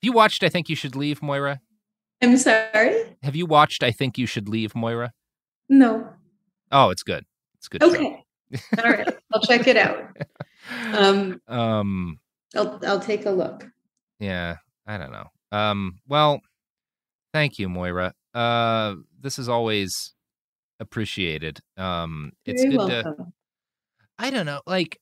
you 0.00 0.12
watched 0.12 0.44
I 0.44 0.48
Think 0.48 0.68
You 0.68 0.76
Should 0.76 0.94
Leave, 0.94 1.20
Moira? 1.20 1.60
I'm 2.22 2.36
sorry? 2.36 3.16
Have 3.24 3.34
you 3.34 3.46
watched 3.46 3.82
I 3.82 3.90
Think 3.90 4.18
You 4.18 4.26
Should 4.26 4.48
Leave, 4.48 4.76
Moira? 4.76 5.12
No. 5.68 6.10
Oh, 6.70 6.90
it's 6.90 7.02
good. 7.02 7.24
It's 7.72 7.78
good. 7.78 7.82
Okay. 7.82 8.24
All 8.82 8.90
right. 8.90 9.08
I'll 9.32 9.42
check 9.42 9.66
it 9.66 9.76
out. 9.76 10.16
Um, 10.92 11.40
um 11.48 12.18
I'll 12.54 12.78
I'll 12.86 13.00
take 13.00 13.24
a 13.24 13.30
look. 13.30 13.66
Yeah, 14.20 14.56
I 14.86 14.98
don't 14.98 15.12
know. 15.12 15.28
Um, 15.50 16.00
well, 16.06 16.40
thank 17.32 17.58
you, 17.58 17.70
Moira. 17.70 18.12
Uh, 18.34 18.96
this 19.18 19.38
is 19.38 19.48
always 19.48 20.12
appreciated. 20.78 21.60
Um, 21.78 22.32
it's 22.44 22.60
Very 22.60 22.76
good 22.76 22.88
welcome. 22.90 23.16
to. 23.16 23.26
I 24.18 24.28
don't 24.28 24.44
know, 24.44 24.60
like 24.66 24.98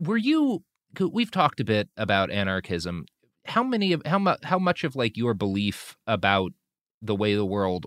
were 0.00 0.16
you 0.16 0.64
we've 1.12 1.30
talked 1.30 1.60
a 1.60 1.64
bit 1.64 1.88
about 1.96 2.30
anarchism 2.30 3.06
how 3.44 3.62
many 3.62 3.92
of 3.92 4.02
how 4.06 4.18
much 4.18 4.38
how 4.42 4.58
much 4.58 4.84
of 4.84 4.96
like 4.96 5.16
your 5.16 5.34
belief 5.34 5.96
about 6.06 6.52
the 7.00 7.14
way 7.14 7.34
the 7.34 7.46
world 7.46 7.86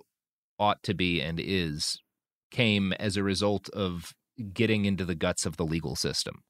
ought 0.60 0.82
to 0.84 0.94
be 0.94 1.22
and 1.22 1.40
is 1.40 1.98
came 2.56 2.94
as 2.94 3.18
a 3.18 3.24
result 3.24 3.70
of 3.70 4.14
getting 4.54 4.86
into 4.86 5.04
the 5.04 5.16
guts 5.16 5.46
of 5.46 5.58
the 5.58 5.66
legal 5.66 5.96
system 5.96 6.42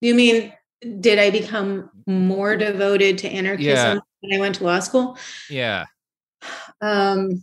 you 0.00 0.14
mean 0.14 0.52
did 1.00 1.18
i 1.18 1.30
become 1.30 1.90
more 2.06 2.56
devoted 2.56 3.16
to 3.16 3.28
anarchism 3.28 3.96
yeah. 3.96 3.98
when 4.20 4.36
i 4.36 4.40
went 4.40 4.54
to 4.54 4.64
law 4.64 4.78
school 4.78 5.16
yeah 5.48 5.86
um 6.80 7.42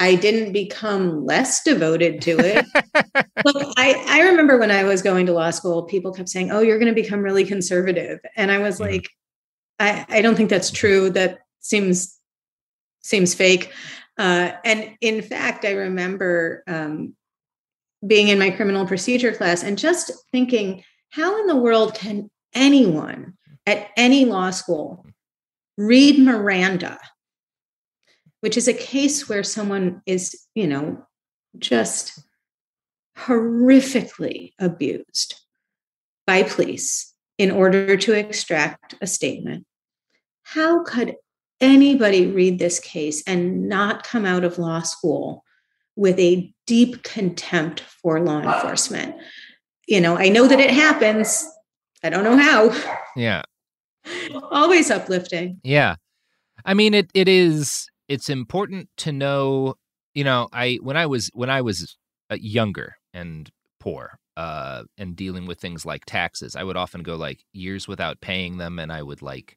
I 0.00 0.14
didn't 0.14 0.52
become 0.52 1.26
less 1.26 1.64
devoted 1.64 2.22
to 2.22 2.38
it. 2.38 2.64
Look, 3.44 3.74
I, 3.76 4.04
I 4.06 4.20
remember 4.28 4.56
when 4.56 4.70
I 4.70 4.84
was 4.84 5.02
going 5.02 5.26
to 5.26 5.32
law 5.32 5.50
school, 5.50 5.82
people 5.82 6.12
kept 6.12 6.28
saying, 6.28 6.52
Oh, 6.52 6.60
you're 6.60 6.78
going 6.78 6.94
to 6.94 7.02
become 7.02 7.20
really 7.20 7.44
conservative. 7.44 8.20
And 8.36 8.52
I 8.52 8.58
was 8.58 8.76
mm-hmm. 8.76 8.92
like, 8.92 9.08
I, 9.80 10.06
I 10.08 10.22
don't 10.22 10.36
think 10.36 10.50
that's 10.50 10.70
true. 10.70 11.10
That 11.10 11.40
seems 11.58 12.16
seems 13.00 13.34
fake. 13.34 13.72
Uh, 14.18 14.52
and 14.64 14.96
in 15.00 15.22
fact, 15.22 15.64
I 15.64 15.72
remember 15.72 16.64
um, 16.66 17.14
being 18.06 18.28
in 18.28 18.38
my 18.38 18.50
criminal 18.50 18.86
procedure 18.86 19.32
class 19.32 19.62
and 19.62 19.78
just 19.78 20.10
thinking, 20.32 20.82
how 21.10 21.40
in 21.40 21.46
the 21.46 21.56
world 21.56 21.94
can 21.94 22.28
anyone 22.54 23.34
at 23.66 23.88
any 23.96 24.24
law 24.24 24.50
school 24.50 25.06
read 25.76 26.18
Miranda 26.18 26.98
which 28.40 28.56
is 28.56 28.68
a 28.68 28.74
case 28.74 29.28
where 29.28 29.42
someone 29.42 30.02
is, 30.06 30.46
you 30.54 30.66
know, 30.66 31.04
just 31.58 32.20
horrifically 33.16 34.52
abused 34.58 35.34
by 36.26 36.42
police 36.42 37.14
in 37.36 37.50
order 37.50 37.96
to 37.96 38.12
extract 38.12 38.94
a 39.00 39.06
statement. 39.06 39.64
How 40.44 40.84
could 40.84 41.16
anybody 41.60 42.26
read 42.26 42.58
this 42.58 42.80
case 42.80 43.22
and 43.26 43.68
not 43.68 44.04
come 44.04 44.24
out 44.24 44.44
of 44.44 44.58
law 44.58 44.82
school 44.82 45.44
with 45.96 46.18
a 46.18 46.52
deep 46.66 47.02
contempt 47.02 47.80
for 47.80 48.20
law 48.20 48.40
enforcement? 48.40 49.16
You 49.86 50.00
know, 50.00 50.16
I 50.16 50.28
know 50.28 50.46
that 50.46 50.60
it 50.60 50.70
happens. 50.70 51.46
I 52.02 52.10
don't 52.10 52.24
know 52.24 52.36
how. 52.36 52.70
Yeah. 53.16 53.42
Always 54.50 54.90
uplifting. 54.90 55.60
Yeah. 55.62 55.96
I 56.64 56.74
mean 56.74 56.94
it 56.94 57.10
it 57.14 57.28
is 57.28 57.88
it's 58.08 58.28
important 58.28 58.88
to 58.98 59.12
know, 59.12 59.74
you 60.14 60.24
know, 60.24 60.48
I 60.52 60.78
when 60.82 60.96
I 60.96 61.06
was 61.06 61.30
when 61.34 61.50
I 61.50 61.62
was 61.62 61.96
uh, 62.30 62.36
younger 62.40 62.96
and 63.12 63.50
poor 63.80 64.18
uh 64.36 64.82
and 64.96 65.16
dealing 65.16 65.46
with 65.46 65.60
things 65.60 65.84
like 65.84 66.04
taxes, 66.04 66.54
I 66.56 66.64
would 66.64 66.76
often 66.76 67.02
go 67.02 67.16
like 67.16 67.44
years 67.52 67.88
without 67.88 68.20
paying 68.20 68.58
them 68.58 68.78
and 68.78 68.92
I 68.92 69.02
would 69.02 69.22
like 69.22 69.56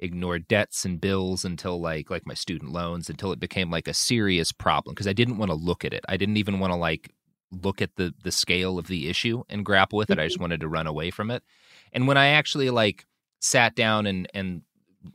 ignore 0.00 0.38
debts 0.38 0.84
and 0.84 1.00
bills 1.00 1.44
until 1.44 1.80
like 1.80 2.10
like 2.10 2.26
my 2.26 2.34
student 2.34 2.72
loans 2.72 3.10
until 3.10 3.32
it 3.32 3.40
became 3.40 3.70
like 3.70 3.88
a 3.88 3.94
serious 3.94 4.52
problem 4.52 4.94
because 4.94 5.08
I 5.08 5.12
didn't 5.12 5.38
want 5.38 5.50
to 5.50 5.56
look 5.56 5.84
at 5.84 5.92
it. 5.92 6.04
I 6.08 6.16
didn't 6.16 6.36
even 6.36 6.58
want 6.58 6.72
to 6.72 6.78
like 6.78 7.12
look 7.50 7.82
at 7.82 7.96
the 7.96 8.14
the 8.22 8.32
scale 8.32 8.78
of 8.78 8.86
the 8.86 9.08
issue 9.08 9.42
and 9.48 9.64
grapple 9.64 9.96
with 9.96 10.10
it. 10.10 10.18
I 10.18 10.24
just 10.24 10.36
mm-hmm. 10.36 10.44
wanted 10.44 10.60
to 10.60 10.68
run 10.68 10.86
away 10.86 11.10
from 11.10 11.30
it. 11.30 11.42
And 11.92 12.06
when 12.06 12.16
I 12.16 12.28
actually 12.28 12.70
like 12.70 13.06
sat 13.40 13.74
down 13.74 14.06
and 14.06 14.28
and 14.34 14.62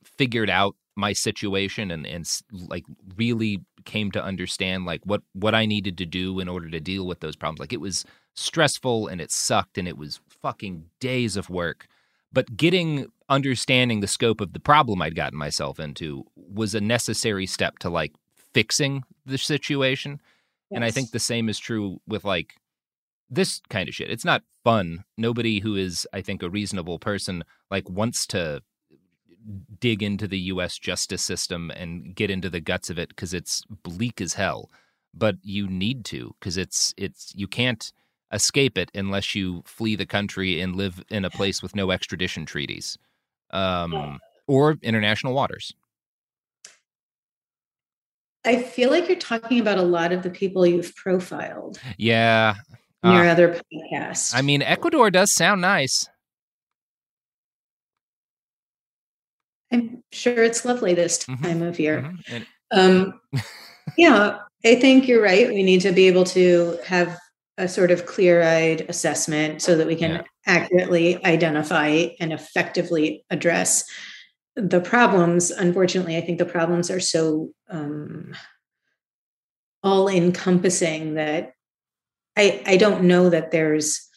figured 0.03 0.49
out 0.49 0.75
my 0.95 1.13
situation 1.13 1.91
and 1.91 2.05
and 2.05 2.29
like 2.67 2.83
really 3.15 3.61
came 3.85 4.11
to 4.11 4.23
understand 4.23 4.85
like 4.85 5.01
what 5.05 5.21
what 5.33 5.55
I 5.55 5.65
needed 5.65 5.97
to 5.99 6.05
do 6.05 6.39
in 6.39 6.47
order 6.47 6.69
to 6.69 6.79
deal 6.79 7.05
with 7.05 7.19
those 7.19 7.35
problems. 7.35 7.59
Like 7.59 7.73
it 7.73 7.81
was 7.81 8.05
stressful 8.35 9.07
and 9.07 9.21
it 9.21 9.31
sucked 9.31 9.77
and 9.77 9.87
it 9.87 9.97
was 9.97 10.19
fucking 10.41 10.85
days 10.99 11.37
of 11.37 11.49
work. 11.49 11.87
But 12.33 12.57
getting 12.57 13.07
understanding 13.29 13.99
the 13.99 14.07
scope 14.07 14.41
of 14.41 14.53
the 14.53 14.59
problem 14.59 15.01
I'd 15.01 15.15
gotten 15.15 15.37
myself 15.37 15.79
into 15.79 16.25
was 16.35 16.75
a 16.75 16.81
necessary 16.81 17.45
step 17.45 17.79
to 17.79 17.89
like 17.89 18.13
fixing 18.53 19.03
the 19.25 19.37
situation. 19.37 20.19
Yes. 20.69 20.77
And 20.77 20.83
I 20.83 20.91
think 20.91 21.11
the 21.11 21.19
same 21.19 21.47
is 21.47 21.59
true 21.59 22.01
with 22.07 22.25
like 22.25 22.55
this 23.29 23.61
kind 23.69 23.87
of 23.87 23.95
shit. 23.95 24.09
It's 24.09 24.25
not 24.25 24.43
fun. 24.63 25.03
Nobody 25.17 25.59
who 25.59 25.75
is, 25.75 26.07
I 26.11 26.21
think, 26.21 26.41
a 26.41 26.49
reasonable 26.49 26.99
person 26.99 27.43
like 27.69 27.87
wants 27.89 28.25
to 28.27 28.61
dig 29.79 30.01
into 30.01 30.27
the 30.27 30.39
US 30.39 30.77
justice 30.79 31.23
system 31.23 31.69
and 31.71 32.15
get 32.15 32.31
into 32.31 32.49
the 32.49 32.61
guts 32.61 32.89
of 32.89 32.97
it 32.97 33.09
because 33.09 33.33
it's 33.33 33.63
bleak 33.83 34.21
as 34.21 34.33
hell. 34.33 34.71
But 35.13 35.35
you 35.43 35.67
need 35.67 36.05
to 36.05 36.35
because 36.39 36.57
it's 36.57 36.93
it's 36.97 37.33
you 37.35 37.47
can't 37.47 37.91
escape 38.33 38.77
it 38.77 38.91
unless 38.93 39.35
you 39.35 39.63
flee 39.65 39.95
the 39.95 40.05
country 40.05 40.59
and 40.59 40.75
live 40.75 41.03
in 41.09 41.23
a 41.23 41.29
place 41.29 41.61
with 41.61 41.75
no 41.75 41.91
extradition 41.91 42.45
treaties 42.45 42.97
um, 43.51 44.19
or 44.47 44.77
international 44.81 45.33
waters. 45.33 45.73
I 48.45 48.61
feel 48.61 48.89
like 48.89 49.07
you're 49.07 49.17
talking 49.17 49.59
about 49.59 49.77
a 49.77 49.83
lot 49.83 50.11
of 50.11 50.23
the 50.23 50.29
people 50.29 50.65
you've 50.65 50.93
profiled. 50.95 51.79
Yeah. 51.97 52.55
In 53.03 53.11
your 53.11 53.25
uh, 53.25 53.31
other 53.31 53.61
podcast. 53.73 54.35
I 54.35 54.41
mean, 54.41 54.61
Ecuador 54.61 55.09
does 55.09 55.33
sound 55.33 55.61
nice. 55.61 56.09
I'm 59.71 60.03
sure 60.11 60.43
it's 60.43 60.65
lovely 60.65 60.93
this 60.93 61.19
mm-hmm. 61.19 61.43
time 61.43 61.53
mm-hmm. 61.59 61.63
of 61.63 61.79
year. 61.79 62.01
Mm-hmm. 62.01 62.35
And- 62.35 62.47
um, 62.71 63.21
yeah, 63.97 64.39
I 64.65 64.75
think 64.75 65.07
you're 65.07 65.21
right. 65.21 65.47
We 65.47 65.63
need 65.63 65.81
to 65.81 65.91
be 65.91 66.07
able 66.07 66.23
to 66.25 66.77
have 66.85 67.17
a 67.57 67.67
sort 67.67 67.91
of 67.91 68.05
clear-eyed 68.05 68.85
assessment 68.89 69.61
so 69.61 69.75
that 69.75 69.87
we 69.87 69.95
can 69.95 70.11
yeah. 70.11 70.23
accurately 70.45 71.23
identify 71.23 72.07
and 72.19 72.33
effectively 72.33 73.23
address 73.29 73.85
the 74.55 74.81
problems 74.81 75.51
unfortunately 75.51 76.17
i 76.17 76.21
think 76.21 76.37
the 76.37 76.45
problems 76.45 76.89
are 76.91 76.99
so 76.99 77.49
um, 77.69 78.33
all 79.81 80.07
encompassing 80.07 81.15
that 81.15 81.53
i 82.37 82.61
i 82.65 82.77
don't 82.77 83.03
know 83.03 83.29
that 83.29 83.51
there's 83.51 84.09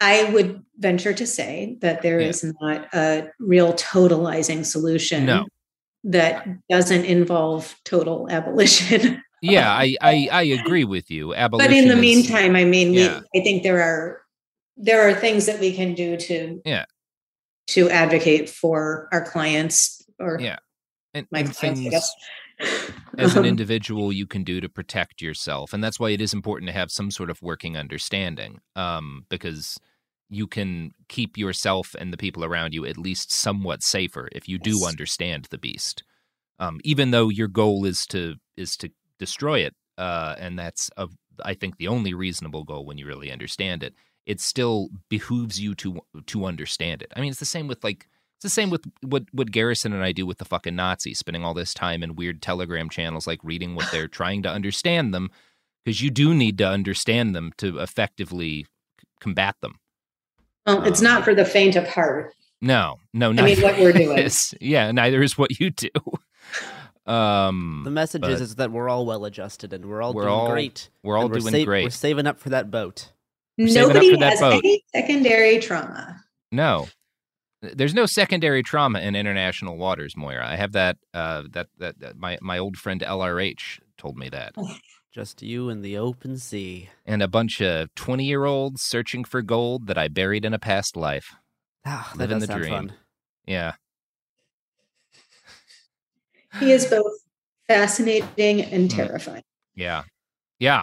i 0.00 0.24
would 0.32 0.62
venture 0.78 1.12
to 1.12 1.26
say 1.26 1.76
that 1.80 2.02
there 2.02 2.20
yeah. 2.20 2.28
is 2.28 2.44
not 2.60 2.94
a 2.94 3.28
real 3.38 3.72
totalizing 3.74 4.64
solution 4.64 5.26
no. 5.26 5.44
that 6.04 6.46
doesn't 6.70 7.04
involve 7.04 7.76
total 7.84 8.28
abolition 8.30 9.22
yeah 9.42 9.70
I, 9.72 9.96
I 10.00 10.28
i 10.32 10.42
agree 10.42 10.84
with 10.84 11.10
you. 11.10 11.34
Abolition 11.34 11.70
but 11.70 11.76
in 11.76 11.88
the 11.88 11.94
is, 11.94 12.00
meantime 12.00 12.56
i 12.56 12.64
mean 12.64 12.92
yeah. 12.92 13.20
we, 13.34 13.40
i 13.40 13.44
think 13.44 13.62
there 13.62 13.80
are 13.80 14.22
there 14.76 15.08
are 15.08 15.14
things 15.14 15.46
that 15.46 15.60
we 15.60 15.72
can 15.72 15.94
do 15.94 16.16
to 16.16 16.60
yeah. 16.64 16.84
to 17.68 17.90
advocate 17.90 18.48
for 18.48 19.08
our 19.12 19.24
clients 19.24 20.02
or 20.18 20.38
yeah. 20.40 20.56
And, 21.12 21.26
my 21.32 21.40
and 21.40 21.54
clients, 21.54 21.80
things 21.80 22.92
as 23.18 23.36
an 23.36 23.44
individual 23.44 24.12
you 24.12 24.26
can 24.26 24.44
do 24.44 24.60
to 24.60 24.68
protect 24.68 25.20
yourself 25.20 25.72
and 25.72 25.82
that's 25.82 25.98
why 25.98 26.10
it 26.10 26.20
is 26.20 26.32
important 26.32 26.68
to 26.68 26.72
have 26.72 26.90
some 26.90 27.10
sort 27.10 27.30
of 27.30 27.42
working 27.42 27.76
understanding 27.76 28.60
um, 28.76 29.24
because 29.28 29.78
you 30.30 30.46
can 30.46 30.92
keep 31.08 31.36
yourself 31.36 31.94
and 31.98 32.12
the 32.12 32.16
people 32.16 32.44
around 32.44 32.72
you 32.72 32.86
at 32.86 32.96
least 32.96 33.32
somewhat 33.32 33.82
safer 33.82 34.28
if 34.32 34.48
you 34.48 34.58
do 34.58 34.86
understand 34.86 35.48
the 35.50 35.58
beast. 35.58 36.04
Um, 36.60 36.80
even 36.84 37.10
though 37.10 37.28
your 37.28 37.48
goal 37.48 37.84
is 37.84 38.06
to 38.06 38.36
is 38.56 38.76
to 38.76 38.90
destroy 39.20 39.60
it 39.60 39.74
uh, 39.98 40.34
and 40.38 40.58
that's 40.58 40.90
a, 40.96 41.08
I 41.44 41.54
think 41.54 41.76
the 41.76 41.88
only 41.88 42.12
reasonable 42.12 42.64
goal 42.64 42.84
when 42.84 42.98
you 42.98 43.06
really 43.06 43.30
understand 43.30 43.84
it 43.84 43.94
it 44.26 44.40
still 44.40 44.90
behooves 45.08 45.60
you 45.60 45.74
to 45.74 46.00
to 46.26 46.44
understand 46.44 47.02
it. 47.02 47.12
I 47.16 47.20
mean, 47.20 47.30
it's 47.30 47.40
the 47.40 47.44
same 47.44 47.66
with 47.66 47.82
like 47.82 48.08
it's 48.36 48.44
the 48.44 48.50
same 48.50 48.70
with 48.70 48.84
what 49.02 49.24
what 49.32 49.50
Garrison 49.50 49.92
and 49.92 50.04
I 50.04 50.12
do 50.12 50.26
with 50.26 50.38
the 50.38 50.44
fucking 50.44 50.76
Nazis, 50.76 51.18
spending 51.18 51.44
all 51.44 51.54
this 51.54 51.74
time 51.74 52.02
in 52.02 52.16
weird 52.16 52.42
Telegram 52.42 52.88
channels, 52.88 53.26
like 53.26 53.40
reading 53.42 53.74
what 53.74 53.90
they're 53.90 54.08
trying 54.08 54.42
to 54.44 54.48
understand 54.48 55.12
them, 55.12 55.30
because 55.84 56.00
you 56.00 56.10
do 56.10 56.34
need 56.34 56.58
to 56.58 56.68
understand 56.68 57.34
them 57.34 57.52
to 57.58 57.78
effectively 57.78 58.66
combat 59.20 59.56
them. 59.62 59.80
Well, 60.66 60.84
it's 60.84 61.00
um, 61.00 61.04
not 61.04 61.24
for 61.24 61.34
the 61.34 61.44
faint 61.44 61.76
of 61.76 61.88
heart. 61.88 62.34
No, 62.62 62.98
no, 63.14 63.30
I 63.30 63.42
mean 63.42 63.60
what 63.60 63.78
we're 63.78 63.92
doing. 64.04 64.18
Is, 64.18 64.54
yeah, 64.60 64.92
neither 64.92 65.22
is 65.22 65.36
what 65.36 65.58
you 65.58 65.70
do. 65.70 65.88
Um, 67.10 67.82
the 67.84 67.90
message 67.90 68.24
is, 68.26 68.40
is 68.40 68.54
that 68.56 68.70
we're 68.70 68.88
all 68.88 69.04
well 69.04 69.24
adjusted 69.24 69.72
and 69.72 69.86
we're 69.86 70.00
all 70.00 70.14
we're 70.14 70.22
doing 70.22 70.34
all, 70.34 70.50
great. 70.50 70.90
We're 71.02 71.18
all 71.18 71.28
doing 71.28 71.52
sa- 71.52 71.64
great. 71.64 71.84
We're 71.84 71.90
saving 71.90 72.26
up 72.26 72.38
for 72.38 72.50
that 72.50 72.70
boat. 72.70 73.12
Nobody 73.58 74.16
has 74.18 74.40
boat. 74.40 74.62
any 74.64 74.84
secondary 74.94 75.58
trauma. 75.58 76.22
No, 76.52 76.86
there's 77.62 77.94
no 77.94 78.06
secondary 78.06 78.62
trauma 78.62 79.00
in 79.00 79.16
international 79.16 79.76
waters, 79.76 80.16
Moira. 80.16 80.48
I 80.48 80.56
have 80.56 80.72
that. 80.72 80.98
Uh, 81.12 81.42
that, 81.50 81.66
that 81.78 81.98
that 82.00 82.16
my 82.16 82.38
my 82.40 82.58
old 82.58 82.76
friend 82.76 83.00
LRH 83.00 83.80
told 83.98 84.16
me 84.16 84.28
that. 84.28 84.54
Just 85.12 85.42
you 85.42 85.68
and 85.68 85.84
the 85.84 85.98
open 85.98 86.38
sea, 86.38 86.90
and 87.04 87.20
a 87.20 87.28
bunch 87.28 87.60
of 87.60 87.92
twenty 87.96 88.24
year 88.24 88.44
olds 88.44 88.82
searching 88.82 89.24
for 89.24 89.42
gold 89.42 89.88
that 89.88 89.98
I 89.98 90.06
buried 90.06 90.44
in 90.44 90.54
a 90.54 90.58
past 90.60 90.96
life. 90.96 91.34
Ah, 91.84 92.12
Living 92.14 92.38
the 92.38 92.46
dream. 92.46 92.70
Fun. 92.70 92.92
Yeah. 93.46 93.72
He 96.58 96.72
is 96.72 96.86
both 96.86 97.12
fascinating 97.68 98.62
and 98.62 98.90
hmm. 98.90 98.96
terrifying. 98.96 99.44
Yeah. 99.74 100.04
Yeah. 100.58 100.82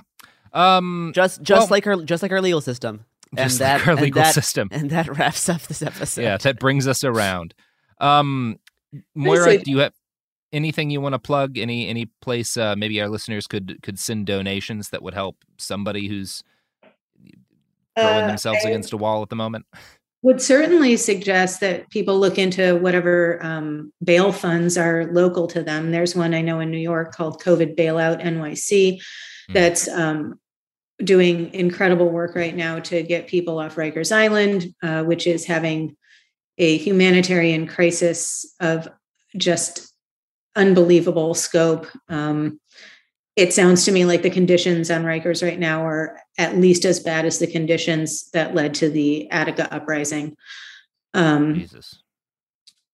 Um, 0.53 1.11
just 1.13 1.41
just 1.41 1.61
well, 1.61 1.67
like 1.69 1.87
our 1.87 2.03
just 2.03 2.23
like 2.23 2.31
our 2.31 2.41
legal 2.41 2.61
system. 2.61 3.05
And 3.35 3.51
that, 3.51 3.79
like 3.79 3.87
our 3.87 3.95
legal 3.95 4.23
that, 4.23 4.33
system. 4.33 4.69
And 4.71 4.89
that 4.89 5.17
wraps 5.17 5.49
up 5.49 5.61
this 5.63 5.81
episode. 5.81 6.21
Yeah, 6.21 6.37
that 6.37 6.59
brings 6.59 6.87
us 6.87 7.03
around. 7.03 7.53
Um, 7.99 8.57
Moira, 9.15 9.57
do 9.57 9.69
you 9.69 9.79
have 9.79 9.93
anything 10.53 10.89
you 10.89 11.01
want 11.01 11.13
to 11.13 11.19
plug? 11.19 11.57
Any 11.57 11.87
any 11.87 12.05
place 12.21 12.55
uh, 12.57 12.75
maybe 12.77 13.01
our 13.01 13.09
listeners 13.09 13.47
could 13.47 13.79
could 13.81 13.99
send 13.99 14.27
donations 14.27 14.89
that 14.89 15.01
would 15.03 15.13
help 15.13 15.37
somebody 15.57 16.07
who's 16.07 16.41
throwing 17.97 18.23
uh, 18.23 18.27
themselves 18.27 18.65
I 18.65 18.69
against 18.69 18.93
a 18.93 18.97
wall 18.97 19.21
at 19.21 19.29
the 19.29 19.35
moment? 19.35 19.65
Would 20.23 20.41
certainly 20.41 20.97
suggest 20.97 21.59
that 21.61 21.89
people 21.89 22.19
look 22.19 22.37
into 22.37 22.75
whatever 22.77 23.39
um, 23.43 23.93
bail 24.03 24.31
funds 24.31 24.77
are 24.77 25.05
local 25.11 25.47
to 25.47 25.61
them. 25.61 25.91
There's 25.91 26.15
one 26.15 26.33
I 26.33 26.41
know 26.41 26.59
in 26.59 26.71
New 26.71 26.79
York 26.79 27.13
called 27.13 27.41
COVID 27.41 27.77
Bailout 27.77 28.21
NYC 28.23 28.99
hmm. 29.47 29.53
that's 29.53 29.87
um, 29.87 30.39
doing 31.03 31.53
incredible 31.53 32.09
work 32.09 32.35
right 32.35 32.55
now 32.55 32.79
to 32.79 33.03
get 33.03 33.27
people 33.27 33.59
off 33.59 33.75
Rikers 33.75 34.11
Island, 34.11 34.73
uh, 34.81 35.03
which 35.03 35.27
is 35.27 35.45
having 35.45 35.95
a 36.57 36.77
humanitarian 36.77 37.67
crisis 37.67 38.53
of 38.59 38.89
just 39.35 39.93
unbelievable 40.55 41.35
scope. 41.35 41.87
Um, 42.09 42.59
it 43.37 43.53
sounds 43.53 43.85
to 43.85 43.91
me 43.91 44.03
like 44.03 44.23
the 44.23 44.31
conditions 44.31 44.89
on 44.89 45.03
Rikers 45.03 45.43
right 45.43 45.59
now 45.59 45.85
are 45.85 46.19
at 46.39 46.57
least 46.57 46.85
as 46.85 46.99
bad 46.99 47.23
as 47.23 47.37
the 47.37 47.45
conditions 47.45 48.31
that 48.31 48.55
led 48.55 48.73
to 48.75 48.89
the 48.89 49.29
Attica 49.29 49.71
uprising. 49.71 50.35
Um, 51.13 51.53
Jesus. 51.53 52.01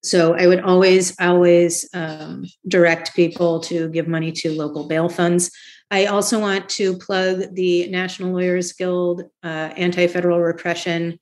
So 0.02 0.34
I 0.34 0.46
would 0.46 0.60
always, 0.60 1.18
always 1.18 1.88
um, 1.94 2.44
direct 2.68 3.16
people 3.16 3.60
to 3.60 3.88
give 3.88 4.06
money 4.06 4.32
to 4.32 4.52
local 4.52 4.86
bail 4.86 5.08
funds. 5.08 5.50
I 5.90 6.06
also 6.06 6.38
want 6.38 6.68
to 6.70 6.98
plug 6.98 7.54
the 7.54 7.88
National 7.88 8.32
Lawyers 8.32 8.74
Guild 8.74 9.22
uh, 9.42 9.46
Anti 9.46 10.06
Federal 10.08 10.42
Repression 10.42 11.18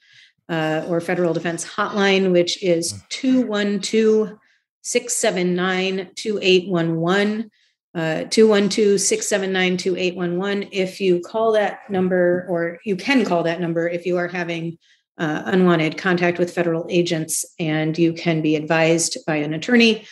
uh, 0.49 0.85
or 0.89 1.01
Federal 1.01 1.33
Defense 1.33 1.65
Hotline, 1.65 2.33
which 2.33 2.61
is 2.61 3.01
212 3.11 4.37
679 4.83 6.11
2811. 6.17 7.51
Uh, 7.95 8.25
212 8.25 8.99
679 8.99 9.77
2811. 9.77 10.69
If 10.73 10.99
you 10.99 11.21
call 11.21 11.53
that 11.53 11.91
number, 11.91 12.47
or 12.49 12.79
you 12.87 12.97
can 12.97 13.23
call 13.25 13.43
that 13.43 13.61
number 13.61 13.87
if 13.87 14.07
you 14.07 14.17
are 14.17 14.29
having 14.29 14.79
uh, 15.19 15.43
unwanted 15.45 15.99
contact 15.99 16.39
with 16.39 16.55
federal 16.55 16.87
agents, 16.89 17.45
and 17.59 17.99
you 17.99 18.15
can 18.15 18.41
be 18.41 18.57
advised 18.57 19.19
by 19.27 19.37
an 19.37 19.53
attorney, 19.53 20.07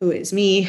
who 0.00 0.10
is 0.10 0.32
me, 0.32 0.68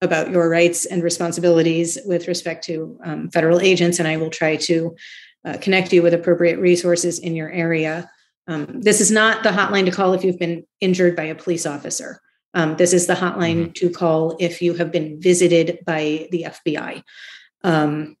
about 0.00 0.30
your 0.30 0.48
rights 0.48 0.86
and 0.86 1.02
responsibilities 1.02 1.98
with 2.06 2.26
respect 2.26 2.64
to 2.64 2.98
um, 3.04 3.30
federal 3.30 3.60
agents, 3.60 3.98
and 3.98 4.08
I 4.08 4.16
will 4.16 4.30
try 4.30 4.56
to 4.56 4.96
uh, 5.44 5.58
connect 5.60 5.92
you 5.92 6.02
with 6.02 6.14
appropriate 6.14 6.58
resources 6.58 7.18
in 7.18 7.36
your 7.36 7.50
area. 7.50 8.10
Um, 8.46 8.80
this 8.80 9.00
is 9.02 9.10
not 9.10 9.42
the 9.42 9.50
hotline 9.50 9.84
to 9.84 9.90
call 9.90 10.14
if 10.14 10.24
you've 10.24 10.38
been 10.38 10.64
injured 10.80 11.16
by 11.16 11.24
a 11.24 11.34
police 11.34 11.66
officer. 11.66 12.20
Um, 12.54 12.76
this 12.76 12.92
is 12.92 13.06
the 13.06 13.14
hotline 13.14 13.64
mm-hmm. 13.64 13.72
to 13.72 13.90
call 13.90 14.36
if 14.40 14.62
you 14.62 14.74
have 14.74 14.90
been 14.90 15.20
visited 15.20 15.80
by 15.84 16.28
the 16.30 16.46
FBI. 16.48 17.02
Um, 17.62 18.16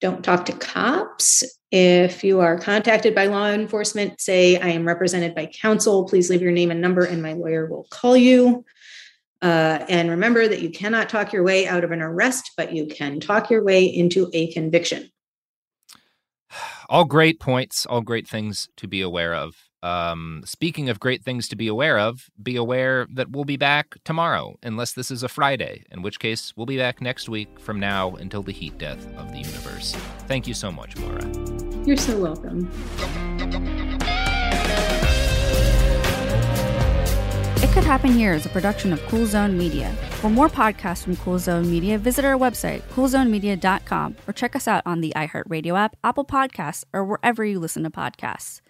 don't 0.00 0.24
talk 0.24 0.44
to 0.46 0.52
cops. 0.52 1.44
If 1.72 2.22
you 2.22 2.40
are 2.40 2.58
contacted 2.58 3.14
by 3.14 3.26
law 3.26 3.50
enforcement, 3.50 4.20
say, 4.20 4.58
I 4.58 4.68
am 4.68 4.86
represented 4.86 5.34
by 5.34 5.46
counsel. 5.46 6.06
Please 6.06 6.30
leave 6.30 6.42
your 6.42 6.52
name 6.52 6.70
and 6.70 6.80
number, 6.80 7.04
and 7.04 7.22
my 7.22 7.32
lawyer 7.32 7.66
will 7.66 7.86
call 7.90 8.16
you. 8.16 8.64
Uh, 9.42 9.84
and 9.88 10.10
remember 10.10 10.48
that 10.48 10.62
you 10.62 10.70
cannot 10.70 11.08
talk 11.08 11.32
your 11.32 11.42
way 11.42 11.66
out 11.66 11.84
of 11.84 11.92
an 11.92 12.00
arrest, 12.00 12.52
but 12.56 12.72
you 12.72 12.86
can 12.86 13.20
talk 13.20 13.50
your 13.50 13.62
way 13.64 13.84
into 13.84 14.30
a 14.32 14.52
conviction. 14.52 15.10
All 16.88 17.04
great 17.04 17.40
points, 17.40 17.84
all 17.86 18.00
great 18.00 18.28
things 18.28 18.68
to 18.76 18.86
be 18.86 19.00
aware 19.00 19.34
of. 19.34 19.65
Um, 19.86 20.42
speaking 20.44 20.88
of 20.88 20.98
great 20.98 21.22
things 21.22 21.46
to 21.46 21.54
be 21.54 21.68
aware 21.68 21.96
of, 21.96 22.28
be 22.42 22.56
aware 22.56 23.06
that 23.08 23.30
we'll 23.30 23.44
be 23.44 23.56
back 23.56 23.94
tomorrow, 24.02 24.58
unless 24.64 24.94
this 24.94 25.12
is 25.12 25.22
a 25.22 25.28
Friday, 25.28 25.84
in 25.92 26.02
which 26.02 26.18
case 26.18 26.52
we'll 26.56 26.66
be 26.66 26.76
back 26.76 27.00
next 27.00 27.28
week 27.28 27.60
from 27.60 27.78
now 27.78 28.16
until 28.16 28.42
the 28.42 28.50
heat 28.50 28.76
death 28.78 29.06
of 29.16 29.30
the 29.30 29.38
universe. 29.38 29.94
Thank 30.26 30.48
you 30.48 30.54
so 30.54 30.72
much, 30.72 30.96
Moira. 30.96 31.24
You're 31.86 31.96
so 31.96 32.18
welcome. 32.18 32.68
It 37.62 37.70
Could 37.70 37.84
Happen 37.84 38.12
Here 38.12 38.32
is 38.32 38.44
a 38.44 38.48
production 38.48 38.92
of 38.92 39.00
Cool 39.02 39.26
Zone 39.26 39.56
Media. 39.56 39.92
For 40.20 40.28
more 40.28 40.48
podcasts 40.48 41.04
from 41.04 41.14
Cool 41.18 41.38
Zone 41.38 41.70
Media, 41.70 41.96
visit 41.96 42.24
our 42.24 42.36
website, 42.36 42.82
coolzonemedia.com, 42.90 44.16
or 44.26 44.32
check 44.32 44.56
us 44.56 44.66
out 44.66 44.82
on 44.84 45.00
the 45.00 45.12
iHeartRadio 45.14 45.78
app, 45.78 45.96
Apple 46.02 46.24
Podcasts, 46.24 46.82
or 46.92 47.04
wherever 47.04 47.44
you 47.44 47.60
listen 47.60 47.84
to 47.84 47.90
podcasts. 47.90 48.62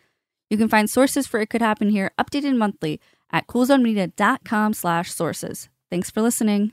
You 0.48 0.56
can 0.56 0.68
find 0.68 0.88
sources 0.88 1.26
for 1.26 1.40
It 1.40 1.50
Could 1.50 1.62
Happen 1.62 1.90
Here 1.90 2.12
updated 2.18 2.56
monthly 2.56 3.00
at 3.32 3.46
coolzonemedia.com 3.46 4.74
slash 4.74 5.12
sources. 5.12 5.68
Thanks 5.90 6.10
for 6.10 6.22
listening. 6.22 6.72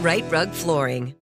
Rite 0.00 0.24
Rug 0.30 0.48
Flooring. 0.54 1.19